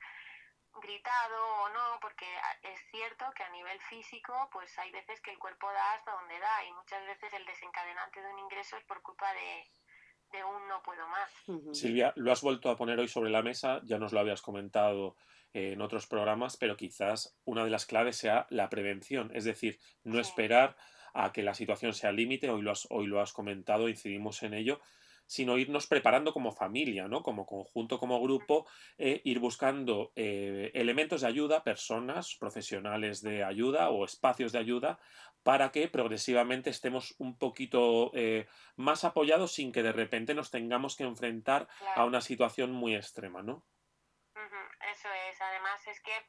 gritado 0.83 1.62
o 1.62 1.68
no, 1.70 1.98
porque 2.00 2.26
es 2.62 2.81
cierto 2.90 3.24
que 3.35 3.44
a 3.44 3.50
nivel 3.50 3.81
físico, 3.83 4.48
pues 4.52 4.76
hay 4.79 4.90
veces 4.90 5.20
que 5.20 5.31
el 5.31 5.38
cuerpo 5.38 5.70
da 5.72 5.94
hasta 5.94 6.12
donde 6.12 6.38
da 6.38 6.64
y 6.64 6.72
muchas 6.72 7.05
veces 7.07 7.33
el 7.33 7.46
desencadenante 7.46 8.20
de 8.20 8.33
un 8.33 8.38
ingreso 8.40 8.76
es 8.76 8.85
por 8.85 9.00
culpa 9.02 9.33
de, 9.33 10.37
de 10.37 10.44
un 10.44 10.68
no 10.68 10.83
puedo 10.83 11.07
más. 11.09 11.31
Silvia, 11.72 12.12
lo 12.16 12.33
has 12.33 12.42
vuelto 12.42 12.70
a 12.70 12.76
poner 12.76 12.98
hoy 12.98 13.09
sobre 13.09 13.31
la 13.31 13.42
mesa, 13.42 13.81
ya 13.85 13.98
nos 13.98 14.12
lo 14.12 14.20
habías 14.20 14.42
comentado 14.42 15.16
en 15.57 15.81
otros 15.81 16.07
programas, 16.07 16.59
pero 16.59 16.77
quizás 16.77 17.35
una 17.45 17.64
de 17.64 17.71
las 17.71 17.87
claves 17.87 18.16
sea 18.16 18.47
la 18.51 18.69
prevención, 18.69 19.31
es 19.35 19.45
decir, 19.45 19.79
no 20.05 20.21
esperar 20.21 20.77
a 21.14 21.33
que 21.33 21.42
la 21.42 21.55
situación 21.55 21.95
sea 21.95 22.12
límite, 22.12 22.51
hoy 22.51 22.61
lo 22.61 22.73
has, 22.73 22.87
hoy 22.90 23.07
lo 23.07 23.23
has 23.23 23.33
comentado, 23.33 23.88
incidimos 23.88 24.42
en 24.42 24.53
ello, 24.53 24.81
sino 25.25 25.57
irnos 25.57 25.87
preparando 25.87 26.33
como 26.35 26.53
familia, 26.53 27.09
¿no? 27.09 27.23
Como 27.23 27.47
conjunto, 27.47 27.99
como 27.99 28.21
grupo, 28.21 28.66
eh, 28.99 29.23
ir 29.25 29.38
buscando 29.38 30.12
eh, 30.14 30.71
elementos 30.75 31.23
de 31.23 31.29
ayuda, 31.29 31.64
personas, 31.64 32.37
profesionales 32.37 33.23
de 33.23 33.42
ayuda 33.42 33.88
o 33.88 34.05
espacios 34.05 34.53
de 34.53 34.59
ayuda, 34.59 34.99
para 35.42 35.73
que 35.73 35.88
progresivamente 35.88 36.71
estemos 36.71 37.14
un 37.19 37.38
poquito 37.38 38.11
eh, 38.14 38.47
más 38.77 39.05
apoyados 39.05 39.53
sin 39.53 39.73
que 39.73 39.83
de 39.83 39.92
repente 39.92 40.35
nos 40.35 40.51
tengamos 40.51 40.97
que 40.97 41.05
enfrentar 41.05 41.66
a 41.95 42.05
una 42.05 42.21
situación 42.21 42.73
muy 42.73 42.95
extrema, 42.95 43.42
¿no? 43.42 43.64
Eso 44.81 45.12
es, 45.12 45.40
además 45.40 45.87
es 45.87 46.01
que 46.01 46.27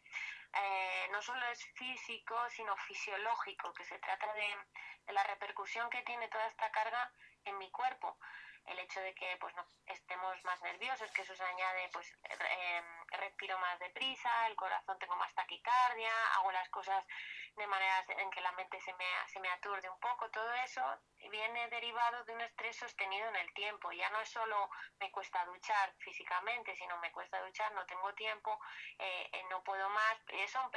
no 1.11 1.21
solo 1.21 1.45
es 1.47 1.63
físico, 1.73 2.35
sino 2.49 2.75
fisiológico, 2.77 3.73
que 3.73 3.83
se 3.85 3.99
trata 3.99 4.33
de, 4.33 4.55
de, 5.05 5.13
la 5.13 5.23
repercusión 5.23 5.89
que 5.89 6.01
tiene 6.03 6.27
toda 6.29 6.47
esta 6.47 6.71
carga 6.71 7.11
en 7.45 7.57
mi 7.57 7.69
cuerpo. 7.71 8.17
El 8.65 8.79
hecho 8.79 8.99
de 8.99 9.13
que 9.15 9.37
pues 9.39 9.55
no 9.55 9.65
estemos 9.85 10.43
más 10.43 10.61
nerviosos, 10.61 11.11
que 11.11 11.21
eso 11.21 11.35
se 11.35 11.43
añade, 11.43 11.89
pues 11.93 12.11
eh, 12.23 12.81
respiro 13.11 13.57
más 13.59 13.79
deprisa, 13.79 14.47
el 14.47 14.55
corazón 14.55 14.99
tengo 14.99 15.15
más 15.15 15.33
taquicardia, 15.33 16.11
hago 16.35 16.51
las 16.51 16.67
cosas 16.69 17.05
de 17.57 17.67
maneras 17.67 18.05
en 18.09 18.29
que 18.29 18.41
la 18.41 18.51
mente 18.53 18.79
se 18.81 18.93
me, 18.93 19.05
se 19.27 19.39
me 19.39 19.49
aturde 19.49 19.89
un 19.89 19.99
poco, 19.99 20.29
todo 20.29 20.53
eso 20.63 20.81
viene 21.29 21.67
derivado 21.69 22.23
de 22.23 22.33
un 22.33 22.41
estrés 22.41 22.77
sostenido 22.77 23.27
en 23.29 23.35
el 23.35 23.53
tiempo. 23.53 23.91
Ya 23.91 24.09
no 24.11 24.21
es 24.21 24.29
solo 24.29 24.69
me 24.99 25.11
cuesta 25.11 25.43
duchar 25.45 25.93
físicamente, 25.97 26.75
sino 26.75 26.97
me 26.99 27.11
cuesta 27.11 27.41
duchar, 27.41 27.71
no 27.73 27.85
tengo 27.85 28.13
tiempo, 28.13 28.59
eh, 28.99 29.29
eh, 29.33 29.43
no 29.49 29.63
puedo 29.63 29.89
más. 29.89 30.17
Son 30.47 30.69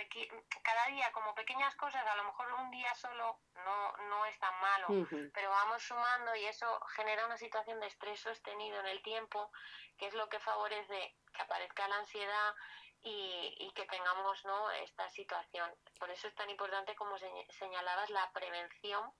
cada 0.62 0.86
día 0.86 1.12
como 1.12 1.34
pequeñas 1.34 1.74
cosas, 1.76 2.04
a 2.06 2.16
lo 2.16 2.24
mejor 2.24 2.52
un 2.54 2.70
día 2.70 2.92
solo 2.94 3.40
no, 3.54 3.96
no 4.08 4.26
es 4.26 4.38
tan 4.38 4.58
malo, 4.60 4.86
pero 5.32 5.50
vamos 5.50 5.82
sumando 5.82 6.34
y 6.34 6.46
eso 6.46 6.80
genera 6.96 7.26
una 7.26 7.36
situación 7.36 7.78
de 7.80 7.86
estrés 7.86 8.20
sostenido 8.20 8.80
en 8.80 8.86
el 8.86 9.02
tiempo, 9.02 9.52
que 9.98 10.06
es 10.06 10.14
lo 10.14 10.28
que 10.28 10.40
favorece 10.40 11.14
que 11.32 11.42
aparezca 11.42 11.86
la 11.88 11.96
ansiedad 11.98 12.54
y, 13.02 13.72
que 13.74 13.86
tengamos 13.86 14.44
¿no? 14.44 14.70
esta 14.72 15.08
situación. 15.10 15.70
Por 15.98 16.10
eso 16.10 16.28
es 16.28 16.34
tan 16.34 16.50
importante, 16.50 16.94
como 16.94 17.16
señalabas, 17.18 18.10
la 18.10 18.30
prevención. 18.32 19.10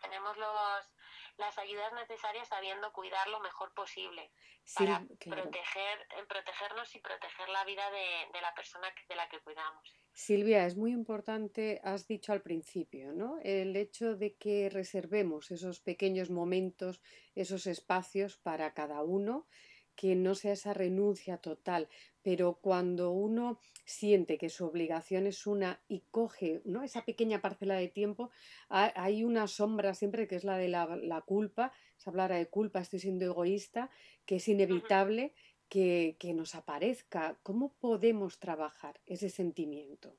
Tenemos 0.00 0.36
los, 0.36 0.90
las 1.38 1.58
ayudas 1.58 1.92
necesarias 1.94 2.48
sabiendo 2.48 2.92
cuidar 2.92 3.28
lo 3.28 3.40
mejor 3.40 3.72
posible 3.74 4.30
para 4.74 5.04
proteger, 5.18 6.06
protegernos 6.28 6.94
y 6.94 7.00
proteger 7.00 7.48
la 7.50 7.64
vida 7.64 7.90
de, 7.90 8.32
de 8.32 8.40
la 8.40 8.52
persona 8.54 8.92
de 9.08 9.16
la 9.16 9.28
que 9.28 9.40
cuidamos. 9.40 9.96
Silvia, 10.12 10.66
es 10.66 10.76
muy 10.76 10.92
importante, 10.92 11.80
has 11.84 12.06
dicho 12.06 12.32
al 12.32 12.42
principio, 12.42 13.12
¿no? 13.12 13.38
El 13.42 13.76
hecho 13.76 14.16
de 14.16 14.34
que 14.34 14.70
reservemos 14.70 15.50
esos 15.50 15.80
pequeños 15.80 16.30
momentos, 16.30 17.00
esos 17.34 17.66
espacios 17.66 18.38
para 18.38 18.72
cada 18.72 19.02
uno, 19.02 19.46
que 19.96 20.14
no 20.14 20.34
sea 20.34 20.52
esa 20.52 20.74
renuncia 20.74 21.38
total, 21.38 21.88
pero 22.22 22.58
cuando 22.60 23.10
uno 23.10 23.58
siente 23.84 24.36
que 24.36 24.50
su 24.50 24.66
obligación 24.66 25.26
es 25.26 25.46
una 25.46 25.80
y 25.88 26.00
coge 26.10 26.60
¿no? 26.64 26.82
esa 26.82 27.04
pequeña 27.04 27.40
parcela 27.40 27.76
de 27.76 27.88
tiempo, 27.88 28.30
hay 28.68 29.24
una 29.24 29.46
sombra 29.46 29.94
siempre 29.94 30.28
que 30.28 30.36
es 30.36 30.44
la 30.44 30.58
de 30.58 30.68
la, 30.68 31.22
culpa, 31.24 31.72
se 31.96 32.10
hablará 32.10 32.36
de 32.36 32.48
culpa, 32.48 32.80
estoy 32.80 32.98
siendo 32.98 33.24
egoísta, 33.24 33.90
que 34.26 34.36
es 34.36 34.48
inevitable 34.48 35.34
que, 35.68 36.32
nos 36.34 36.54
aparezca? 36.54 37.36
¿Cómo 37.42 37.72
podemos 37.74 38.38
trabajar 38.38 39.00
ese 39.06 39.30
sentimiento? 39.30 40.14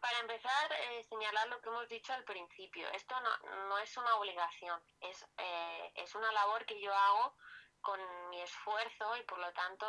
Para 0.00 0.18
empezar, 0.20 0.72
eh, 0.72 1.04
señalar 1.04 1.48
lo 1.48 1.60
que 1.60 1.68
hemos 1.68 1.88
dicho 1.88 2.12
al 2.12 2.24
principio. 2.24 2.88
Esto 2.94 3.14
no, 3.20 3.78
es 3.78 3.96
una 3.98 4.14
obligación, 4.16 4.80
es, 5.00 5.26
eh, 5.36 5.92
es 5.96 6.14
una 6.14 6.32
labor 6.32 6.64
que 6.64 6.80
yo 6.80 6.92
hago 6.92 7.34
con 7.80 8.00
mi 8.30 8.40
esfuerzo 8.40 9.16
y 9.16 9.22
por 9.22 9.38
lo 9.38 9.52
tanto 9.52 9.86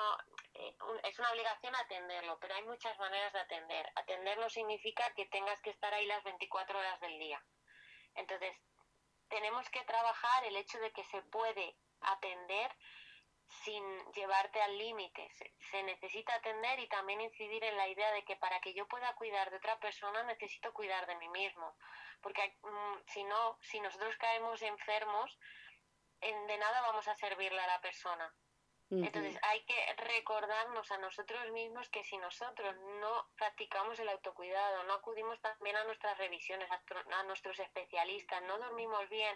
eh, 0.54 0.76
es 1.04 1.20
una 1.20 1.32
obligación 1.32 1.76
atenderlo, 1.76 2.40
pero 2.40 2.56
hay 2.56 2.64
muchas 2.64 2.98
maneras 3.00 3.34
de 3.34 3.40
atender. 3.40 3.92
Atenderlo 3.96 4.50
significa 4.50 5.14
que 5.14 5.26
tengas 5.28 5.60
que 5.62 5.72
estar 5.72 5.94
ahí 5.94 6.06
las 6.06 6.24
24 6.24 6.78
horas 6.80 7.00
del 7.02 7.20
día. 7.20 7.44
Entonces, 8.16 8.56
tenemos 9.30 9.70
que 9.70 9.84
trabajar 9.84 10.44
el 10.46 10.58
hecho 10.58 10.80
de 10.80 10.92
que 10.92 11.04
se 11.06 11.22
puede 11.24 11.76
atender 12.02 12.72
sin 13.64 13.84
llevarte 14.14 14.62
al 14.62 14.78
límite. 14.78 15.30
Se, 15.72 15.84
necesita 15.84 16.34
atender 16.36 16.80
y 16.80 16.88
también 16.88 17.22
incidir 17.22 17.64
en 17.64 17.78
la 17.78 17.88
idea 17.88 18.12
de 18.12 18.24
que 18.24 18.36
para 18.38 18.60
que 18.62 18.74
yo 18.74 18.88
pueda 18.88 19.14
cuidar 19.16 19.50
de 19.50 19.58
otra 19.58 19.80
persona 19.80 20.24
necesito 20.24 20.74
cuidar 20.74 21.06
de 21.08 21.16
mí 21.16 21.30
mismo. 21.30 21.76
Porque 22.22 22.58
mm, 22.62 23.08
si 23.08 23.24
no, 23.24 23.58
si 23.62 23.80
nosotros 23.80 24.16
caemos 24.18 24.62
enfermos, 24.62 25.38
en, 25.38 25.61
de 26.22 26.58
nada 26.58 26.82
vamos 26.82 27.08
a 27.08 27.16
servirle 27.16 27.60
a 27.60 27.68
la 27.68 27.82
persona. 27.82 28.34
Entonces 28.92 29.40
hay 29.44 29.64
que 29.64 29.94
recordarnos 29.96 30.92
a 30.92 30.98
nosotros 30.98 31.50
mismos 31.52 31.88
que 31.88 32.04
si 32.04 32.18
nosotros 32.18 32.76
no 33.00 33.30
practicamos 33.38 33.98
el 34.00 34.10
autocuidado, 34.10 34.84
no 34.84 34.96
acudimos 34.96 35.40
también 35.40 35.78
a 35.78 35.86
nuestras 35.86 36.18
revisiones, 36.18 36.70
a, 36.70 37.24
nuestros 37.24 37.58
especialistas, 37.60 38.42
no 38.44 38.58
dormimos 38.58 39.08
bien 39.10 39.34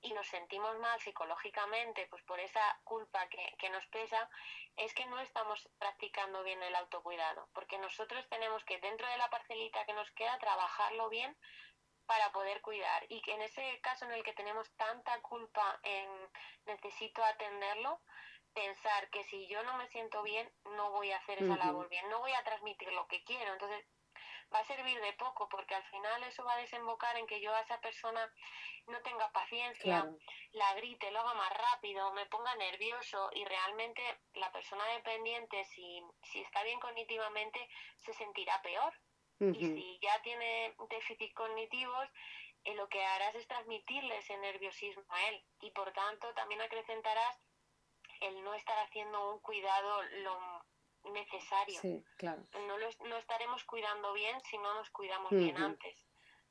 y 0.00 0.12
nos 0.12 0.26
sentimos 0.26 0.76
mal 0.80 1.00
psicológicamente, 1.00 2.08
pues 2.10 2.24
por 2.24 2.40
esa 2.40 2.80
culpa 2.82 3.28
que, 3.28 3.54
que 3.60 3.70
nos 3.70 3.86
pesa, 3.86 4.28
es 4.74 4.92
que 4.92 5.06
no 5.06 5.20
estamos 5.20 5.68
practicando 5.78 6.42
bien 6.42 6.60
el 6.64 6.74
autocuidado, 6.74 7.48
porque 7.54 7.78
nosotros 7.78 8.28
tenemos 8.28 8.64
que 8.64 8.80
dentro 8.80 9.06
de 9.06 9.18
la 9.18 9.30
parcelita 9.30 9.86
que 9.86 9.94
nos 9.94 10.10
queda 10.12 10.36
trabajarlo 10.38 11.08
bien 11.10 11.36
para 12.06 12.30
poder 12.32 12.60
cuidar 12.60 13.04
y 13.08 13.20
que 13.22 13.32
en 13.34 13.42
ese 13.42 13.80
caso 13.80 14.04
en 14.04 14.12
el 14.12 14.22
que 14.22 14.32
tenemos 14.32 14.70
tanta 14.76 15.20
culpa 15.22 15.78
en 15.82 16.08
necesito 16.66 17.24
atenderlo, 17.24 18.00
pensar 18.54 19.10
que 19.10 19.22
si 19.24 19.46
yo 19.48 19.62
no 19.64 19.76
me 19.76 19.88
siento 19.88 20.22
bien, 20.22 20.50
no 20.64 20.90
voy 20.90 21.10
a 21.10 21.18
hacer 21.18 21.42
esa 21.42 21.56
labor 21.56 21.88
bien, 21.88 22.08
no 22.08 22.20
voy 22.20 22.32
a 22.32 22.42
transmitir 22.42 22.90
lo 22.92 23.06
que 23.06 23.22
quiero. 23.24 23.52
Entonces, 23.52 23.84
va 24.52 24.60
a 24.60 24.64
servir 24.64 25.00
de 25.00 25.12
poco 25.14 25.48
porque 25.48 25.74
al 25.74 25.84
final 25.84 26.22
eso 26.24 26.44
va 26.44 26.54
a 26.54 26.58
desembocar 26.58 27.16
en 27.16 27.26
que 27.26 27.40
yo 27.40 27.54
a 27.54 27.60
esa 27.60 27.80
persona 27.80 28.32
no 28.86 29.00
tenga 29.02 29.30
paciencia, 29.32 30.06
la 30.52 30.74
grite, 30.74 31.10
lo 31.10 31.20
haga 31.20 31.34
más 31.34 31.52
rápido, 31.52 32.12
me 32.12 32.26
ponga 32.26 32.54
nervioso 32.54 33.30
y 33.32 33.44
realmente 33.44 34.02
la 34.34 34.50
persona 34.52 34.84
dependiente, 34.86 35.64
si, 35.64 36.00
si 36.22 36.40
está 36.40 36.62
bien 36.62 36.80
cognitivamente, 36.80 37.68
se 37.98 38.12
sentirá 38.14 38.62
peor. 38.62 38.92
Y 39.38 39.54
si 39.54 39.98
ya 40.00 40.22
tiene 40.22 40.74
déficit 40.88 41.32
cognitivos, 41.34 42.08
eh, 42.64 42.74
lo 42.74 42.88
que 42.88 43.04
harás 43.04 43.34
es 43.34 43.46
transmitirle 43.46 44.18
ese 44.18 44.36
nerviosismo 44.38 45.04
a 45.08 45.28
él 45.28 45.42
y 45.60 45.70
por 45.72 45.92
tanto 45.92 46.32
también 46.34 46.60
acrecentarás 46.62 47.38
el 48.22 48.42
no 48.42 48.54
estar 48.54 48.78
haciendo 48.86 49.34
un 49.34 49.40
cuidado 49.40 50.02
lo 50.22 51.12
necesario. 51.12 51.80
Sí, 51.80 52.04
claro. 52.16 52.46
No 52.66 52.78
lo 52.78 53.18
estaremos 53.18 53.62
cuidando 53.64 54.12
bien 54.14 54.40
si 54.40 54.56
no 54.58 54.74
nos 54.74 54.90
cuidamos 54.90 55.30
bien 55.30 55.56
antes. 55.56 56.06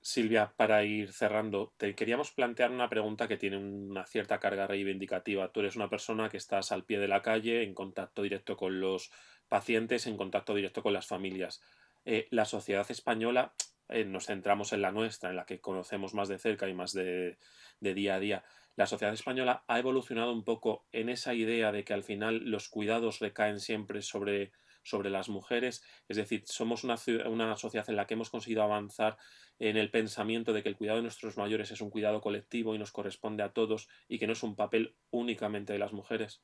Silvia, 0.06 0.54
para 0.56 0.84
ir 0.84 1.12
cerrando, 1.12 1.74
te 1.78 1.96
queríamos 1.96 2.32
plantear 2.32 2.70
una 2.70 2.88
pregunta 2.88 3.28
que 3.28 3.38
tiene 3.38 3.58
una 3.58 4.06
cierta 4.06 4.40
carga 4.40 4.68
reivindicativa. 4.68 5.52
Tú 5.52 5.62
eres 5.62 5.76
una 5.76 5.90
persona 5.90 6.30
que 6.30 6.38
estás 6.38 6.72
al 6.72 6.86
pie 6.86 7.00
de 7.00 7.08
la 7.08 7.24
calle, 7.24 7.64
en 7.64 7.74
contacto 7.74 8.22
directo 8.22 8.56
con 8.56 8.80
los 8.80 9.12
pacientes, 9.48 10.06
en 10.06 10.16
contacto 10.16 10.54
directo 10.54 10.84
con 10.84 10.94
las 10.94 11.08
familias. 11.08 11.60
Eh, 12.06 12.28
la 12.32 12.46
sociedad 12.46 12.90
española, 12.90 13.54
eh, 13.90 14.06
nos 14.06 14.28
centramos 14.28 14.74
en 14.74 14.82
la 14.82 14.92
nuestra, 14.92 15.30
en 15.30 15.36
la 15.36 15.46
que 15.46 15.60
conocemos 15.60 16.14
más 16.14 16.28
de 16.28 16.40
cerca 16.40 16.70
y 16.70 16.74
más 16.74 16.94
de 16.94 17.38
día 17.80 18.16
a 18.16 18.20
día 18.20 18.44
la 18.76 18.88
sociedad 18.88 19.14
española 19.14 19.64
ha 19.68 19.80
evolucionado 19.80 20.34
un 20.34 20.44
poco 20.44 20.86
en 20.92 21.10
esa 21.10 21.34
idea 21.34 21.72
de 21.72 21.84
que 21.84 21.94
al 21.94 22.04
final 22.04 22.50
los 22.50 22.70
cuidados 22.70 23.20
recaen 23.20 23.60
siempre 23.60 24.02
sobre, 24.02 24.52
sobre 24.84 25.10
las 25.10 25.30
mujeres, 25.30 25.84
es 26.10 26.18
decir, 26.18 26.44
somos 26.46 26.84
una, 26.84 26.96
una, 27.28 27.56
sociedad 27.56 27.90
en 27.90 27.96
la 27.96 28.06
que 28.06 28.16
hemos 28.16 28.30
conseguido 28.30 28.64
avanzar 28.64 29.18
en 29.60 29.78
el 29.78 29.92
pensamiento 29.92 30.52
de 30.52 30.62
que 30.62 30.70
el 30.70 30.76
cuidado 30.76 30.98
de 30.98 31.04
nuestros 31.04 31.38
mayores 31.38 31.72
es 31.72 31.80
un 31.80 31.90
cuidado 31.90 32.20
colectivo 32.20 32.76
y 32.76 32.78
nos 32.80 32.92
corresponde 32.92 33.44
a 33.44 33.54
todos 33.54 33.88
y 34.10 34.20
que 34.20 34.28
no 34.28 34.34
es 34.34 34.44
un 34.44 34.56
papel 34.56 34.96
únicamente 35.10 35.72
de 35.72 35.80
las 35.80 35.94
mujeres. 35.94 36.44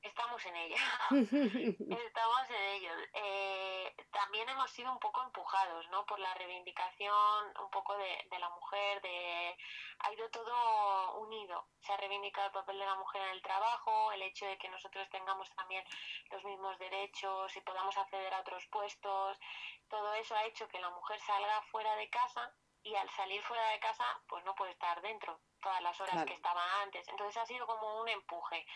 Estamos 0.00 0.42
en 0.46 0.56
ella. 0.56 0.76
Estamos 1.10 2.48
en 2.48 2.76
ello. 2.76 2.90
Eh, 3.12 3.67
también 4.18 4.48
hemos 4.48 4.68
sido 4.72 4.90
un 4.90 4.98
poco 4.98 5.22
empujados, 5.22 5.88
¿no? 5.90 6.04
Por 6.04 6.18
la 6.18 6.34
reivindicación 6.34 7.54
un 7.62 7.70
poco 7.70 7.96
de, 7.96 8.26
de, 8.28 8.38
la 8.40 8.48
mujer, 8.50 9.00
de 9.00 9.56
ha 10.00 10.12
ido 10.12 10.28
todo 10.30 11.20
unido. 11.20 11.68
Se 11.80 11.92
ha 11.92 11.96
reivindicado 11.96 12.48
el 12.48 12.52
papel 12.52 12.80
de 12.80 12.84
la 12.84 12.96
mujer 12.96 13.22
en 13.22 13.28
el 13.30 13.42
trabajo, 13.42 14.10
el 14.10 14.22
hecho 14.22 14.44
de 14.46 14.58
que 14.58 14.68
nosotros 14.70 15.08
tengamos 15.10 15.48
también 15.54 15.84
los 16.32 16.44
mismos 16.44 16.76
derechos 16.80 17.56
y 17.56 17.60
podamos 17.60 17.96
acceder 17.96 18.34
a 18.34 18.40
otros 18.40 18.66
puestos. 18.66 19.38
Todo 19.88 20.12
eso 20.14 20.34
ha 20.34 20.44
hecho 20.46 20.66
que 20.66 20.80
la 20.80 20.90
mujer 20.90 21.20
salga 21.20 21.62
fuera 21.70 21.94
de 21.94 22.10
casa 22.10 22.52
y 22.82 22.96
al 22.96 23.08
salir 23.10 23.40
fuera 23.42 23.68
de 23.70 23.78
casa 23.78 24.20
pues 24.26 24.44
no 24.44 24.54
puede 24.56 24.72
estar 24.72 25.00
dentro 25.00 25.38
todas 25.60 25.80
las 25.80 26.00
horas 26.00 26.24
que 26.24 26.34
estaba 26.34 26.82
antes. 26.82 27.06
Entonces 27.06 27.36
ha 27.36 27.46
sido 27.46 27.66
como 27.66 28.00
un 28.00 28.08
empuje. 28.08 28.66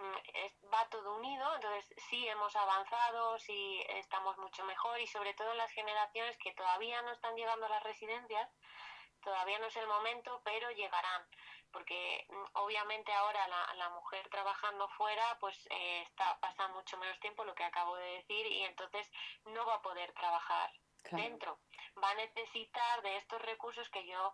Mm, 0.00 0.72
va 0.72 0.88
todo 0.88 1.16
unido, 1.16 1.54
entonces 1.56 1.94
sí 2.08 2.26
hemos 2.26 2.56
avanzado, 2.56 3.38
sí 3.38 3.84
estamos 3.88 4.38
mucho 4.38 4.64
mejor 4.64 4.98
y 4.98 5.06
sobre 5.06 5.34
todo 5.34 5.52
en 5.52 5.58
las 5.58 5.70
generaciones 5.72 6.38
que 6.38 6.54
todavía 6.54 7.02
no 7.02 7.12
están 7.12 7.36
llegando 7.36 7.66
a 7.66 7.68
las 7.68 7.82
residencias, 7.82 8.48
todavía 9.22 9.58
no 9.58 9.66
es 9.66 9.76
el 9.76 9.86
momento, 9.86 10.40
pero 10.42 10.70
llegarán, 10.70 11.26
porque 11.70 12.26
mm, 12.30 12.44
obviamente 12.54 13.12
ahora 13.12 13.46
la, 13.48 13.74
la 13.74 13.90
mujer 13.90 14.26
trabajando 14.30 14.88
fuera 14.88 15.36
pues 15.38 15.66
eh, 15.70 16.02
está 16.02 16.38
pasa 16.40 16.68
mucho 16.68 16.96
menos 16.96 17.20
tiempo, 17.20 17.44
lo 17.44 17.54
que 17.54 17.64
acabo 17.64 17.94
de 17.96 18.12
decir, 18.12 18.46
y 18.46 18.62
entonces 18.62 19.10
no 19.44 19.66
va 19.66 19.74
a 19.74 19.82
poder 19.82 20.12
trabajar 20.14 20.72
dentro. 21.12 21.58
Va 22.02 22.10
a 22.10 22.14
necesitar 22.14 23.02
de 23.02 23.16
estos 23.16 23.42
recursos 23.42 23.88
que 23.90 24.06
yo 24.06 24.32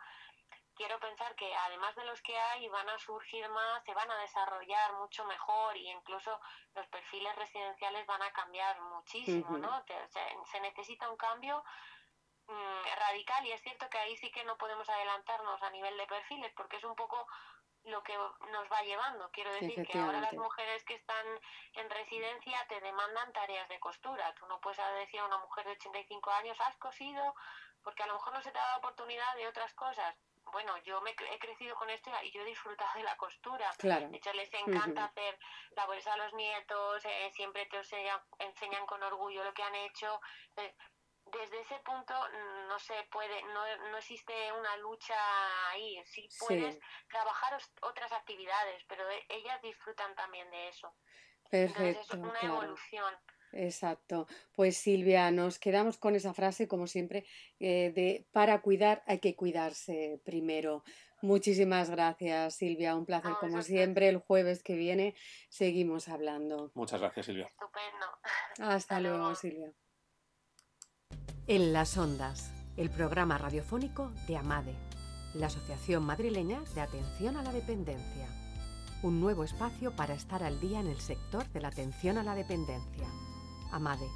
quiero 0.77 1.01
pensar 1.01 1.35
que 1.35 1.53
además 1.55 1.97
de 1.97 2.05
los 2.05 2.21
que 2.23 2.37
hay 2.37 2.69
van 2.69 2.89
a 2.89 2.99
surgir 2.99 3.49
más, 3.49 3.83
se 3.85 3.95
van 3.95 4.11
a 4.11 4.19
desarrollar 4.19 4.93
mucho 4.95 5.25
mejor 5.25 5.77
y 5.77 5.91
incluso 5.91 6.39
los 6.75 6.87
perfiles 6.89 7.35
residenciales 7.35 8.07
van 8.07 8.23
a 8.23 8.33
cambiar 8.33 8.81
muchísimo, 8.83 9.59
¿no? 9.59 9.83
Se, 9.83 10.61
necesita 10.61 11.09
un 11.11 11.17
cambio 11.17 11.65
mm, 12.47 12.99
radical 12.99 13.47
y 13.47 13.53
es 13.53 13.63
cierto 13.63 13.89
que 13.89 13.99
ahí 13.99 14.17
sí 14.19 14.31
que 14.31 14.45
no 14.45 14.57
podemos 14.59 14.89
adelantarnos 14.89 15.63
a 15.63 15.71
nivel 15.71 15.97
de 15.97 16.07
perfiles 16.07 16.53
porque 16.55 16.77
es 16.77 16.85
un 16.85 16.95
poco 16.95 17.27
lo 17.85 18.03
que 18.03 18.17
nos 18.17 18.71
va 18.71 18.83
llevando. 18.83 19.31
Quiero 19.31 19.53
decir 19.53 19.87
que 19.87 19.99
ahora 19.99 20.21
las 20.21 20.35
mujeres 20.35 20.85
que 20.85 20.95
están 20.95 21.27
en 21.75 21.89
residencia 21.89 22.67
te 22.69 22.81
demandan 22.81 23.33
tareas 23.33 23.69
de 23.69 23.81
costura. 23.81 24.35
Tú 24.35 24.47
no 24.47 24.61
puedes 24.61 24.81
decir 24.99 25.21
a 25.21 25.27
una 25.27 25.39
mujer 25.39 25.65
de 25.65 25.73
85 25.73 26.31
años, 26.33 26.61
has 26.61 26.77
cosido, 26.79 27.35
porque 27.83 28.03
a 28.03 28.07
lo 28.09 28.15
mejor 28.15 28.33
no 28.35 28.43
se 28.43 28.51
te 28.51 28.59
da 28.59 28.73
la 28.73 28.79
oportunidad 28.79 29.37
de 29.37 29.47
otras 29.47 29.73
cosas 29.75 30.17
bueno, 30.53 30.77
yo 30.85 31.01
me 31.01 31.11
he 31.11 31.39
crecido 31.39 31.75
con 31.77 31.91
esto 31.91 32.11
y 32.23 32.31
yo 32.31 32.43
he 32.43 32.45
disfrutado 32.45 32.91
de 32.95 33.03
la 33.03 33.17
costura. 33.17 33.71
De 33.79 34.17
hecho, 34.17 34.33
les 34.33 34.53
encanta 34.55 35.05
hacer 35.05 35.39
labores 35.73 36.07
a 36.07 36.17
los 36.17 36.33
nietos, 36.35 37.05
eh, 37.05 37.31
siempre 37.35 37.67
te 37.67 37.77
enseñan, 37.77 38.87
con 38.87 39.03
orgullo 39.03 39.45
lo 39.45 39.53
que 39.53 39.63
han 39.63 39.75
hecho. 39.75 40.21
Eh, 40.57 40.75
desde 41.27 41.61
ese 41.61 41.79
punto 41.81 42.15
mm, 42.15 42.69
no 42.69 42.79
se 42.79 43.03
puede, 43.11 43.43
no, 43.43 43.65
no 43.91 43.99
existe 43.99 44.53
una 44.53 44.77
lucha 44.77 45.17
ahí. 45.71 46.01
Sí 46.07 46.29
puedes 46.39 46.79
trabajar 47.09 47.59
otras 47.83 48.13
actividades, 48.13 48.85
pero 48.85 49.09
e, 49.11 49.27
ellas 49.29 49.61
disfrutan 49.63 50.15
también 50.15 50.49
de 50.51 50.69
eso. 50.69 50.95
Perfecto. 51.51 51.83
Entonces 51.83 52.09
es 52.09 52.15
una 52.15 52.41
evolución. 52.41 53.15
Exacto. 53.57 54.27
Pues 54.55 54.77
Silvia, 54.77 55.31
nos 55.31 55.59
quedamos 55.59 55.97
con 55.97 56.15
esa 56.15 56.35
frase, 56.35 56.69
como 56.69 56.87
siempre, 56.87 57.25
eh, 57.59 57.93
de 57.95 58.27
para 58.33 58.61
cuidar 58.61 59.03
hay 59.07 59.19
que 59.19 59.35
cuidarse 59.35 60.21
primero. 60.25 60.85
Muchísimas 61.23 61.91
gracias, 61.91 62.57
Silvia. 62.57 62.95
Un 62.95 63.07
placer, 63.07 63.33
como 63.41 63.63
siempre. 63.63 64.09
El 64.09 64.19
jueves 64.19 64.63
que 64.63 64.77
viene 64.77 65.15
seguimos 65.49 66.09
hablando. 66.09 66.71
Muchas 66.75 67.01
gracias, 67.01 67.27
Silvia. 67.27 67.47
Estupendo. 67.47 68.07
Hasta, 68.75 69.01
luego, 69.01 69.35
Silvia. 69.35 69.73
En 71.47 71.73
las 71.73 71.97
ondas, 71.97 72.53
el 72.77 72.91
programa 72.91 73.39
radiofónico 73.39 74.13
de 74.29 74.37
AMADE, 74.37 74.75
la 75.35 75.47
Asociación 75.47 76.05
Madrileña 76.05 76.61
de 76.75 76.81
Atención 76.81 77.37
a 77.37 77.43
la 77.43 77.53
Dependencia. 77.53 78.29
Un 79.03 79.21
nuevo 79.21 79.45
espacio 79.45 79.95
para 79.95 80.15
estar 80.15 80.43
al 80.43 80.61
día 80.61 80.81
en 80.81 80.89
el 80.89 81.01
sector 81.01 81.47
de 81.49 81.61
la 81.61 81.69
atención 81.69 82.19
a 82.19 82.25
la 82.25 82.35
dependencia. 82.35 83.07
Amade, 83.73 84.09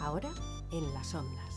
ahora 0.00 0.30
en 0.72 0.92
las 0.92 1.14
ondas. 1.14 1.54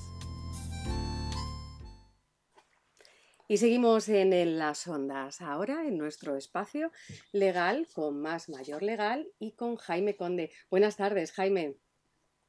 Y 3.47 3.57
seguimos 3.57 4.07
en, 4.07 4.57
las 4.57 4.87
ondas, 4.87 5.41
ahora 5.41 5.85
en 5.85 5.97
nuestro 5.97 6.37
espacio 6.37 6.91
legal 7.33 7.87
con 7.93 8.21
Más 8.21 8.47
Mayor 8.47 8.81
Legal 8.81 9.27
y 9.39 9.51
con 9.53 9.75
Jaime 9.75 10.15
Conde. 10.15 10.51
Buenas 10.69 10.95
tardes, 10.95 11.33
Jaime. 11.33 11.75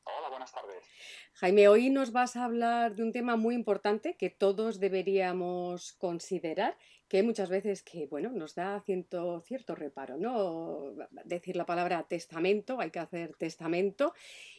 Hola, 0.04 0.28
buenas 0.28 0.52
tardes. 0.52 0.84
Jaime, 1.34 1.66
hoy 1.66 1.90
nos 1.90 2.12
vas 2.12 2.36
a 2.36 2.44
hablar 2.44 2.94
de 2.94 3.02
un 3.02 3.12
tema 3.12 3.36
muy 3.36 3.56
importante 3.56 4.16
que 4.16 4.30
todos 4.30 4.78
deberíamos 4.78 5.92
considerar 5.94 6.76
que 7.12 7.22
muchas 7.22 7.50
veces 7.50 7.82
que, 7.82 8.06
bueno, 8.06 8.30
nos 8.30 8.54
da 8.54 8.80
cierto, 8.80 9.42
cierto 9.42 9.74
reparo, 9.74 10.16
¿no? 10.16 10.94
Decir 11.24 11.56
la 11.56 11.66
palabra 11.66 12.04
testamento, 12.04 12.80
hay 12.80 12.90
que 12.90 13.00
hacer 13.00 13.36
testamento, 13.36 14.14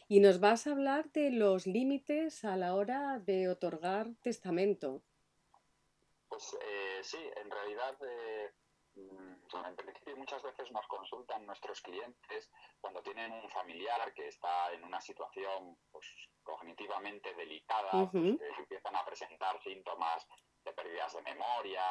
y 0.06 0.20
nos 0.20 0.38
vas 0.38 0.68
a 0.68 0.70
hablar 0.70 1.10
de 1.10 1.32
los 1.32 1.66
límites 1.66 2.44
a 2.44 2.56
la 2.56 2.76
hora 2.76 3.18
de 3.18 3.48
otorgar 3.48 4.06
testamento. 4.22 5.02
Pues 6.28 6.56
eh, 6.62 7.00
sí, 7.02 7.18
en 7.42 7.50
realidad, 7.50 7.96
eh, 8.06 8.52
mm, 8.94 9.66
en 9.66 9.74
principio 9.74 10.16
muchas 10.16 10.44
veces 10.44 10.70
nos 10.70 10.86
consultan 10.86 11.44
nuestros 11.46 11.80
clientes 11.80 12.52
cuando 12.80 13.02
tienen 13.02 13.32
un 13.32 13.50
familiar 13.50 14.14
que 14.14 14.28
está 14.28 14.72
en 14.72 14.84
una 14.84 15.00
situación 15.00 15.76
pues, 15.90 16.06
cognitivamente 16.44 17.34
delicada, 17.34 18.08
pues, 18.12 18.38
que 18.38 18.62
empiezan 18.62 18.94
a 18.94 19.04
presentar 19.04 19.60
síntomas 19.60 20.24
de 20.64 20.72
pérdidas 20.72 21.12
de 21.14 21.22
memoria, 21.22 21.82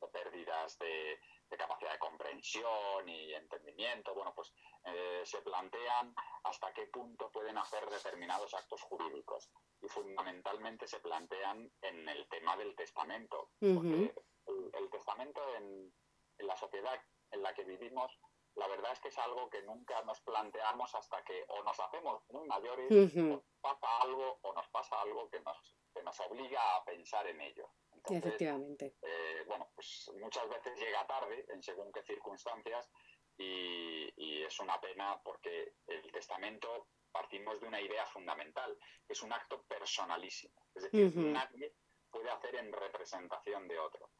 de 0.00 0.08
pérdidas 0.08 0.78
de, 0.78 1.18
capacidad 1.58 1.92
de 1.92 1.98
comprensión 1.98 3.08
y 3.08 3.34
entendimiento, 3.34 4.14
bueno, 4.14 4.32
pues 4.34 4.52
eh, 4.84 5.22
se 5.24 5.42
plantean 5.42 6.14
hasta 6.44 6.72
qué 6.72 6.86
punto 6.86 7.30
pueden 7.30 7.58
hacer 7.58 7.88
determinados 7.90 8.54
actos 8.54 8.80
jurídicos. 8.82 9.50
Y 9.82 9.88
fundamentalmente 9.88 10.86
se 10.86 11.00
plantean 11.00 11.70
en 11.82 12.08
el 12.08 12.28
tema 12.28 12.56
del 12.56 12.74
testamento. 12.74 13.50
Porque 13.58 14.14
el, 14.46 14.90
testamento 14.90 15.42
en, 15.56 15.92
la 16.38 16.56
sociedad 16.56 16.98
en 17.30 17.42
la 17.42 17.52
que 17.52 17.64
vivimos 17.64 18.18
la 18.56 18.66
verdad 18.66 18.92
es 18.92 19.00
que 19.00 19.08
es 19.08 19.18
algo 19.18 19.48
que 19.48 19.62
nunca 19.62 20.02
nos 20.02 20.20
planteamos 20.20 20.94
hasta 20.94 21.22
que 21.24 21.44
o 21.48 21.62
nos 21.62 21.78
hacemos 21.78 22.22
muy 22.30 22.46
mayores, 22.46 22.90
o 23.16 23.42
pasa 23.60 24.00
algo, 24.02 24.38
o 24.42 24.52
nos 24.52 24.68
pasa 24.68 25.00
algo 25.00 25.30
que 25.30 25.40
nos, 25.40 25.76
que 25.94 26.02
nos 26.02 26.18
obliga 26.20 26.76
a 26.76 26.84
pensar 26.84 27.26
en 27.28 27.40
ello. 27.40 27.70
Efectivamente. 28.08 28.96
Eh, 29.02 29.44
bueno, 29.46 29.70
pues 29.74 30.10
muchas 30.20 30.48
veces 30.48 30.78
llega 30.78 31.06
tarde 31.06 31.44
en 31.48 31.62
según 31.62 31.92
qué 31.92 32.02
circunstancias 32.02 32.90
y, 33.36 34.42
es 34.44 34.58
una 34.58 34.80
pena 34.80 35.20
porque 35.22 35.74
el 35.86 36.10
testamento 36.10 36.88
partimos 37.12 37.60
de 37.60 37.68
una 37.68 37.80
idea 37.80 38.04
fundamental, 38.06 38.76
que 39.06 39.12
es 39.12 39.22
un 39.22 39.32
acto 39.32 39.62
personalísimo. 39.62 40.66
Es 40.74 40.84
decir, 40.84 41.14
nadie 41.16 41.72
puede 42.10 42.30
hacer 42.30 42.56
en 42.56 42.72
representación 42.72 43.68
de 43.68 43.78
otro. 43.78 44.10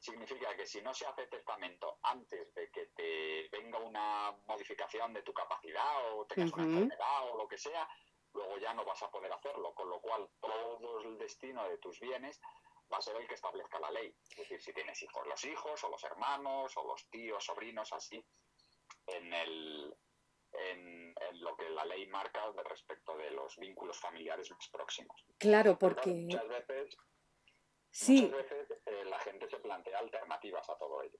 Significa 0.00 0.56
que 0.56 0.66
si 0.66 0.80
no 0.80 0.94
se 0.94 1.06
hace 1.06 1.26
testamento 1.26 1.98
antes 2.02 2.54
de 2.54 2.70
que 2.70 2.86
te 2.94 3.48
venga 3.50 3.78
una 3.78 4.32
modificación 4.46 5.12
de 5.12 5.22
tu 5.22 5.32
capacidad 5.34 6.14
o 6.14 6.24
tengas 6.26 6.52
una 6.52 6.64
enfermedad 6.64 7.30
o 7.30 7.36
lo 7.36 7.48
que 7.48 7.58
sea, 7.58 7.88
luego 8.32 8.58
ya 8.58 8.72
no 8.72 8.84
vas 8.84 9.02
a 9.02 9.10
poder 9.10 9.32
hacerlo, 9.32 9.74
con 9.74 9.90
lo 9.90 10.00
cual 10.00 10.28
todo 10.40 11.00
el 11.00 11.18
destino 11.18 11.68
de 11.68 11.78
tus 11.78 11.98
bienes 12.00 12.40
va 12.92 12.98
a 12.98 13.02
ser 13.02 13.16
el 13.16 13.26
que 13.26 13.34
establezca 13.34 13.78
la 13.78 13.90
ley. 13.90 14.14
Es 14.30 14.36
decir, 14.36 14.60
si 14.60 14.72
tienes 14.72 15.02
hijos, 15.02 15.26
los 15.26 15.44
hijos, 15.44 15.84
o 15.84 15.90
los 15.90 16.02
hermanos, 16.04 16.76
o 16.76 16.86
los 16.86 17.08
tíos, 17.10 17.44
sobrinos, 17.44 17.92
así, 17.92 18.24
en, 19.06 19.32
el, 19.32 19.96
en, 20.52 21.14
lo 21.40 21.56
que 21.56 21.70
la 21.70 21.84
ley 21.84 22.06
marca 22.08 22.50
de 22.52 22.62
respecto 22.64 23.16
de 23.16 23.30
los 23.30 23.56
vínculos 23.58 23.98
familiares 23.98 24.50
más 24.50 24.68
próximos. 24.68 25.24
Claro, 25.38 25.78
porque... 25.78 26.10
muchas 26.10 26.48
veces, 26.48 26.96
muchas 28.08 28.30
veces 28.30 28.70
eh, 28.86 29.04
la 29.04 29.18
gente 29.20 29.48
se 29.48 29.58
plantea 29.58 29.98
alternativas 29.98 30.68
a 30.68 30.76
todo 30.76 31.02
ello. 31.02 31.18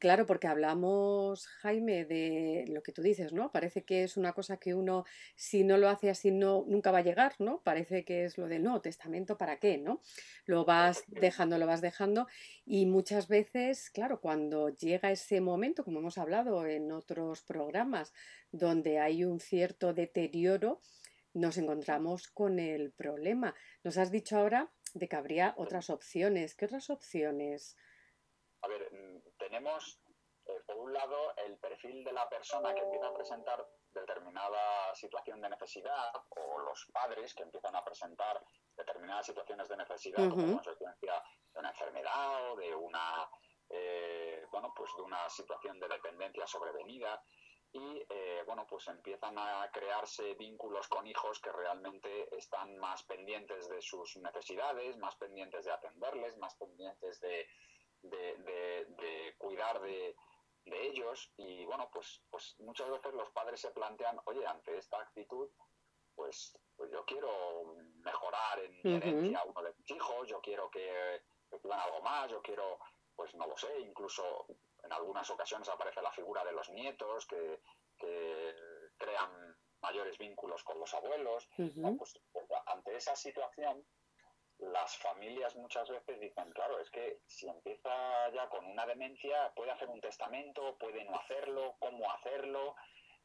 Claro, 0.00 0.24
porque 0.24 0.46
hablamos, 0.46 1.46
Jaime, 1.46 2.06
de 2.06 2.64
lo 2.68 2.82
que 2.82 2.90
tú 2.90 3.02
dices, 3.02 3.34
¿no? 3.34 3.52
Parece 3.52 3.84
que 3.84 4.02
es 4.02 4.16
una 4.16 4.32
cosa 4.32 4.56
que 4.56 4.74
uno, 4.74 5.04
si 5.36 5.62
no 5.62 5.76
lo 5.76 5.90
hace 5.90 6.08
así, 6.08 6.30
no, 6.30 6.64
nunca 6.66 6.90
va 6.90 7.00
a 7.00 7.02
llegar, 7.02 7.34
¿no? 7.38 7.60
Parece 7.62 8.02
que 8.06 8.24
es 8.24 8.38
lo 8.38 8.48
de 8.48 8.60
no, 8.60 8.80
testamento 8.80 9.36
para 9.36 9.58
qué, 9.58 9.76
¿no? 9.76 10.00
Lo 10.46 10.64
vas 10.64 11.04
dejando, 11.06 11.58
lo 11.58 11.66
vas 11.66 11.82
dejando. 11.82 12.28
Y 12.64 12.86
muchas 12.86 13.28
veces, 13.28 13.90
claro, 13.90 14.22
cuando 14.22 14.70
llega 14.70 15.10
ese 15.12 15.42
momento, 15.42 15.84
como 15.84 15.98
hemos 15.98 16.16
hablado 16.16 16.64
en 16.64 16.92
otros 16.92 17.42
programas, 17.42 18.14
donde 18.52 19.00
hay 19.00 19.22
un 19.24 19.38
cierto 19.38 19.92
deterioro, 19.92 20.80
nos 21.34 21.58
encontramos 21.58 22.28
con 22.28 22.58
el 22.58 22.90
problema. 22.92 23.54
Nos 23.84 23.98
has 23.98 24.10
dicho 24.10 24.38
ahora 24.38 24.72
de 24.94 25.08
que 25.08 25.16
habría 25.16 25.52
otras 25.58 25.90
opciones. 25.90 26.54
¿Qué 26.54 26.64
otras 26.64 26.88
opciones? 26.88 27.76
A 28.62 28.68
ver, 28.68 28.82
tenemos, 29.40 29.98
eh, 30.46 30.60
por 30.66 30.76
un 30.76 30.92
lado, 30.92 31.34
el 31.36 31.58
perfil 31.58 32.04
de 32.04 32.12
la 32.12 32.28
persona 32.28 32.72
que 32.74 32.82
empieza 32.82 33.08
a 33.08 33.14
presentar 33.14 33.66
determinada 33.92 34.94
situación 34.94 35.40
de 35.40 35.48
necesidad 35.48 36.12
o 36.28 36.58
los 36.58 36.86
padres 36.92 37.34
que 37.34 37.42
empiezan 37.42 37.74
a 37.74 37.84
presentar 37.84 38.40
determinadas 38.76 39.26
situaciones 39.26 39.68
de 39.68 39.76
necesidad 39.76 40.28
como 40.28 40.54
consecuencia 40.54 41.22
de 41.52 41.58
una 41.58 41.70
enfermedad 41.70 42.52
o 42.52 42.56
de 42.56 42.74
una, 42.74 43.28
eh, 43.70 44.46
bueno, 44.50 44.72
pues 44.76 44.90
de 44.96 45.02
una 45.02 45.28
situación 45.28 45.80
de 45.80 45.88
dependencia 45.88 46.46
sobrevenida. 46.46 47.20
y 47.72 48.04
eh, 48.08 48.42
bueno, 48.46 48.66
pues 48.68 48.88
empiezan 48.88 49.38
a 49.38 49.70
crearse 49.72 50.34
vínculos 50.34 50.88
con 50.88 51.06
hijos 51.06 51.38
que 51.38 51.52
realmente 51.52 52.28
están 52.36 52.76
más 52.78 53.04
pendientes 53.04 53.68
de 53.68 53.80
sus 53.80 54.16
necesidades, 54.16 54.96
más 54.96 55.14
pendientes 55.14 55.64
de 55.64 55.70
atenderles, 55.70 56.36
más 56.38 56.56
pendientes 56.56 57.20
de, 57.20 57.46
de, 58.02 59.34
cuidar 59.38 59.80
de, 59.80 60.16
ellos. 60.64 61.32
Y 61.36 61.64
bueno, 61.64 61.90
pues, 61.92 62.22
pues 62.30 62.54
muchas 62.60 62.88
veces 62.90 63.12
los 63.14 63.30
padres 63.30 63.60
se 63.60 63.70
plantean, 63.70 64.20
oye, 64.26 64.46
ante 64.46 64.76
esta 64.78 65.00
actitud, 65.00 65.48
pues, 66.14 66.56
pues 66.76 66.90
yo 66.92 67.04
quiero 67.04 67.74
mejorar 68.04 68.60
en 68.60 68.86
herencia 68.86 69.40
a 69.40 69.44
uno 69.44 69.62
de 69.62 69.74
mis 69.74 69.90
hijos, 69.90 70.28
yo 70.28 70.40
quiero 70.40 70.70
que 70.70 71.22
reciban 71.50 71.80
algo 71.80 72.00
más, 72.02 72.30
yo 72.30 72.40
quiero, 72.40 72.78
pues 73.16 73.34
no 73.34 73.46
lo 73.46 73.56
sé, 73.56 73.80
incluso 73.80 74.46
en 74.84 74.92
algunas 74.92 75.28
ocasiones 75.30 75.68
aparece 75.68 76.02
la 76.02 76.12
figura 76.12 76.44
de 76.44 76.52
los 76.52 76.68
nietos 76.70 77.26
que, 77.26 77.60
crean 78.96 79.56
mayores 79.82 80.16
vínculos 80.18 80.62
con 80.64 80.78
los 80.78 80.92
abuelos. 80.94 81.48
Pues, 81.56 82.20
pues, 82.32 82.46
ante 82.66 82.96
esa 82.96 83.14
situación, 83.14 83.84
las 84.60 84.96
familias 84.98 85.56
muchas 85.56 85.88
veces 85.88 86.20
dicen, 86.20 86.50
claro, 86.52 86.78
es 86.80 86.90
que 86.90 87.20
si 87.26 87.48
empieza 87.48 88.30
ya 88.32 88.48
con 88.48 88.64
una 88.66 88.86
demencia, 88.86 89.52
puede 89.54 89.70
hacer 89.70 89.88
un 89.88 90.00
testamento, 90.00 90.76
puede 90.78 91.04
no 91.04 91.16
hacerlo, 91.18 91.76
cómo 91.78 92.10
hacerlo, 92.12 92.74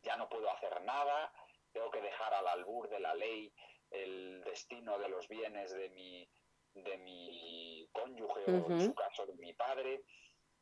ya 0.01 0.15
no 0.15 0.29
puedo 0.29 0.49
hacer 0.49 0.81
nada, 0.83 1.31
tengo 1.73 1.91
que 1.91 2.01
dejar 2.01 2.33
al 2.33 2.47
albur 2.47 2.89
de 2.89 2.99
la 2.99 3.13
ley 3.15 3.53
el 3.91 4.43
destino 4.43 4.97
de 4.97 5.09
los 5.09 5.27
bienes 5.27 5.71
de 5.71 5.89
mi, 5.89 6.29
de 6.73 6.97
mi 6.97 7.87
cónyuge 7.91 8.43
o 8.45 8.71
en 8.71 8.81
su 8.81 8.95
caso 8.95 9.25
de 9.25 9.35
mi 9.35 9.53
padre. 9.53 10.03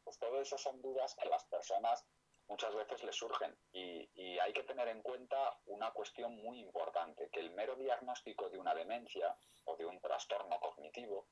Pues 0.03 0.17
todo 0.19 0.41
eso 0.41 0.57
son 0.57 0.81
dudas 0.81 1.15
que 1.15 1.29
las 1.29 1.45
personas 1.45 2.05
muchas 2.53 2.75
veces 2.75 3.03
les 3.03 3.15
surgen 3.15 3.57
y, 3.71 4.07
hay 4.39 4.53
que 4.53 4.63
tener 4.63 4.87
en 4.89 5.01
cuenta 5.01 5.57
una 5.65 5.91
cuestión 5.91 6.35
muy 6.35 6.59
importante, 6.59 7.29
que 7.31 7.39
el 7.39 7.51
mero 7.51 7.75
diagnóstico 7.75 8.49
de 8.49 8.59
una 8.59 8.75
demencia 8.75 9.35
o 9.63 9.75
de 9.77 9.85
un 9.85 9.99
trastorno 10.01 10.59
cognitivo 10.59 11.29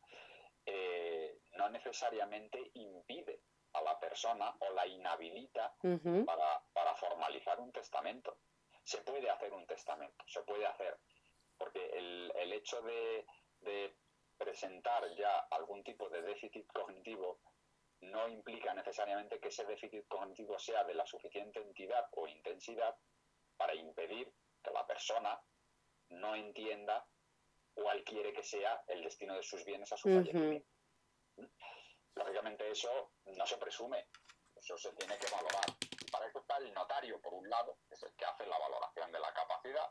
eh, 0.65 1.39
no 1.57 1.69
necesariamente 1.69 2.72
impide 2.74 3.41
a 3.74 3.82
la 3.82 3.99
persona 3.99 4.55
o 4.59 4.72
la 4.74 4.88
inhabilita 4.88 5.76
para, 6.26 6.95
formalizar 6.95 7.59
un 7.59 7.72
testamento. 7.72 8.38
Se 8.84 9.01
puede 9.01 9.30
hacer 9.30 9.51
un 9.53 9.65
testamento, 9.67 10.24
se 10.28 10.41
puede 10.41 10.65
hacer, 10.65 10.97
porque 11.57 11.84
el, 11.93 12.53
hecho 12.53 12.82
de 12.82 13.95
presentar 14.38 15.03
ya 15.15 15.47
algún 15.51 15.84
tipo 15.84 16.09
de 16.09 16.22
déficit 16.22 16.65
cognitivo 16.72 17.39
no 18.01 18.27
implica 18.27 18.73
necesariamente 18.73 19.39
que 19.39 19.49
ese 19.49 19.65
déficit 19.65 20.07
cognitivo 20.07 20.57
sea 20.59 20.83
de 20.83 20.93
la 20.93 21.05
suficiente 21.05 21.59
entidad 21.59 22.07
o 22.13 22.27
intensidad 22.27 22.95
para 23.57 23.75
impedir 23.75 24.33
que 24.63 24.71
la 24.71 24.85
persona 24.85 25.39
no 26.09 26.35
entienda 26.35 27.07
cuál 27.73 28.03
quiere 28.03 28.33
que 28.33 28.43
sea 28.43 28.83
el 28.87 29.03
destino 29.03 29.35
de 29.35 29.43
sus 29.43 29.63
bienes 29.63 29.91
a 29.91 29.97
su 29.97 30.09
fallecimiento. 30.09 30.67
Lógicamente 32.15 32.69
eso 32.69 33.13
no 33.25 33.45
se 33.45 33.57
presume, 33.57 34.07
eso 34.55 34.77
se 34.77 34.91
tiene 34.93 35.17
que 35.17 35.31
valorar. 35.31 35.65
Para 36.11 36.27
eso 36.27 36.39
está 36.39 36.57
el 36.57 36.73
notario, 36.73 37.21
por 37.21 37.33
un 37.33 37.49
lado, 37.49 37.77
que 37.87 37.95
es 37.95 38.03
el 38.03 38.13
que 38.15 38.25
hace 38.25 38.45
la 38.45 38.57
valoración 38.57 39.11
de 39.11 39.19
la 39.19 39.33
capacidad, 39.33 39.89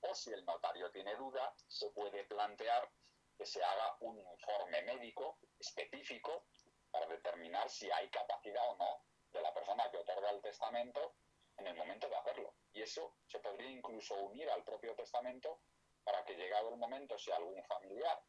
o 0.00 0.14
si 0.14 0.32
el 0.32 0.44
notario 0.46 0.90
tiene 0.90 1.14
duda, 1.16 1.52
se 1.68 1.90
puede 1.90 2.24
plantear 2.24 2.90
que 3.36 3.44
se 3.44 3.62
haga 3.62 3.96
un 4.00 4.18
informe 4.18 4.82
médico 4.82 5.38
específico 5.58 6.46
para 6.90 7.06
determinar 7.06 7.68
si 7.70 7.90
hay 7.90 8.08
capacidad 8.10 8.68
o 8.70 8.76
no 8.76 9.04
de 9.32 9.40
la 9.40 9.54
persona 9.54 9.90
que 9.90 9.98
otorga 9.98 10.30
el 10.30 10.40
testamento 10.40 11.14
en 11.56 11.66
el 11.66 11.76
momento 11.76 12.08
de 12.08 12.16
hacerlo. 12.16 12.54
Y 12.72 12.82
eso 12.82 13.16
se 13.26 13.38
podría 13.40 13.70
incluso 13.70 14.14
unir 14.14 14.48
al 14.50 14.64
propio 14.64 14.94
testamento 14.94 15.60
para 16.04 16.24
que 16.24 16.34
llegado 16.34 16.70
el 16.70 16.76
momento, 16.76 17.18
si 17.18 17.30
algún 17.30 17.62
familiar 17.64 18.20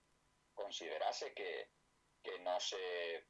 considerase 0.54 1.34
que, 1.34 1.70
no 2.42 2.60
se 2.60 3.26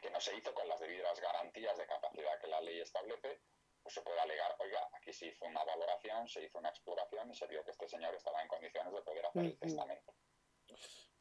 que 0.00 0.10
no 0.10 0.20
se 0.20 0.34
hizo 0.36 0.52
con 0.54 0.68
las 0.68 0.80
debidas 0.80 1.20
garantías 1.20 1.76
de 1.76 1.86
capacidad 1.86 2.40
que 2.40 2.48
la 2.48 2.60
ley 2.60 2.80
establece, 2.80 3.40
pues 3.82 3.94
se 3.94 4.02
puede 4.02 4.18
alegar, 4.18 4.56
oiga, 4.58 4.88
aquí 4.94 5.12
se 5.12 5.26
hizo 5.26 5.44
una 5.44 5.62
valoración, 5.64 6.28
se 6.28 6.42
hizo 6.42 6.58
una 6.58 6.70
exploración 6.70 7.30
y 7.30 7.34
se 7.34 7.46
vio 7.46 7.64
que 7.64 7.70
este 7.70 7.88
señor 7.88 8.14
estaba 8.14 8.42
en 8.42 8.48
condiciones 8.48 8.92
de 8.92 9.02
poder 9.02 9.26
hacer 9.26 9.44
el 9.44 9.58
testamento. 9.58 10.14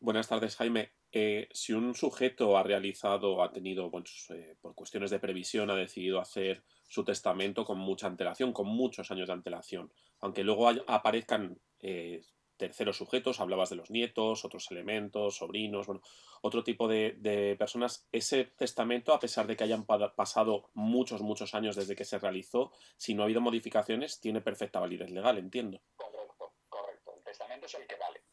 Buenas 0.03 0.27
tardes, 0.27 0.55
Jaime. 0.55 0.93
Eh, 1.11 1.47
si 1.51 1.73
un 1.73 1.93
sujeto 1.93 2.57
ha 2.57 2.63
realizado, 2.63 3.43
ha 3.43 3.51
tenido, 3.51 3.91
eh, 4.31 4.55
por 4.59 4.73
cuestiones 4.73 5.11
de 5.11 5.19
previsión, 5.19 5.69
ha 5.69 5.75
decidido 5.75 6.19
hacer 6.19 6.63
su 6.87 7.05
testamento 7.05 7.63
con 7.63 7.77
mucha 7.77 8.07
antelación, 8.07 8.51
con 8.51 8.65
muchos 8.65 9.11
años 9.11 9.27
de 9.27 9.33
antelación, 9.33 9.93
aunque 10.19 10.43
luego 10.43 10.69
aparezcan 10.87 11.59
eh, 11.81 12.23
terceros 12.57 12.97
sujetos, 12.97 13.39
hablabas 13.39 13.69
de 13.69 13.75
los 13.75 13.91
nietos, 13.91 14.43
otros 14.43 14.71
elementos, 14.71 15.35
sobrinos, 15.35 15.85
bueno, 15.85 16.01
otro 16.41 16.63
tipo 16.63 16.87
de, 16.87 17.55
personas, 17.59 18.07
ese 18.11 18.45
testamento, 18.45 19.13
a 19.13 19.19
pesar 19.19 19.45
de 19.45 19.55
que 19.55 19.65
hayan 19.65 19.85
pasado 19.85 20.71
muchos, 20.73 21.21
muchos 21.21 21.53
años 21.53 21.75
desde 21.75 21.95
que 21.95 22.05
se 22.05 22.17
realizó, 22.17 22.71
si 22.97 23.13
no 23.13 23.21
ha 23.21 23.25
habido 23.25 23.39
modificaciones, 23.41 24.19
tiene 24.19 24.41
perfecta 24.41 24.79
validez 24.79 25.11
legal, 25.11 25.37
entiendo. 25.37 25.79
Correcto, 25.95 26.53
correcto. 26.69 27.13
El 27.17 27.23
testamento 27.23 27.67
es 27.67 27.75
el 27.75 27.85
que 27.85 27.97
vale 27.97 28.30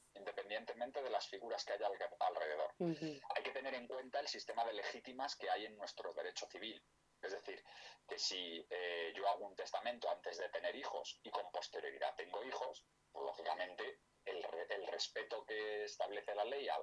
de 0.78 1.10
las 1.10 1.28
figuras 1.28 1.64
que 1.64 1.72
haya 1.72 1.88
alrededor. 2.20 2.72
Hay 2.78 3.42
que 3.42 3.50
tener 3.50 3.74
en 3.74 3.88
cuenta 3.88 4.20
el 4.20 4.28
sistema 4.28 4.64
de 4.64 4.74
legítimas 4.74 5.34
que 5.34 5.50
hay 5.50 5.66
en 5.66 5.76
nuestro 5.76 6.14
derecho 6.14 6.46
civil. 6.46 6.80
Es 7.20 7.32
decir, 7.32 7.64
que 8.06 8.16
si 8.16 8.64
eh, 8.70 9.12
yo 9.16 9.28
hago 9.28 9.46
un 9.46 9.56
testamento 9.56 10.08
antes 10.08 10.38
de 10.38 10.48
tener 10.50 10.76
hijos 10.76 11.18
y 11.24 11.30
con 11.30 11.50
posterioridad 11.50 12.14
tengo 12.14 12.44
hijos, 12.44 12.86
pues 13.10 13.24
lógicamente 13.24 14.00
el, 14.24 14.44
respeto 14.86 15.44
que 15.44 15.84
establece 15.84 16.34
la 16.34 16.44
ley 16.44 16.68
a, 16.68 16.78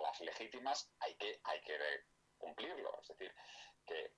las 0.00 0.20
legítimas 0.20 0.90
hay 1.00 1.14
que, 1.14 1.40
hay 1.44 1.60
que 1.62 1.78
cumplirlo. 2.36 2.98
Es 3.00 3.08
decir, 3.08 3.32
que, 3.86 4.12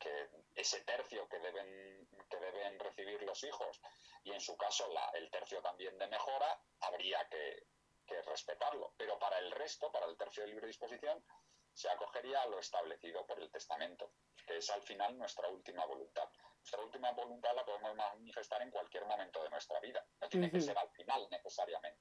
ese 0.55 0.80
tercio 0.82 1.28
que 1.28 1.38
deben, 1.40 2.09
que 2.30 2.36
deben 2.38 2.78
recibir 2.78 3.22
los 3.22 3.42
hijos 3.44 3.80
y 4.22 4.32
en 4.32 4.40
su 4.40 4.57
caso 4.57 4.90
la, 4.92 5.11
el 5.14 5.30
tercio 5.30 5.61
también 5.61 5.98
de 5.98 6.07
mejora, 6.07 6.59
habría 6.80 7.28
que, 7.28 7.66
que 8.05 8.20
respetarlo. 8.22 8.94
Pero 8.96 9.18
para 9.18 9.38
el 9.38 9.50
resto, 9.52 9.90
para 9.90 10.07
el 10.07 10.16
tercio 10.16 10.42
de 10.42 10.50
libre 10.50 10.66
disposición, 10.66 11.24
se 11.72 11.88
acogería 11.90 12.42
a 12.42 12.46
lo 12.46 12.59
establecido 12.61 13.26
por 13.26 13.40
el 13.40 13.50
testamento, 13.50 14.12
que 14.46 14.59
es 14.59 14.70
al 14.70 14.82
final 14.82 15.18
nuestra 15.18 15.48
última 15.48 15.84
voluntad. 15.86 16.28
Nuestra 16.59 16.80
última 16.80 17.11
voluntad 17.12 17.55
la 17.55 17.64
podemos 17.64 17.94
manifestar 17.96 18.62
en 18.62 18.70
cualquier 18.70 19.05
momento 19.05 19.42
de 19.42 19.50
nuestra 19.50 19.80
vida. 19.80 20.07
No 20.20 20.28
tiene 20.28 20.50
que 20.50 20.61
ser 20.61 20.78
al 20.78 20.90
final 20.90 21.26
necesariamente. 21.30 22.00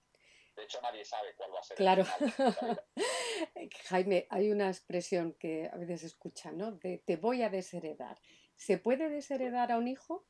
De 0.55 0.63
hecho, 0.63 0.79
nadie 0.81 1.03
sabe 1.03 1.35
cuál 1.35 1.53
va 1.53 1.59
a 1.59 1.63
ser 1.63 1.77
claro. 1.77 2.03
el 2.19 2.31
final. 2.31 2.85
Jaime, 3.89 4.27
hay 4.29 4.51
una 4.51 4.67
expresión 4.67 5.33
que 5.33 5.67
a 5.71 5.77
veces 5.77 6.03
escucha, 6.03 6.51
¿no? 6.51 6.71
De 6.73 6.99
te 6.99 7.17
voy 7.17 7.41
a 7.41 7.49
desheredar. 7.49 8.21
¿Se 8.55 8.77
puede 8.77 9.09
desheredar 9.09 9.71
a 9.71 9.77
un 9.77 9.87
hijo? 9.87 10.27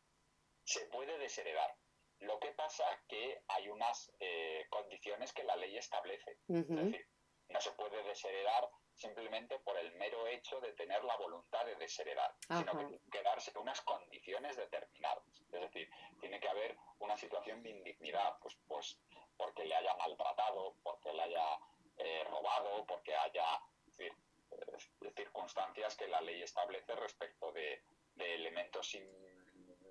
Se 0.63 0.86
puede 0.86 1.17
desheredar. 1.17 1.76
Lo 2.24 2.39
que 2.39 2.51
pasa 2.51 2.84
es 2.93 2.99
que 3.07 3.41
hay 3.47 3.69
unas 3.69 4.11
eh, 4.19 4.65
condiciones 4.69 5.34
que 5.34 5.43
la 5.43 5.55
ley 5.55 5.78
establece. 5.78 6.38
Es 6.47 6.67
decir, 6.67 7.07
no 7.49 7.59
se 7.59 7.71
puede 7.71 8.01
desheredar 8.03 8.69
simplemente 8.95 9.59
por 9.59 9.78
el 9.78 9.91
mero 9.95 10.28
hecho 10.28 10.59
de 10.61 10.71
tener 10.74 11.03
la 11.03 11.17
voluntad 11.17 11.65
de 11.65 11.76
desheredar, 11.76 12.34
sino 12.47 12.71
que 12.71 12.86
tienen 12.86 13.11
que 13.11 13.24
darse 13.24 13.51
unas 13.57 13.82
condiciones 13.82 14.55
determinadas. 14.55 15.24
Es 15.51 15.61
decir, 15.61 15.89
tiene 16.19 16.39
que 16.39 16.47
haber 16.47 16.78
una 16.99 17.17
situación 17.17 17.61
de 17.63 17.71
indignidad, 17.71 18.38
pues, 18.39 18.57
pues 18.67 18.99
porque 19.36 19.65
le 19.65 19.76
haya 19.76 19.95
maltratado, 19.95 20.76
porque 20.84 21.11
le 21.11 21.24
haya 21.24 21.59
eh, 21.97 22.24
robado, 22.30 22.86
porque 22.86 23.15
haya 23.15 23.61
decir, 23.86 24.13
eh, 24.51 25.11
circunstancias 25.15 25.95
que 25.97 26.07
la 26.07 26.21
ley 26.21 26.41
establece 26.41 26.95
respecto 26.95 27.51
de, 27.51 27.84
de 28.15 28.36
elementos 28.36 28.88
sin 28.88 29.03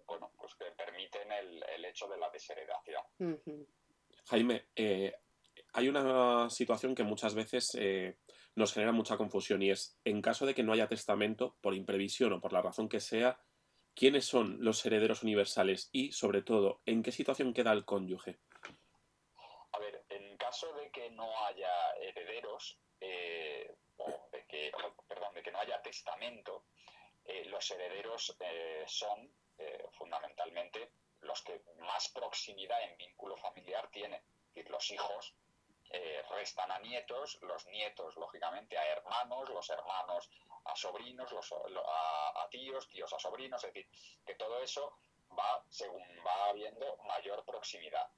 bueno, 0.06 0.30
pues 0.38 0.54
que 0.54 0.66
permiten 0.72 1.30
el, 1.32 1.84
hecho 1.84 2.08
de 2.08 2.16
la 2.16 2.30
desheredación. 2.30 3.02
Jaime, 4.26 4.66
eh, 4.76 5.14
hay 5.74 5.88
una 5.88 6.48
situación 6.48 6.94
que 6.94 7.02
muchas 7.02 7.34
veces 7.34 7.76
eh, 7.78 8.16
nos 8.54 8.72
genera 8.72 8.92
mucha 8.92 9.16
confusión 9.16 9.62
y 9.62 9.70
es, 9.70 9.98
en 10.04 10.22
caso 10.22 10.46
de 10.46 10.54
que 10.54 10.62
no 10.62 10.72
haya 10.72 10.88
testamento, 10.88 11.56
por 11.60 11.74
imprevisión 11.74 12.32
o 12.32 12.40
por 12.40 12.52
la 12.52 12.62
razón 12.62 12.88
que 12.88 13.00
sea, 13.00 13.40
¿quiénes 13.94 14.24
son 14.24 14.58
los 14.60 14.84
herederos 14.86 15.22
universales 15.22 15.90
y, 15.92 16.12
sobre 16.12 16.42
todo, 16.42 16.80
en 16.86 17.02
qué 17.02 17.12
situación 17.12 17.52
queda 17.52 17.72
el 17.72 17.84
cónyuge? 17.84 18.38
A 19.72 19.78
ver, 19.78 20.04
en 20.08 20.36
caso 20.36 20.72
de 20.74 20.90
que 20.90 21.10
no 21.10 21.28
haya 21.46 21.92
herederos, 22.00 22.78
eh, 23.00 23.74
o 23.96 24.28
de 24.32 24.46
que, 24.46 24.72
perdón, 25.08 25.34
de 25.34 25.42
que 25.42 25.50
no 25.50 25.58
haya 25.58 25.80
testamento, 25.82 26.64
los 27.46 27.70
herederos 27.70 28.36
son 28.86 29.30
eh, 29.62 29.88
fundamentalmente 29.92 30.92
los 31.20 31.42
que 31.42 31.62
más 31.78 32.08
proximidad 32.08 32.82
en 32.82 32.96
vínculo 32.96 33.36
familiar 33.36 33.88
tienen. 33.90 34.20
Es 34.20 34.54
decir, 34.54 34.70
los 34.70 34.90
hijos 34.90 35.34
eh, 35.90 36.22
restan 36.30 36.70
a 36.72 36.78
nietos, 36.80 37.38
los 37.42 37.66
nietos, 37.66 38.16
lógicamente, 38.16 38.76
a 38.76 38.86
hermanos, 38.86 39.48
los 39.50 39.70
hermanos 39.70 40.30
a 40.64 40.74
sobrinos, 40.74 41.30
los, 41.32 41.52
a, 41.52 42.48
tíos, 42.50 42.88
tíos 42.88 43.12
a 43.12 43.18
sobrinos, 43.18 43.62
es 43.64 43.72
decir, 43.72 43.90
que 44.24 44.34
todo 44.34 44.60
eso 44.62 44.98
va 45.38 45.64
según 45.68 46.02
va 46.26 46.50
habiendo 46.50 46.96
mayor 47.04 47.44
proximidad. 47.44 48.08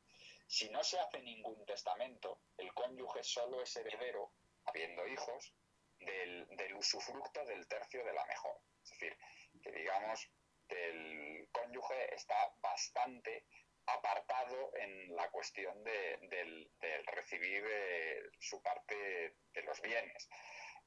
Si 0.46 0.68
no 0.70 0.82
se 0.84 0.98
hace 0.98 1.20
ningún 1.20 1.64
testamento, 1.66 2.38
el 2.58 2.72
cónyuge 2.74 3.22
solo 3.22 3.62
es 3.62 3.74
heredero, 3.76 4.30
habiendo 4.66 5.06
hijos, 5.06 5.52
del, 6.00 6.46
del 6.56 6.74
usufructo 6.74 7.44
del 7.44 7.66
tercio 7.66 8.04
de 8.04 8.12
la 8.12 8.24
mejor. 8.26 8.60
Es 8.82 8.90
decir, 8.90 9.16
que 9.62 9.72
digamos 9.72 10.28
que 10.68 10.88
el 10.88 11.48
cónyuge 11.52 12.14
está 12.14 12.52
bastante 12.60 13.44
apartado 13.86 14.72
en 14.76 15.14
la 15.14 15.30
cuestión 15.30 15.82
de, 15.84 16.18
del, 16.30 16.70
recibir 17.06 17.64
eh, 17.66 18.22
su 18.40 18.60
parte 18.62 19.36
de 19.52 19.62
los 19.62 19.80
bienes 19.82 20.28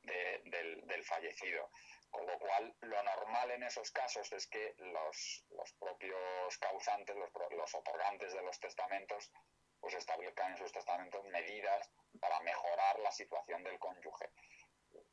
del, 0.04 1.04
fallecido. 1.04 1.70
Con 2.10 2.26
lo 2.26 2.40
cual, 2.40 2.76
lo 2.82 3.04
normal 3.04 3.52
en 3.52 3.64
esos 3.64 3.92
casos 3.92 4.32
es 4.32 4.48
que 4.48 4.74
los, 4.78 5.46
los 5.52 5.74
propios 5.74 6.58
causantes, 6.58 7.16
los, 7.16 7.30
los, 7.52 7.76
otorgantes 7.76 8.34
de 8.34 8.42
los 8.42 8.60
testamentos, 8.60 9.32
pues 9.80 9.94
establezcan 9.94 10.52
en 10.52 10.58
sus 10.58 10.72
testamentos 10.72 11.24
medidas 11.26 11.90
para 12.20 12.40
mejorar 12.42 13.00
la 13.00 13.12
situación 13.12 13.64
del 13.64 13.78
cónyuge 13.78 14.32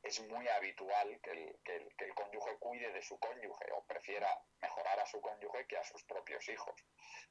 es 0.05 0.21
muy 0.29 0.47
habitual 0.49 1.19
que 1.23 1.31
el, 1.31 1.59
que, 1.65 2.05
el, 2.05 2.15
cónyuge 2.15 2.59
cuide 2.59 2.93
de 2.93 3.03
su 3.03 3.19
cónyuge 3.19 3.73
o 3.73 3.85
prefiera 3.85 4.29
mejorar 4.61 5.01
a 5.01 5.07
su 5.07 5.21
cónyuge 5.21 5.67
que 5.67 5.79
a 5.79 5.85
sus 5.85 6.05
propios 6.05 6.47
hijos. 6.49 6.75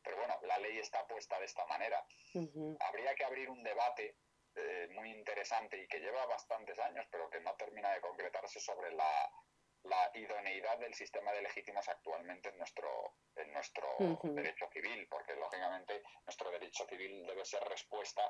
Pero 0.02 0.18
bueno, 0.18 0.40
la 0.42 0.58
ley 0.58 0.80
está 0.80 1.06
puesta 1.08 1.38
de 1.40 1.46
esta 1.46 1.66
manera. 1.68 2.04
Habría 2.80 3.14
que 3.16 3.26
abrir 3.26 3.50
un 3.50 3.64
debate 3.64 4.18
eh, 4.56 4.88
muy 4.92 5.12
interesante 5.12 5.78
y 5.78 5.88
que 5.88 6.00
lleva 6.00 6.26
bastantes 6.26 6.78
años, 6.80 7.06
pero 7.12 7.30
que 7.30 7.40
no 7.42 7.56
termina 7.56 7.92
de 7.92 8.02
concretarse 8.02 8.60
sobre 8.60 8.92
la, 8.92 9.32
idoneidad 10.16 10.78
del 10.80 10.94
sistema 10.94 11.32
de 11.34 11.42
legítimos 11.42 11.88
actualmente 11.90 12.50
en 12.50 12.58
nuestro, 12.58 13.18
en 13.36 13.52
nuestro 13.52 13.88
derecho 14.24 14.68
civil, 14.72 15.08
porque 15.10 15.36
lógicamente 15.36 16.02
nuestro 16.26 16.50
derecho 16.52 16.86
civil 16.88 17.26
debe 17.26 17.44
ser 17.44 17.62
respuesta 17.66 18.24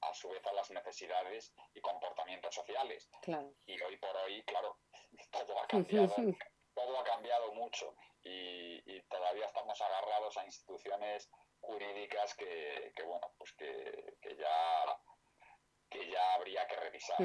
a 0.00 0.14
su 0.14 0.28
vez 0.28 0.44
a 0.46 0.52
las 0.52 0.70
necesidades 0.70 1.52
y 1.74 1.80
comportamientos 1.80 2.54
sociales. 2.54 3.08
Y 3.66 3.80
hoy 3.82 3.96
por 3.96 4.16
hoy, 4.16 4.42
claro, 4.44 4.78
todo 5.30 5.60
ha 5.60 5.66
cambiado, 5.66 6.14
todo 6.74 7.00
ha 7.00 7.04
cambiado 7.04 7.52
mucho 7.54 7.94
y, 8.22 9.00
todavía 9.08 9.46
estamos 9.46 9.80
agarrados 9.80 10.36
a 10.36 10.44
instituciones 10.44 11.30
jurídicas 11.60 12.34
que, 12.34 12.92
bueno, 13.06 13.32
pues 13.38 13.52
que, 13.52 14.16
ya 14.36 15.00
que 15.88 16.10
ya 16.10 16.34
habría 16.34 16.66
que 16.66 16.76
revisar. 16.76 17.16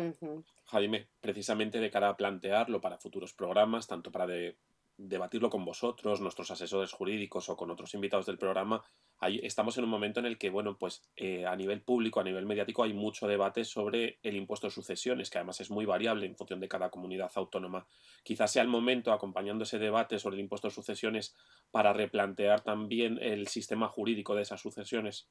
Jaime, 0.68 1.10
precisamente 1.20 1.80
de 1.80 1.92
cara 1.92 2.10
a 2.10 2.18
plantearlo 2.18 2.80
para 2.80 2.98
futuros 2.98 3.34
programas, 3.34 3.88
tanto 3.88 4.12
para 4.12 4.26
de, 4.26 4.58
debatirlo 4.98 5.50
con 5.50 5.66
vosotros, 5.66 6.22
nuestros 6.22 6.52
asesores 6.52 6.92
jurídicos 6.92 7.50
o 7.50 7.58
con 7.58 7.72
otros 7.72 7.94
invitados 7.94 8.26
del 8.26 8.38
programa, 8.38 8.84
estamos 9.28 9.78
en 9.78 9.84
un 9.84 9.90
momento 9.90 10.20
en 10.20 10.26
el 10.26 10.38
que, 10.38 10.50
bueno, 10.50 10.78
pues 10.78 11.04
eh, 11.16 11.46
a 11.46 11.56
nivel 11.56 11.82
público, 11.82 12.20
a 12.20 12.24
nivel 12.24 12.46
mediático, 12.46 12.84
hay 12.84 12.94
mucho 12.94 13.28
debate 13.28 13.66
sobre 13.66 14.20
el 14.24 14.36
impuesto 14.36 14.68
de 14.68 14.72
sucesiones, 14.72 15.30
que 15.30 15.38
además 15.38 15.62
es 15.62 15.70
muy 15.70 15.86
variable 15.86 16.26
en 16.26 16.36
función 16.36 16.60
de 16.60 16.68
cada 16.68 16.90
comunidad 16.90 17.32
autónoma. 17.36 17.86
Quizás 18.24 18.52
sea 18.52 18.62
el 18.62 18.68
momento, 18.68 19.12
acompañando 19.12 19.64
ese 19.64 19.80
debate 19.80 20.20
sobre 20.20 20.36
el 20.36 20.42
impuesto 20.42 20.68
de 20.68 20.74
sucesiones, 20.74 21.36
para 21.72 21.94
replantear 21.94 22.62
también 22.62 23.20
el 23.22 23.48
sistema 23.48 23.88
jurídico 23.88 24.36
de 24.36 24.44
esas 24.44 24.62
sucesiones. 24.62 25.30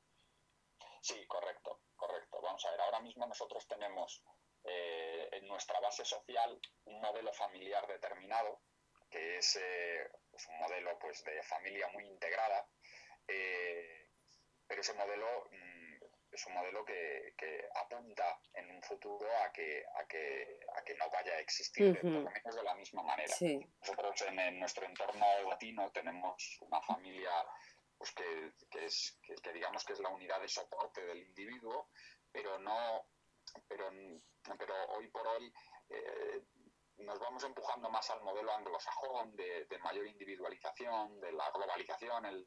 Sí, 1.00 1.26
correcto, 1.26 1.80
correcto. 1.96 2.40
Vamos 2.42 2.64
a 2.64 2.70
ver, 2.70 2.80
ahora 2.80 3.00
mismo 3.00 3.26
nosotros 3.26 3.66
tenemos 3.66 4.22
eh, 4.64 5.28
en 5.32 5.48
nuestra 5.48 5.80
base 5.80 6.04
social 6.04 6.60
un 6.84 7.00
modelo 7.00 7.32
familiar 7.32 7.86
determinado, 7.88 8.60
que 9.10 9.38
es 9.38 9.56
eh, 9.56 10.08
pues 10.30 10.46
un 10.48 10.58
modelo 10.58 10.98
pues, 11.00 11.24
de 11.24 11.42
familia 11.42 11.88
muy 11.92 12.06
integrada, 12.06 12.66
eh, 13.28 14.08
pero 14.66 14.80
ese 14.80 14.94
modelo 14.94 15.48
mm, 15.50 15.82
es 16.32 16.46
un 16.46 16.54
modelo 16.54 16.84
que, 16.84 17.12
apunta 17.74 18.40
en 18.54 18.70
un 18.70 18.82
futuro 18.82 19.26
a 19.44 19.52
que, 19.52 19.84
a 20.00 20.06
que, 20.06 20.60
a 20.76 20.82
que 20.82 20.94
no 20.94 21.10
vaya 21.10 21.32
a 21.32 21.40
existir, 21.40 22.00
por 22.00 22.10
lo 22.10 22.22
menos 22.22 22.54
de 22.54 22.62
la 22.62 22.74
misma 22.74 23.02
manera. 23.02 23.34
Nosotros 23.80 24.22
en, 24.22 24.58
nuestro 24.58 24.86
entorno 24.86 25.26
latino 25.48 25.90
tenemos 25.90 26.58
una 26.60 26.80
familia 26.82 27.30
pues 27.98 28.12
que, 28.12 28.84
es, 28.84 29.18
que, 29.22 29.52
digamos 29.52 29.84
que 29.84 29.92
es 29.92 30.00
la 30.00 30.08
unidad 30.08 30.40
de 30.40 30.48
soporte 30.48 31.04
del 31.04 31.22
individuo, 31.22 31.90
pero 32.32 32.58
no 32.58 33.06
pero, 33.68 33.90
pero 34.58 34.74
hoy 34.90 35.08
por 35.08 35.26
hoy 35.26 35.52
eh, 35.90 36.42
nos 36.98 37.18
vamos 37.18 37.42
empujando 37.44 37.90
más 37.90 38.08
al 38.10 38.22
modelo 38.22 38.52
anglosajón 38.52 39.34
de, 39.36 39.66
mayor 39.82 40.06
individualización, 40.06 41.20
de 41.20 41.32
la 41.32 41.50
globalización, 41.50 42.26
el, 42.26 42.46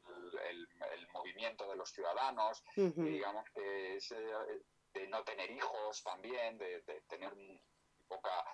movimiento 1.12 1.68
de 1.68 1.76
los 1.76 1.90
ciudadanos, 1.90 2.62
digamos 2.74 3.48
que 3.50 3.96
eh, 3.96 4.62
de 4.92 5.08
no 5.08 5.24
tener 5.24 5.50
hijos 5.50 6.02
también, 6.02 6.58
de, 6.58 6.80
tener 7.08 7.34
muy 7.34 7.60
poca, 8.06 8.44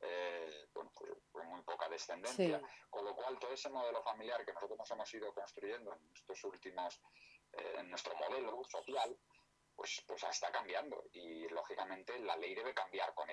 eh, 0.00 0.66
pues, 0.72 0.88
pues 1.30 1.46
muy 1.46 1.62
poca 1.62 1.88
descendencia. 1.88 2.60
Con 2.88 3.04
lo 3.04 3.14
cual, 3.14 3.38
todo 3.38 3.52
ese 3.52 3.70
modelo 3.70 4.02
familiar 4.02 4.44
que 4.44 4.52
nosotros 4.52 4.90
hemos 4.90 5.14
ido 5.14 5.32
construyendo 5.34 5.92
en 5.94 6.10
estos 6.14 6.42
últimos, 6.44 7.00
eh, 7.52 7.76
en 7.78 7.90
nuestro 7.90 8.14
modelo 8.16 8.62
social, 8.64 9.16
pues, 9.74 10.02
pues 10.06 10.22
está 10.24 10.50
cambiando. 10.50 11.04
Y 11.12 11.48
lógicamente 11.48 12.18
la 12.20 12.36
ley 12.36 12.54
debe 12.54 12.74
cambiar 12.74 13.14
con 13.14 13.28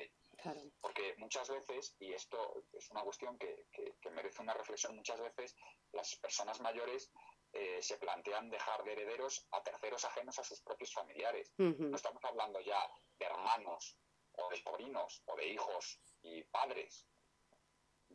Porque 0.82 1.16
muchas 1.18 1.50
veces, 1.50 1.96
y 2.00 2.14
esto 2.14 2.64
es 2.74 2.90
una 2.92 3.02
cuestión 3.02 3.38
que, 3.38 3.66
merece 4.12 4.42
una 4.42 4.54
reflexión, 4.54 4.96
muchas 4.96 5.20
veces 5.22 5.56
las 5.92 6.16
personas 6.16 6.60
mayores 6.62 7.12
eh, 7.54 7.82
se 7.82 7.98
plantean 7.98 8.50
dejar 8.50 8.84
de 8.84 8.94
herederos 8.94 9.48
a 9.52 9.62
terceros 9.62 10.04
ajenos 10.06 10.38
a 10.40 10.44
sus 10.44 10.62
propios 10.62 10.94
familiares. 10.94 11.52
No 11.58 11.96
estamos 11.96 12.24
hablando 12.24 12.60
ya 12.62 12.80
de 13.18 13.26
hermanos 13.26 13.98
o 14.34 14.50
de 14.50 14.58
sobrinos 14.58 15.22
o 15.26 15.36
de 15.36 15.48
hijos 15.48 16.00
y 16.22 16.44
padres, 16.44 17.06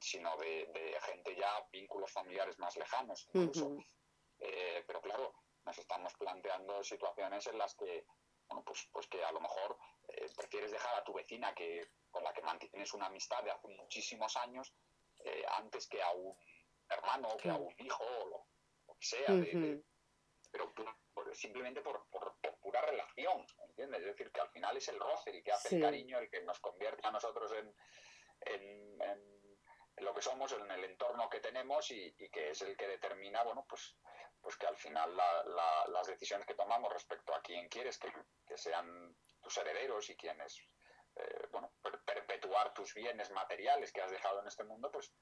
sino 0.01 0.37
de, 0.37 0.99
gente 1.03 1.37
ya, 1.37 1.67
vínculos 1.71 2.13
familiares 2.13 2.59
más 2.59 2.77
lejanos 2.77 3.29
incluso. 3.33 3.77
Eh, 4.41 4.85
pero 4.87 5.01
claro, 5.01 5.33
nos 5.65 5.79
estamos 5.79 6.13
planteando 6.15 6.83
situaciones 6.83 7.47
en 7.47 7.59
las 7.59 7.75
que, 7.75 8.05
bueno, 8.49 8.63
pues, 8.65 8.89
pues 8.93 9.07
que 9.09 9.25
a 9.25 9.33
lo 9.33 9.41
mejor 9.41 9.79
eh, 10.09 10.27
prefieres 10.37 10.71
dejar 10.71 10.97
a 10.97 11.05
tu 11.05 11.15
vecina 11.15 11.55
que 11.55 11.89
con 12.15 12.23
la 12.23 12.33
que 12.33 12.43
mantienes 12.43 12.95
una 12.95 13.07
amistad 13.07 13.43
de 13.43 13.51
hace 13.51 13.67
muchísimos 13.67 14.37
años 14.37 14.73
eh, 15.25 15.45
antes 15.59 15.89
que 15.89 16.01
a 16.01 16.13
un 16.13 16.37
hermano 16.89 17.37
que 17.37 17.51
a 17.51 17.57
un 17.57 17.75
hijo 17.79 18.05
o 18.05 18.47
lo, 18.87 18.95
que 18.95 19.05
sea, 19.05 19.27
pero 20.53 20.73
simplemente 21.35 21.81
por, 21.81 22.07
pura 22.61 22.81
relación, 22.83 23.45
¿entiendes? 23.67 24.01
Es 24.03 24.07
decir, 24.07 24.31
que 24.31 24.41
al 24.41 24.49
final 24.51 24.77
es 24.77 24.87
el 24.89 25.01
roce 25.01 25.31
el 25.31 25.43
que 25.43 25.51
hace 25.51 25.75
el 25.75 25.83
cariño, 25.83 26.19
el 26.19 26.31
que 26.31 26.41
nos 26.43 26.61
convierte 26.61 27.05
a 27.05 27.11
nosotros 27.11 27.51
en, 27.53 28.97
lo 29.97 30.15
que 30.15 30.23
somos, 30.23 30.53
en 30.53 30.71
el 30.71 30.85
entorno 30.85 31.29
que 31.29 31.41
tenemos 31.41 31.91
y, 31.91 32.15
que 32.15 32.51
es 32.51 32.63
el 32.63 32.77
que 32.77 32.87
determina, 32.87 33.43
bueno, 33.43 33.67
pues 33.69 33.97
pues 34.41 34.57
que 34.57 34.67
al 34.67 34.77
final 34.77 35.11
las 35.17 36.07
decisiones 36.07 36.47
que 36.47 36.55
tomamos 36.55 36.93
respecto 36.93 37.35
a 37.35 37.41
quién 37.41 37.67
quieres 37.71 37.99
que, 37.99 38.13
sean 38.59 39.17
tus 39.41 39.57
herederos 39.57 40.11
y 40.11 40.17
quienes, 40.17 40.61
eh, 41.17 41.49
bueno, 41.53 41.71
perpetuar 42.05 42.75
tus 42.75 42.95
bienes 42.95 43.31
materiales 43.31 43.93
que 43.93 44.01
has 44.01 44.11
dejado 44.11 44.41
en 44.41 44.49
este 44.49 44.65
mundo, 44.65 44.91
pues, 44.91 45.13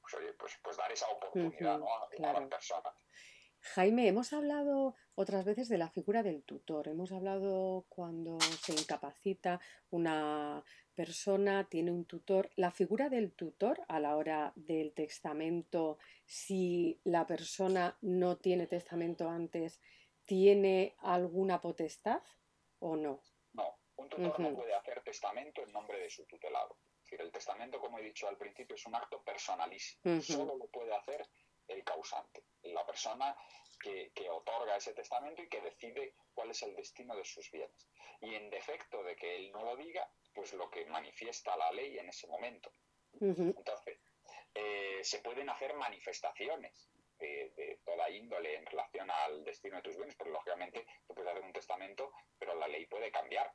pues 0.00 0.14
oye, 0.14 0.32
pues, 0.34 0.58
pues 0.62 0.76
dar 0.76 0.90
esa 0.90 1.08
oportunidad 1.08 1.80
a, 1.80 2.32
la 2.32 2.48
persona. 2.48 2.94
Jaime, 3.64 4.08
hemos 4.08 4.32
hablado 4.32 4.96
otras 5.14 5.44
veces 5.44 5.68
de 5.68 5.78
la 5.78 5.88
figura 5.88 6.24
del 6.24 6.42
tutor. 6.42 6.88
Hemos 6.88 7.12
hablado 7.12 7.86
cuando 7.88 8.40
se 8.40 8.72
incapacita 8.72 9.60
una 9.90 10.64
persona, 10.94 11.68
tiene 11.68 11.92
un 11.92 12.04
tutor. 12.04 12.50
La 12.56 12.72
figura 12.72 13.08
del 13.08 13.32
tutor 13.32 13.80
a 13.86 14.00
la 14.00 14.16
hora 14.16 14.52
del 14.56 14.92
testamento, 14.92 15.98
si 16.24 17.00
la 17.04 17.26
persona 17.26 17.96
no 18.00 18.36
tiene 18.36 18.66
testamento 18.66 19.28
antes, 19.28 19.80
¿tiene 20.24 20.96
alguna 20.98 21.60
potestad 21.60 22.22
o 22.80 22.96
no? 22.96 23.22
Un 24.02 24.08
tutor 24.08 24.40
no 24.40 24.54
puede 24.54 24.74
hacer 24.74 25.02
testamento 25.02 25.62
en 25.62 25.72
nombre 25.72 25.98
de 25.98 26.10
su 26.10 26.26
tutelado. 26.26 26.76
Es 26.96 27.04
decir, 27.04 27.20
el 27.20 27.32
testamento, 27.32 27.80
como 27.80 27.98
he 27.98 28.02
dicho 28.02 28.28
al 28.28 28.36
principio, 28.36 28.76
es 28.76 28.86
un 28.86 28.94
acto 28.94 29.22
personalísimo. 29.22 30.20
Solo 30.20 30.56
lo 30.56 30.66
puede 30.66 30.94
hacer 30.94 31.26
el 31.68 31.84
causante, 31.84 32.44
la 32.62 32.84
persona 32.84 33.36
que, 33.82 34.30
otorga 34.30 34.76
ese 34.76 34.94
testamento 34.94 35.42
y 35.42 35.48
que 35.48 35.60
decide 35.60 36.14
cuál 36.34 36.50
es 36.50 36.62
el 36.62 36.74
destino 36.74 37.14
de 37.16 37.24
sus 37.24 37.50
bienes. 37.50 37.88
Y 38.20 38.34
en 38.34 38.50
defecto 38.50 39.02
de 39.02 39.16
que 39.16 39.36
él 39.36 39.52
no 39.52 39.64
lo 39.64 39.76
diga, 39.76 40.08
pues 40.32 40.52
lo 40.54 40.70
que 40.70 40.86
manifiesta 40.86 41.56
la 41.56 41.70
ley 41.72 41.98
en 41.98 42.08
ese 42.08 42.26
momento. 42.28 42.72
Entonces, 43.20 43.98
eh, 44.54 45.00
se 45.02 45.18
pueden 45.20 45.48
hacer 45.50 45.74
manifestaciones 45.74 46.90
de, 47.18 47.78
toda 47.84 48.10
índole 48.10 48.56
en 48.56 48.66
relación 48.66 49.10
al 49.10 49.44
destino 49.44 49.76
de 49.76 49.82
tus 49.82 49.96
bienes, 49.96 50.16
pero 50.16 50.30
lógicamente 50.30 50.86
tú 51.06 51.14
puedes 51.14 51.30
hacer 51.30 51.44
un 51.44 51.52
testamento, 51.52 52.12
pero 52.38 52.54
la 52.54 52.68
ley 52.68 52.86
puede 52.86 53.10
cambiar. 53.10 53.52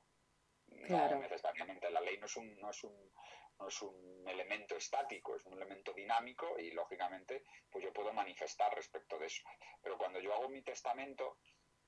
No 0.90 1.20
necesariamente, 1.20 1.90
la 1.90 2.02
ley 2.02 2.18
no 2.18 2.26
es 2.26 2.36
un, 2.38 2.58
no 2.60 2.70
es 2.70 2.84
un 2.84 3.12
no 3.60 3.68
es 3.68 3.82
un 3.82 4.24
elemento 4.28 4.76
estático, 4.76 5.36
es 5.36 5.46
un 5.46 5.54
elemento 5.54 5.94
dinámico 5.94 6.60
y 6.60 6.72
lógicamente 6.72 7.44
pues 7.72 7.84
yo 7.84 7.92
puedo 7.92 8.14
manifestar 8.14 8.74
respecto 8.76 9.18
de 9.18 9.26
eso. 9.26 9.44
Pero 9.82 9.98
cuando 9.98 10.20
yo 10.20 10.34
hago 10.34 10.50
mi 10.50 10.62
testamento 10.62 11.40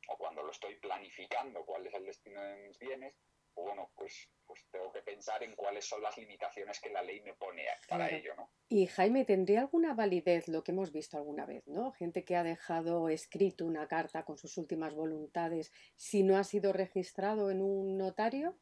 o 0.07 0.17
cuando 0.17 0.43
lo 0.43 0.51
estoy 0.51 0.75
planificando 0.80 1.63
cuál 1.65 1.86
es 1.86 1.93
el 1.93 2.05
destino 2.05 2.41
de 2.41 2.67
mis 2.67 2.80
bienes, 2.80 3.15
pues 3.53 3.65
bueno, 3.67 3.91
pues, 3.95 4.30
pues 4.45 4.65
tengo 4.71 4.91
que 4.91 5.01
pensar 5.01 5.43
en 5.43 5.55
cuáles 5.55 5.86
son 5.86 6.01
las 6.01 6.17
limitaciones 6.17 6.80
que 6.80 6.89
la 6.89 7.01
ley 7.01 7.21
me 7.21 7.34
pone 7.34 7.65
para 7.88 8.09
ello, 8.09 8.36
¿no? 8.36 8.51
Y 8.69 8.86
Jaime, 8.86 9.25
¿tendría 9.25 9.61
alguna 9.61 9.93
validez 9.93 10.47
lo 10.47 10.63
que 10.63 10.71
hemos 10.71 10.91
visto 10.91 11.17
alguna 11.17 11.45
vez, 11.45 11.67
¿no? 11.67 11.91
Gente 11.91 12.23
que 12.23 12.36
ha 12.36 12.43
dejado 12.43 13.09
escrito 13.09 13.65
una 13.65 13.88
carta 13.88 14.23
con 14.23 14.38
sus 14.38 14.57
últimas 14.57 14.93
voluntades 14.93 15.71
si 15.95 16.23
no 16.23 16.38
ha 16.38 16.43
sido 16.43 16.73
registrado 16.73 17.51
en 17.51 17.61
un 17.61 17.97
notario? 17.97 18.57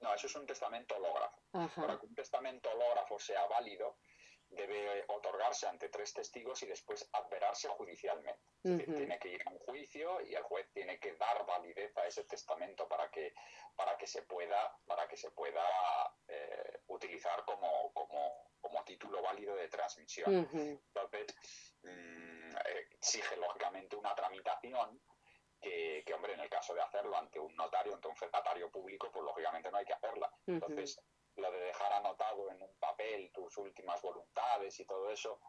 No, 0.00 0.14
eso 0.14 0.26
es 0.26 0.34
un 0.36 0.46
testamento 0.46 0.96
hológrafo. 0.96 1.42
Para 1.52 1.98
que 1.98 2.06
un 2.06 2.14
testamento 2.14 2.70
hológrafo 2.70 3.18
sea 3.18 3.46
válido, 3.46 3.98
debe 4.48 5.04
otorgarse 5.08 5.66
ante 5.66 5.88
tres 5.88 6.12
testigos 6.12 6.62
y 6.62 6.66
después 6.66 7.08
adverarse 7.12 7.68
judicialmente. 7.68 8.40
tiene 8.62 9.18
que 9.18 9.28
ir 9.28 9.42
a 9.46 9.50
un 9.50 9.58
juicio 9.58 10.20
y 10.22 10.34
el 10.34 10.42
juez 10.42 10.70
tiene 10.72 10.98
que 10.98 11.14
dar 11.14 11.44
validez 11.46 11.96
a 11.96 12.06
ese 12.06 12.24
testamento 12.24 12.88
para 12.88 13.10
que, 13.10 13.34
para 13.74 13.96
que 13.96 14.06
se 14.06 14.22
pueda, 14.22 14.78
para 14.86 15.08
que 15.08 15.16
se 15.16 15.30
pueda 15.30 15.64
eh, 16.28 16.80
utilizar 16.88 17.44
como, 17.44 17.92
como, 17.92 18.50
como, 18.60 18.84
título 18.84 19.22
válido 19.22 19.56
de 19.56 19.68
transmisión. 19.68 20.48
Entonces, 20.52 21.26
mm, 21.82 22.56
eh, 22.56 22.88
exige 22.92 23.36
lógicamente 23.36 23.96
una 23.96 24.14
tramitación 24.14 25.00
que, 26.04 26.14
hombre, 26.14 26.34
en 26.34 26.40
el 26.40 26.48
caso 26.48 26.74
de 26.74 26.82
hacerlo 26.82 27.16
ante 27.16 27.38
un 27.38 27.54
notario, 27.56 27.94
ante 27.94 28.08
un 28.08 28.16
fedatario 28.16 28.70
público, 28.70 29.10
pues 29.12 29.24
lógicamente 29.24 29.70
no 29.70 29.78
hay 29.78 29.84
que 29.84 29.92
hacerla. 29.92 30.30
Entonces, 30.46 31.00
lo 31.36 31.50
de 31.50 31.58
dejar 31.58 31.92
anotado 31.92 32.50
en 32.50 32.62
un 32.62 32.74
papel 32.78 33.30
tus 33.32 33.56
últimas 33.58 34.00
voluntades 34.02 34.78
y 34.80 34.84
todo 34.84 35.10
eso, 35.10 35.40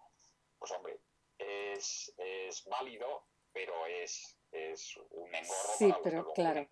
pues 0.59 0.71
hombre, 0.71 0.99
es, 1.37 2.13
es 2.17 2.65
válido, 2.65 3.25
pero 3.53 3.73
es, 3.87 4.37
es 4.51 4.97
un 5.11 5.33
engorro. 5.33 5.77
Sí, 5.77 5.93
pero 6.03 6.33
claro. 6.33 6.67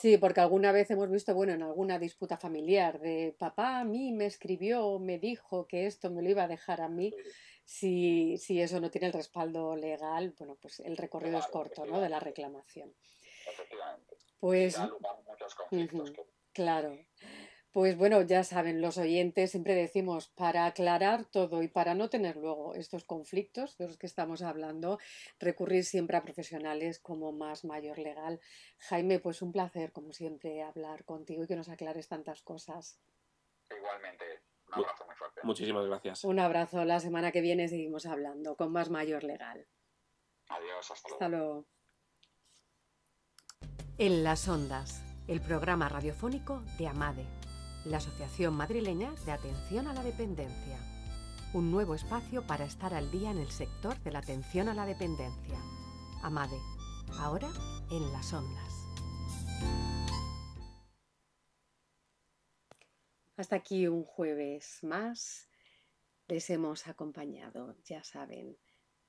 Sí, 0.00 0.18
porque 0.18 0.40
alguna 0.40 0.72
vez 0.72 0.90
hemos 0.90 1.10
visto, 1.10 1.34
bueno, 1.34 1.52
en 1.52 1.62
alguna 1.62 1.98
disputa 1.98 2.36
familiar 2.36 2.98
de 3.00 3.34
papá 3.38 3.80
a 3.80 3.84
mí 3.84 4.12
me 4.12 4.26
escribió, 4.26 4.98
me 4.98 5.18
dijo 5.18 5.66
que 5.66 5.86
esto 5.86 6.10
me 6.10 6.22
lo 6.22 6.30
iba 6.30 6.44
a 6.44 6.48
dejar 6.48 6.80
a 6.80 6.88
mí. 6.88 7.14
Si, 7.70 8.38
si 8.38 8.62
eso 8.62 8.80
no 8.80 8.90
tiene 8.90 9.08
el 9.08 9.12
respaldo 9.12 9.76
legal, 9.76 10.34
bueno, 10.38 10.56
pues 10.56 10.80
el 10.80 10.96
recorrido 10.96 11.38
es 11.38 11.46
corto, 11.48 11.84
¿no? 11.84 12.00
De 12.00 12.08
la 12.08 12.18
reclamación. 12.18 12.94
Efectivamente. 13.46 14.16
Pues. 14.40 14.78
Claro. 16.54 16.98
Pues 17.70 17.98
bueno, 17.98 18.22
ya 18.22 18.42
saben, 18.42 18.80
los 18.80 18.96
oyentes 18.96 19.50
siempre 19.50 19.74
decimos, 19.74 20.28
para 20.28 20.64
aclarar 20.64 21.26
todo 21.26 21.62
y 21.62 21.68
para 21.68 21.94
no 21.94 22.08
tener 22.08 22.36
luego 22.36 22.74
estos 22.74 23.04
conflictos 23.04 23.76
de 23.76 23.88
los 23.88 23.98
que 23.98 24.06
estamos 24.06 24.40
hablando, 24.40 24.98
recurrir 25.38 25.84
siempre 25.84 26.16
a 26.16 26.22
profesionales 26.22 26.98
como 26.98 27.32
más 27.32 27.66
mayor 27.66 27.98
legal. 27.98 28.40
Jaime, 28.78 29.20
pues 29.20 29.42
un 29.42 29.52
placer, 29.52 29.92
como 29.92 30.14
siempre, 30.14 30.62
hablar 30.62 31.04
contigo 31.04 31.44
y 31.44 31.46
que 31.46 31.56
nos 31.56 31.68
aclares 31.68 32.08
tantas 32.08 32.40
cosas. 32.40 32.98
Igualmente, 33.70 34.24
un 34.68 34.74
abrazo 34.74 35.06
muy 35.06 35.14
fuerte. 35.16 35.40
Muchísimas 35.44 35.86
gracias. 35.86 36.24
Un 36.24 36.38
abrazo. 36.38 36.84
La 36.84 37.00
semana 37.00 37.32
que 37.32 37.40
viene 37.40 37.68
seguimos 37.68 38.06
hablando 38.06 38.56
con 38.56 38.72
más 38.72 38.90
mayor 38.90 39.24
legal. 39.24 39.66
Adiós, 40.48 40.90
hasta 40.90 41.08
luego. 41.08 41.14
Hasta 41.14 41.28
luego. 41.28 41.66
En 43.98 44.24
las 44.24 44.48
ondas, 44.48 45.02
el 45.26 45.40
programa 45.40 45.88
radiofónico 45.88 46.62
de 46.78 46.88
Amade 46.88 47.26
la 47.84 47.98
Asociación 47.98 48.54
Madrileña 48.54 49.12
de 49.24 49.32
Atención 49.32 49.86
a 49.86 49.94
la 49.94 50.02
Dependencia. 50.02 50.78
Un 51.54 51.70
nuevo 51.70 51.94
espacio 51.94 52.46
para 52.46 52.64
estar 52.64 52.92
al 52.92 53.10
día 53.10 53.30
en 53.30 53.38
el 53.38 53.50
sector 53.50 53.98
de 54.00 54.12
la 54.12 54.18
atención 54.18 54.68
a 54.68 54.74
la 54.74 54.84
dependencia. 54.84 55.58
Amade, 56.22 56.58
ahora 57.18 57.48
en 57.90 58.12
las 58.12 58.32
ondas. 58.32 58.77
Hasta 63.38 63.54
aquí 63.54 63.86
un 63.86 64.02
jueves 64.02 64.80
más. 64.82 65.48
Les 66.26 66.50
hemos 66.50 66.88
acompañado, 66.88 67.76
ya 67.84 68.02
saben, 68.02 68.58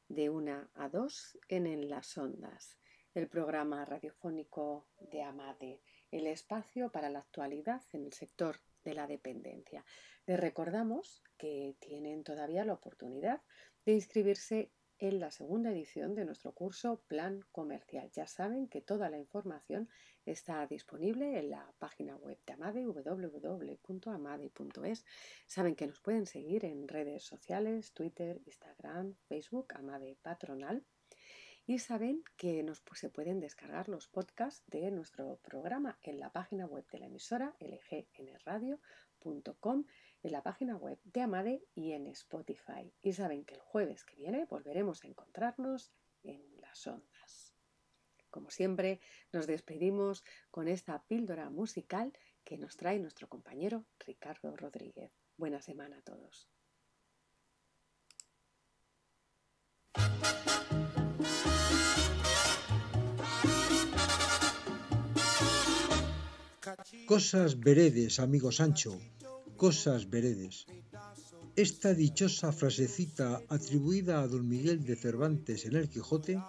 de 0.07 0.29
una 0.29 0.69
a 0.75 0.87
dos 0.87 1.35
en 1.47 1.65
En 1.65 1.89
las 1.89 2.15
Ondas, 2.15 2.77
el 3.15 3.27
programa 3.27 3.85
radiofónico 3.85 4.87
de 5.11 5.23
Amade 5.23 5.81
el 6.11 6.27
espacio 6.27 6.91
para 6.91 7.09
la 7.09 7.19
actualidad 7.19 7.81
en 7.91 8.05
el 8.05 8.13
sector 8.13 8.57
de 8.83 8.93
la 8.93 9.07
dependencia. 9.07 9.83
Les 10.27 10.39
recordamos 10.39 11.23
que 11.39 11.75
tienen 11.79 12.23
todavía 12.23 12.63
la 12.65 12.73
oportunidad 12.73 13.41
de 13.83 13.93
inscribirse 13.93 14.71
en 14.99 15.19
la 15.19 15.31
segunda 15.31 15.71
edición 15.71 16.13
de 16.13 16.25
nuestro 16.25 16.53
curso 16.53 17.01
Plan 17.07 17.43
Comercial. 17.51 18.11
Ya 18.11 18.27
saben 18.27 18.67
que 18.67 18.81
toda 18.81 19.09
la 19.09 19.17
información 19.17 19.89
está 20.31 20.65
disponible 20.67 21.37
en 21.39 21.49
la 21.49 21.73
página 21.79 22.15
web 22.15 22.37
de 22.45 22.53
Amade, 22.53 22.85
www.amade.es. 22.85 23.85
Saben 25.47 25.75
que 25.75 25.87
nos 25.87 25.99
pueden 25.99 26.25
seguir 26.25 26.65
en 26.65 26.87
redes 26.87 27.23
sociales, 27.23 27.93
Twitter, 27.93 28.41
Instagram, 28.45 29.15
Facebook, 29.27 29.73
Amade 29.75 30.17
Patronal 30.21 30.85
y 31.69 31.77
saben 31.77 32.23
que 32.35 32.63
nos, 32.63 32.81
pues, 32.81 32.99
se 32.99 33.09
pueden 33.11 33.39
descargar 33.39 33.89
los 33.89 34.07
podcasts 34.07 34.63
de 34.65 34.89
nuestro 34.89 35.37
programa 35.37 35.99
en 36.01 36.19
la 36.19 36.31
página 36.31 36.65
web 36.65 36.83
de 36.91 36.97
la 36.97 37.05
emisora 37.05 37.55
lgnradio.com, 37.59 38.79
en 40.23 40.31
la 40.31 40.41
página 40.41 40.75
web 40.77 40.99
de 41.03 41.21
Amade 41.21 41.63
y 41.75 41.91
en 41.91 42.07
Spotify. 42.07 42.91
Y 43.03 43.13
saben 43.13 43.45
que 43.45 43.53
el 43.53 43.61
jueves 43.61 44.03
que 44.03 44.15
viene 44.15 44.45
volveremos 44.45 45.03
a 45.03 45.07
encontrarnos 45.09 45.91
en 46.23 46.41
las 46.59 46.87
ondas. 46.87 47.08
Como 48.29 48.49
siempre, 48.49 48.99
nos 49.33 49.47
despedimos 49.47 50.23
con 50.51 50.67
esta 50.67 51.03
píldora 51.03 51.49
musical 51.49 52.13
que 52.43 52.57
nos 52.57 52.77
trae 52.77 52.99
nuestro 52.99 53.27
compañero 53.27 53.85
Ricardo 53.99 54.55
Rodríguez. 54.55 55.11
Buena 55.37 55.61
semana 55.61 55.97
a 55.97 56.01
todos. 56.01 56.49
Cosas 67.05 67.59
veredes, 67.59 68.19
amigo 68.19 68.51
Sancho, 68.51 68.99
cosas 69.57 70.09
veredes. 70.09 70.65
Esta 71.55 71.93
dichosa 71.93 72.51
frasecita 72.51 73.41
atribuida 73.49 74.21
a 74.21 74.27
don 74.27 74.47
Miguel 74.47 74.85
de 74.85 74.95
Cervantes 74.95 75.65
en 75.65 75.75
el 75.75 75.89
Quijote, 75.89 76.39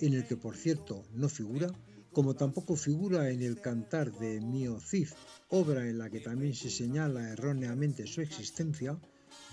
en 0.00 0.14
el 0.14 0.26
que 0.26 0.36
por 0.36 0.56
cierto 0.56 1.04
no 1.14 1.28
figura, 1.28 1.70
como 2.12 2.34
tampoco 2.34 2.76
figura 2.76 3.30
en 3.30 3.42
el 3.42 3.60
cantar 3.60 4.12
de 4.12 4.40
Mio 4.40 4.80
Cid, 4.80 5.08
obra 5.48 5.88
en 5.88 5.98
la 5.98 6.10
que 6.10 6.20
también 6.20 6.54
se 6.54 6.70
señala 6.70 7.30
erróneamente 7.30 8.06
su 8.06 8.20
existencia, 8.20 8.98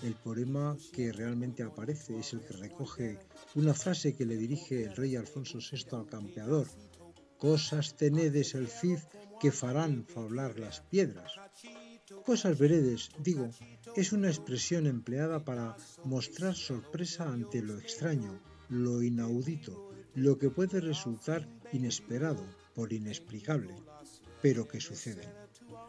el 0.04 0.16
poema 0.16 0.78
que 0.94 1.12
realmente 1.12 1.64
aparece 1.64 2.20
es 2.20 2.34
el 2.34 2.42
que 2.42 2.54
recoge 2.54 3.20
una 3.56 3.74
frase 3.74 4.16
que 4.16 4.26
le 4.26 4.38
dirige 4.38 4.84
el 4.84 4.96
rey 4.96 5.16
Alfonso 5.16 5.60
VI 5.60 5.98
al 5.98 6.08
campeador. 6.08 6.68
Cosas 7.38 7.96
tenedes 7.96 8.56
el 8.56 8.68
Cid 8.68 9.00
que 9.40 9.52
farán 9.52 10.06
fablar 10.06 10.58
las 10.60 10.82
piedras. 10.82 11.32
Cosas 12.26 12.58
veredes, 12.58 13.10
digo, 13.20 13.50
es 13.96 14.14
una 14.14 14.30
expresión 14.30 14.88
empleada 14.88 15.44
para 15.44 15.76
mostrar 16.04 16.56
sorpresa 16.56 17.32
ante 17.32 17.62
lo 17.62 17.78
extraño, 17.78 18.42
lo 18.70 19.02
inaudito, 19.02 19.95
lo 20.16 20.38
que 20.38 20.50
puede 20.50 20.80
resultar 20.80 21.48
inesperado 21.72 22.44
por 22.74 22.94
inexplicable, 22.94 23.76
pero 24.42 24.68
que 24.68 24.80
sucede. 24.80 25.28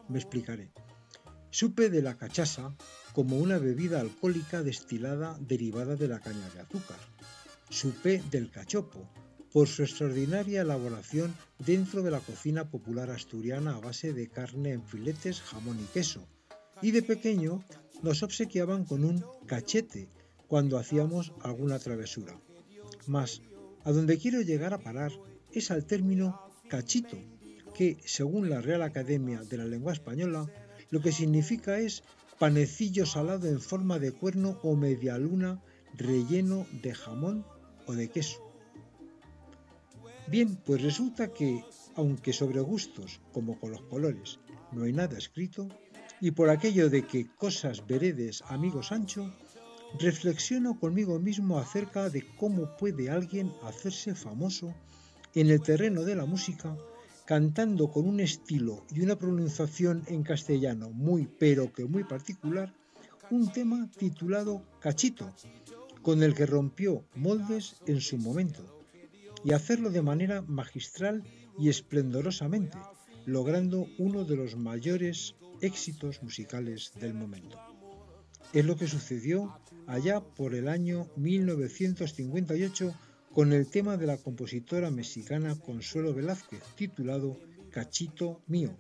Me 0.09 0.19
explicaré. 0.19 0.73
Supe 1.51 1.89
de 1.91 2.03
la 2.03 2.17
cachaza 2.17 2.77
como 3.13 3.39
una 3.39 3.59
bebida 3.59 4.01
alcohólica 4.01 4.63
destilada 4.63 5.39
derivada 5.41 5.97
de 5.97 6.09
la 6.09 6.21
caña 6.21 6.51
de 6.51 6.61
azúcar. 6.61 6.99
Supe 7.71 8.23
del 8.31 8.51
cachopo, 8.51 9.09
por 9.53 9.69
su 9.69 9.85
extraordinaria 9.85 10.61
elaboración 10.61 11.35
dentro 11.59 12.03
de 12.03 12.11
la 12.11 12.21
cocina 12.21 12.69
popular 12.69 13.11
asturiana 13.11 13.77
a 13.77 13.81
base 13.81 14.13
de 14.13 14.29
carne 14.29 14.73
en 14.73 14.85
filetes, 14.85 15.41
jamón 15.41 15.81
y 15.81 15.87
queso. 15.95 16.29
Y 16.83 16.91
de 16.91 17.03
pequeño 17.03 17.65
nos 18.03 18.23
obsequiaban 18.23 18.85
con 18.85 19.05
un 19.05 19.25
cachete 19.47 20.11
cuando 20.47 20.79
hacíamos 20.79 21.33
alguna 21.41 21.79
travesura. 21.79 22.39
Mas, 23.07 23.41
a 23.87 23.93
donde 23.93 24.19
quiero 24.19 24.43
llegar 24.43 24.75
a 24.75 24.79
parar 24.79 25.13
es 25.53 25.71
al 25.71 25.87
término 25.87 26.51
cachito, 26.69 27.17
que, 27.73 27.97
según 28.05 28.51
la 28.51 28.61
Real 28.61 28.83
Academia 28.83 29.43
de 29.45 29.57
la 29.59 29.65
Lengua 29.65 29.93
Española, 29.93 30.51
lo 30.91 31.01
que 31.01 31.13
significa 31.13 31.79
es 31.79 32.03
panecillo 32.41 33.07
salado 33.07 33.49
en 33.49 33.61
forma 33.61 34.01
de 34.01 34.11
cuerno 34.11 34.59
o 34.65 34.75
media 34.75 35.17
luna 35.19 35.63
relleno 35.95 36.67
de 36.83 36.95
jamón 36.95 37.47
o 37.87 37.93
de 37.93 38.09
queso. 38.09 38.43
Bien, 40.27 40.57
pues 40.57 40.83
resulta 40.83 41.33
que, 41.33 41.63
aunque 41.95 42.33
sobre 42.33 42.61
gustos 42.61 43.21
como 43.33 43.59
con 43.61 43.71
los 43.71 43.83
colores 43.83 44.41
no 44.73 44.83
hay 44.83 44.93
nada 44.93 45.17
escrito, 45.17 45.69
y 46.21 46.33
por 46.33 46.51
aquello 46.51 46.91
de 46.91 47.07
que 47.07 47.29
cosas 47.37 47.87
veredes, 47.87 48.43
amigo 48.49 48.83
Sancho, 48.83 49.33
reflexiono 49.99 50.79
conmigo 50.79 51.19
mismo 51.19 51.59
acerca 51.59 52.11
de 52.11 52.27
cómo 52.37 52.77
puede 52.77 53.11
alguien 53.11 53.53
hacerse 53.63 54.15
famoso 54.15 54.75
en 55.35 55.51
el 55.51 55.63
terreno 55.63 56.03
de 56.03 56.17
la 56.17 56.27
música 56.27 56.77
cantando 57.27 57.91
con 57.91 58.07
un 58.07 58.21
estilo 58.21 58.85
y 58.95 59.01
una 59.01 59.17
pronunciación 59.17 60.05
en 60.07 60.23
castellano 60.23 60.91
muy 60.91 61.27
pero 61.27 61.73
que 61.73 61.85
muy 61.85 62.05
particular 62.05 62.73
un 63.31 63.51
tema 63.51 63.91
titulado 63.99 64.63
Cachito, 64.81 65.35
con 66.03 66.23
el 66.23 66.35
que 66.35 66.47
rompió 66.47 67.05
moldes 67.17 67.77
en 67.87 68.01
su 68.01 68.19
momento, 68.19 68.63
y 69.45 69.53
hacerlo 69.53 69.91
de 69.91 70.03
manera 70.03 70.43
magistral 70.43 71.25
y 71.59 71.69
esplendorosamente, 71.69 72.79
logrando 73.25 73.89
uno 73.99 74.25
de 74.25 74.37
los 74.37 74.57
mayores 74.57 75.35
éxitos 75.61 76.23
musicales 76.23 76.93
del 77.01 77.15
momento. 77.15 77.59
Es 78.57 78.65
lo 78.65 78.75
que 78.75 78.87
sucedió 78.87 79.55
allá 79.87 80.23
por 80.23 80.55
el 80.55 80.69
año 80.69 81.11
1958 81.17 82.95
con 83.35 83.53
el 83.53 83.67
tema 83.69 83.99
de 83.99 84.07
la 84.07 84.17
compositora 84.17 84.91
mexicana 84.91 85.61
Consuelo 85.61 86.15
Velázquez, 86.15 86.63
titulado 86.75 87.39
Cachito 87.71 88.41
Mío, 88.47 88.75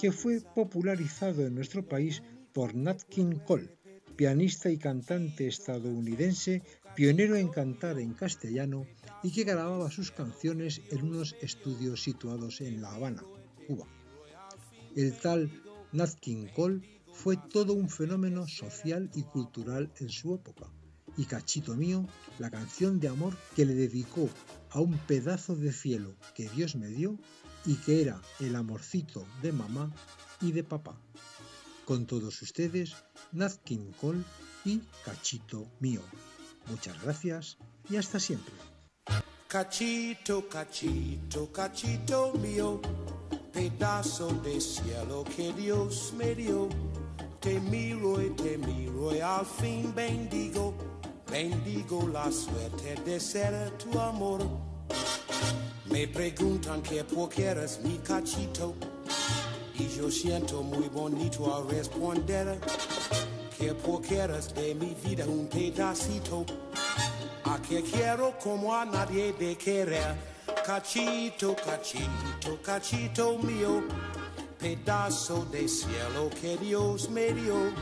que 0.00 0.10
fue 0.10 0.40
popularizado 0.40 1.46
en 1.46 1.54
nuestro 1.54 1.86
país 1.86 2.20
por 2.52 2.74
Nat 2.74 3.00
King 3.04 3.36
Cole, 3.46 3.78
pianista 4.16 4.70
y 4.70 4.76
cantante 4.76 5.46
estadounidense, 5.46 6.64
pionero 6.96 7.36
en 7.36 7.46
cantar 7.46 8.00
en 8.00 8.14
castellano 8.14 8.88
y 9.22 9.30
que 9.30 9.44
grababa 9.44 9.88
sus 9.92 10.10
canciones 10.10 10.80
en 10.90 11.04
unos 11.04 11.36
estudios 11.40 12.02
situados 12.02 12.60
en 12.60 12.82
La 12.82 12.92
Habana, 12.92 13.22
Cuba. 13.68 13.86
El 14.96 15.16
tal 15.16 15.48
Nat 15.92 16.12
King 16.18 16.48
Cole 16.52 17.01
fue 17.12 17.36
todo 17.36 17.74
un 17.74 17.88
fenómeno 17.88 18.46
social 18.48 19.10
y 19.14 19.22
cultural 19.22 19.92
en 20.00 20.08
su 20.08 20.34
época. 20.34 20.66
Y 21.16 21.26
Cachito 21.26 21.74
Mío, 21.74 22.06
la 22.38 22.50
canción 22.50 22.98
de 22.98 23.08
amor 23.08 23.36
que 23.54 23.66
le 23.66 23.74
dedicó 23.74 24.28
a 24.70 24.80
un 24.80 24.96
pedazo 24.98 25.54
de 25.54 25.72
cielo 25.72 26.16
que 26.34 26.48
Dios 26.48 26.74
me 26.74 26.88
dio 26.88 27.18
y 27.66 27.74
que 27.76 28.00
era 28.00 28.20
el 28.40 28.56
amorcito 28.56 29.26
de 29.42 29.52
mamá 29.52 29.94
y 30.40 30.52
de 30.52 30.64
papá. 30.64 31.00
Con 31.84 32.06
todos 32.06 32.40
ustedes, 32.40 32.94
Nat 33.32 33.52
King 33.64 33.92
Cole 34.00 34.22
y 34.64 34.80
Cachito 35.04 35.70
Mío. 35.80 36.00
Muchas 36.68 37.00
gracias 37.02 37.58
y 37.90 37.96
hasta 37.96 38.18
siempre. 38.18 38.54
Cachito, 39.52 40.48
cachito, 40.48 41.52
cachito 41.52 42.32
mío, 42.40 42.80
pedazo 43.52 44.28
de 44.42 44.58
cielo 44.58 45.24
que 45.36 45.52
Dios 45.52 46.14
me 46.16 46.34
dio. 46.34 46.70
Te 47.42 47.58
miro 47.58 48.22
y 48.22 48.30
te 48.30 48.56
miro 48.56 49.12
y 49.12 49.18
al 49.18 49.44
fin 49.44 49.92
bendigo, 49.92 50.74
bendigo 51.28 52.06
la 52.06 52.30
suerte 52.30 52.94
de 53.04 53.18
ser 53.18 53.72
tu 53.78 53.98
amor. 53.98 54.46
Me 55.90 56.06
preguntan 56.06 56.80
que 56.82 57.02
por 57.02 57.28
qué 57.30 57.46
eres 57.46 57.80
mi 57.82 57.98
cachito 57.98 58.76
y 59.74 59.88
yo 59.88 60.08
siento 60.08 60.62
muy 60.62 60.88
bonito 60.88 61.52
al 61.52 61.68
responder 61.68 62.60
que 63.58 63.74
por 63.74 64.02
qué 64.02 64.18
eres 64.18 64.54
de 64.54 64.76
mi 64.76 64.94
vida 65.04 65.26
un 65.26 65.48
pedacito, 65.48 66.46
a 67.42 67.60
que 67.60 67.82
quiero 67.82 68.38
como 68.38 68.72
a 68.72 68.84
nadie 68.84 69.32
de 69.32 69.58
querer. 69.58 70.14
Cachito, 70.64 71.56
cachito, 71.56 72.62
cachito 72.62 73.36
mío, 73.38 73.82
pedazo 74.62 75.44
de 75.50 75.66
cielo 75.66 76.30
que 76.40 76.56
Dios 76.56 77.10
me 77.10 77.32
dio. 77.32 77.72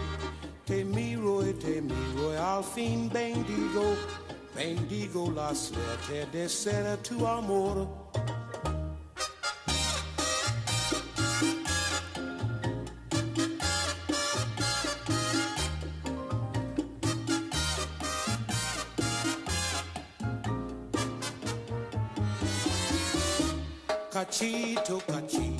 Te 0.65 0.83
miro 0.83 1.47
y 1.47 1.53
te 1.53 1.83
miro 1.83 2.33
y 2.33 2.37
al 2.37 2.65
fin 2.65 3.11
bendigo, 3.13 3.95
bendigo 4.55 5.31
la 5.31 5.55
suerte 5.55 6.27
de 6.33 6.49
ser 6.49 6.97
tu 7.03 7.27
amor. 7.27 7.87
Cachito, 24.11 24.99
cachito, 25.07 25.60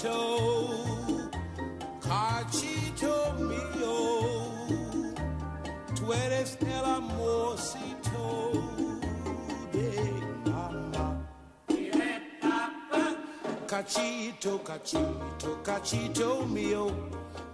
Cachito, 0.00 1.28
cachito 2.00 3.34
mío, 3.38 4.46
tú 5.94 6.10
eres 6.14 6.56
el 6.62 6.84
amorcito 6.86 8.50
de 9.70 10.22
mamá. 10.46 11.28
Cachito, 13.66 14.62
cachito, 14.64 15.62
cachito 15.62 16.46
mío, 16.46 16.86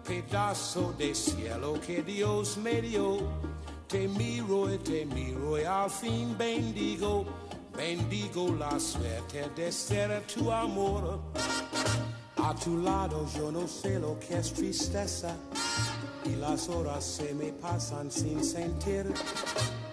pedazo 0.05 0.95
de 0.97 1.17
cielo 1.17 1.81
que 1.85 2.05
Dios 2.05 2.59
me 2.59 2.81
dio. 2.81 3.19
Te 3.89 4.07
miro 4.07 4.73
y 4.73 4.79
te 4.79 5.05
miro 5.05 5.61
y 5.61 5.65
al 5.65 5.91
fin 5.91 6.39
bendigo, 6.39 7.25
bendigo 7.77 8.55
la 8.57 8.79
suerte 8.79 9.51
de 9.57 9.73
ser 9.73 10.25
tu 10.29 10.53
amor. 10.53 11.19
A 12.47 12.55
tu 12.55 12.79
lado 12.79 13.27
yo 13.37 13.51
no 13.51 13.67
sé 13.67 13.99
lo 13.99 14.17
que 14.21 14.39
es 14.39 14.53
tristeza 14.53 15.35
y 16.25 16.37
las 16.37 16.69
horas 16.69 17.05
se 17.05 17.35
me 17.35 17.53
pasan 17.53 18.09
sin 18.09 18.45
sentir. 18.45 19.13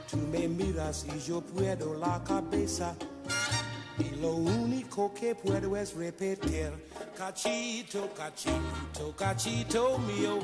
Tú 0.08 0.18
me 0.32 0.48
miras 0.48 1.04
y 1.16 1.20
yo 1.20 1.42
puedo 1.42 1.96
la 1.96 2.24
cabeza 2.24 2.96
y 3.98 4.16
lo 4.22 4.36
único 4.36 5.12
que 5.16 5.34
puedo 5.34 5.76
es 5.76 5.96
repetir. 5.96 6.72
Cachito, 7.18 8.14
cachito, 8.16 9.16
cachito 9.18 9.98
mío, 9.98 10.38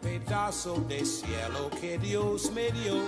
pedazo 0.00 0.76
de 0.86 1.04
cielo 1.04 1.70
que 1.80 1.98
Dios 1.98 2.52
me 2.52 2.70
dio. 2.70 3.02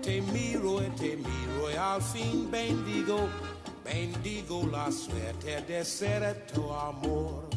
Te 0.00 0.22
miro 0.22 0.82
y 0.82 0.88
te 0.96 1.14
miro 1.14 1.70
y 1.70 1.76
al 1.76 2.00
fin 2.00 2.50
bendigo 2.50 3.28
bendigo 3.84 4.66
la 4.70 4.90
suerte 4.90 5.62
de 5.62 5.84
ser 5.84 6.46
tu 6.52 6.72
amor. 6.72 7.48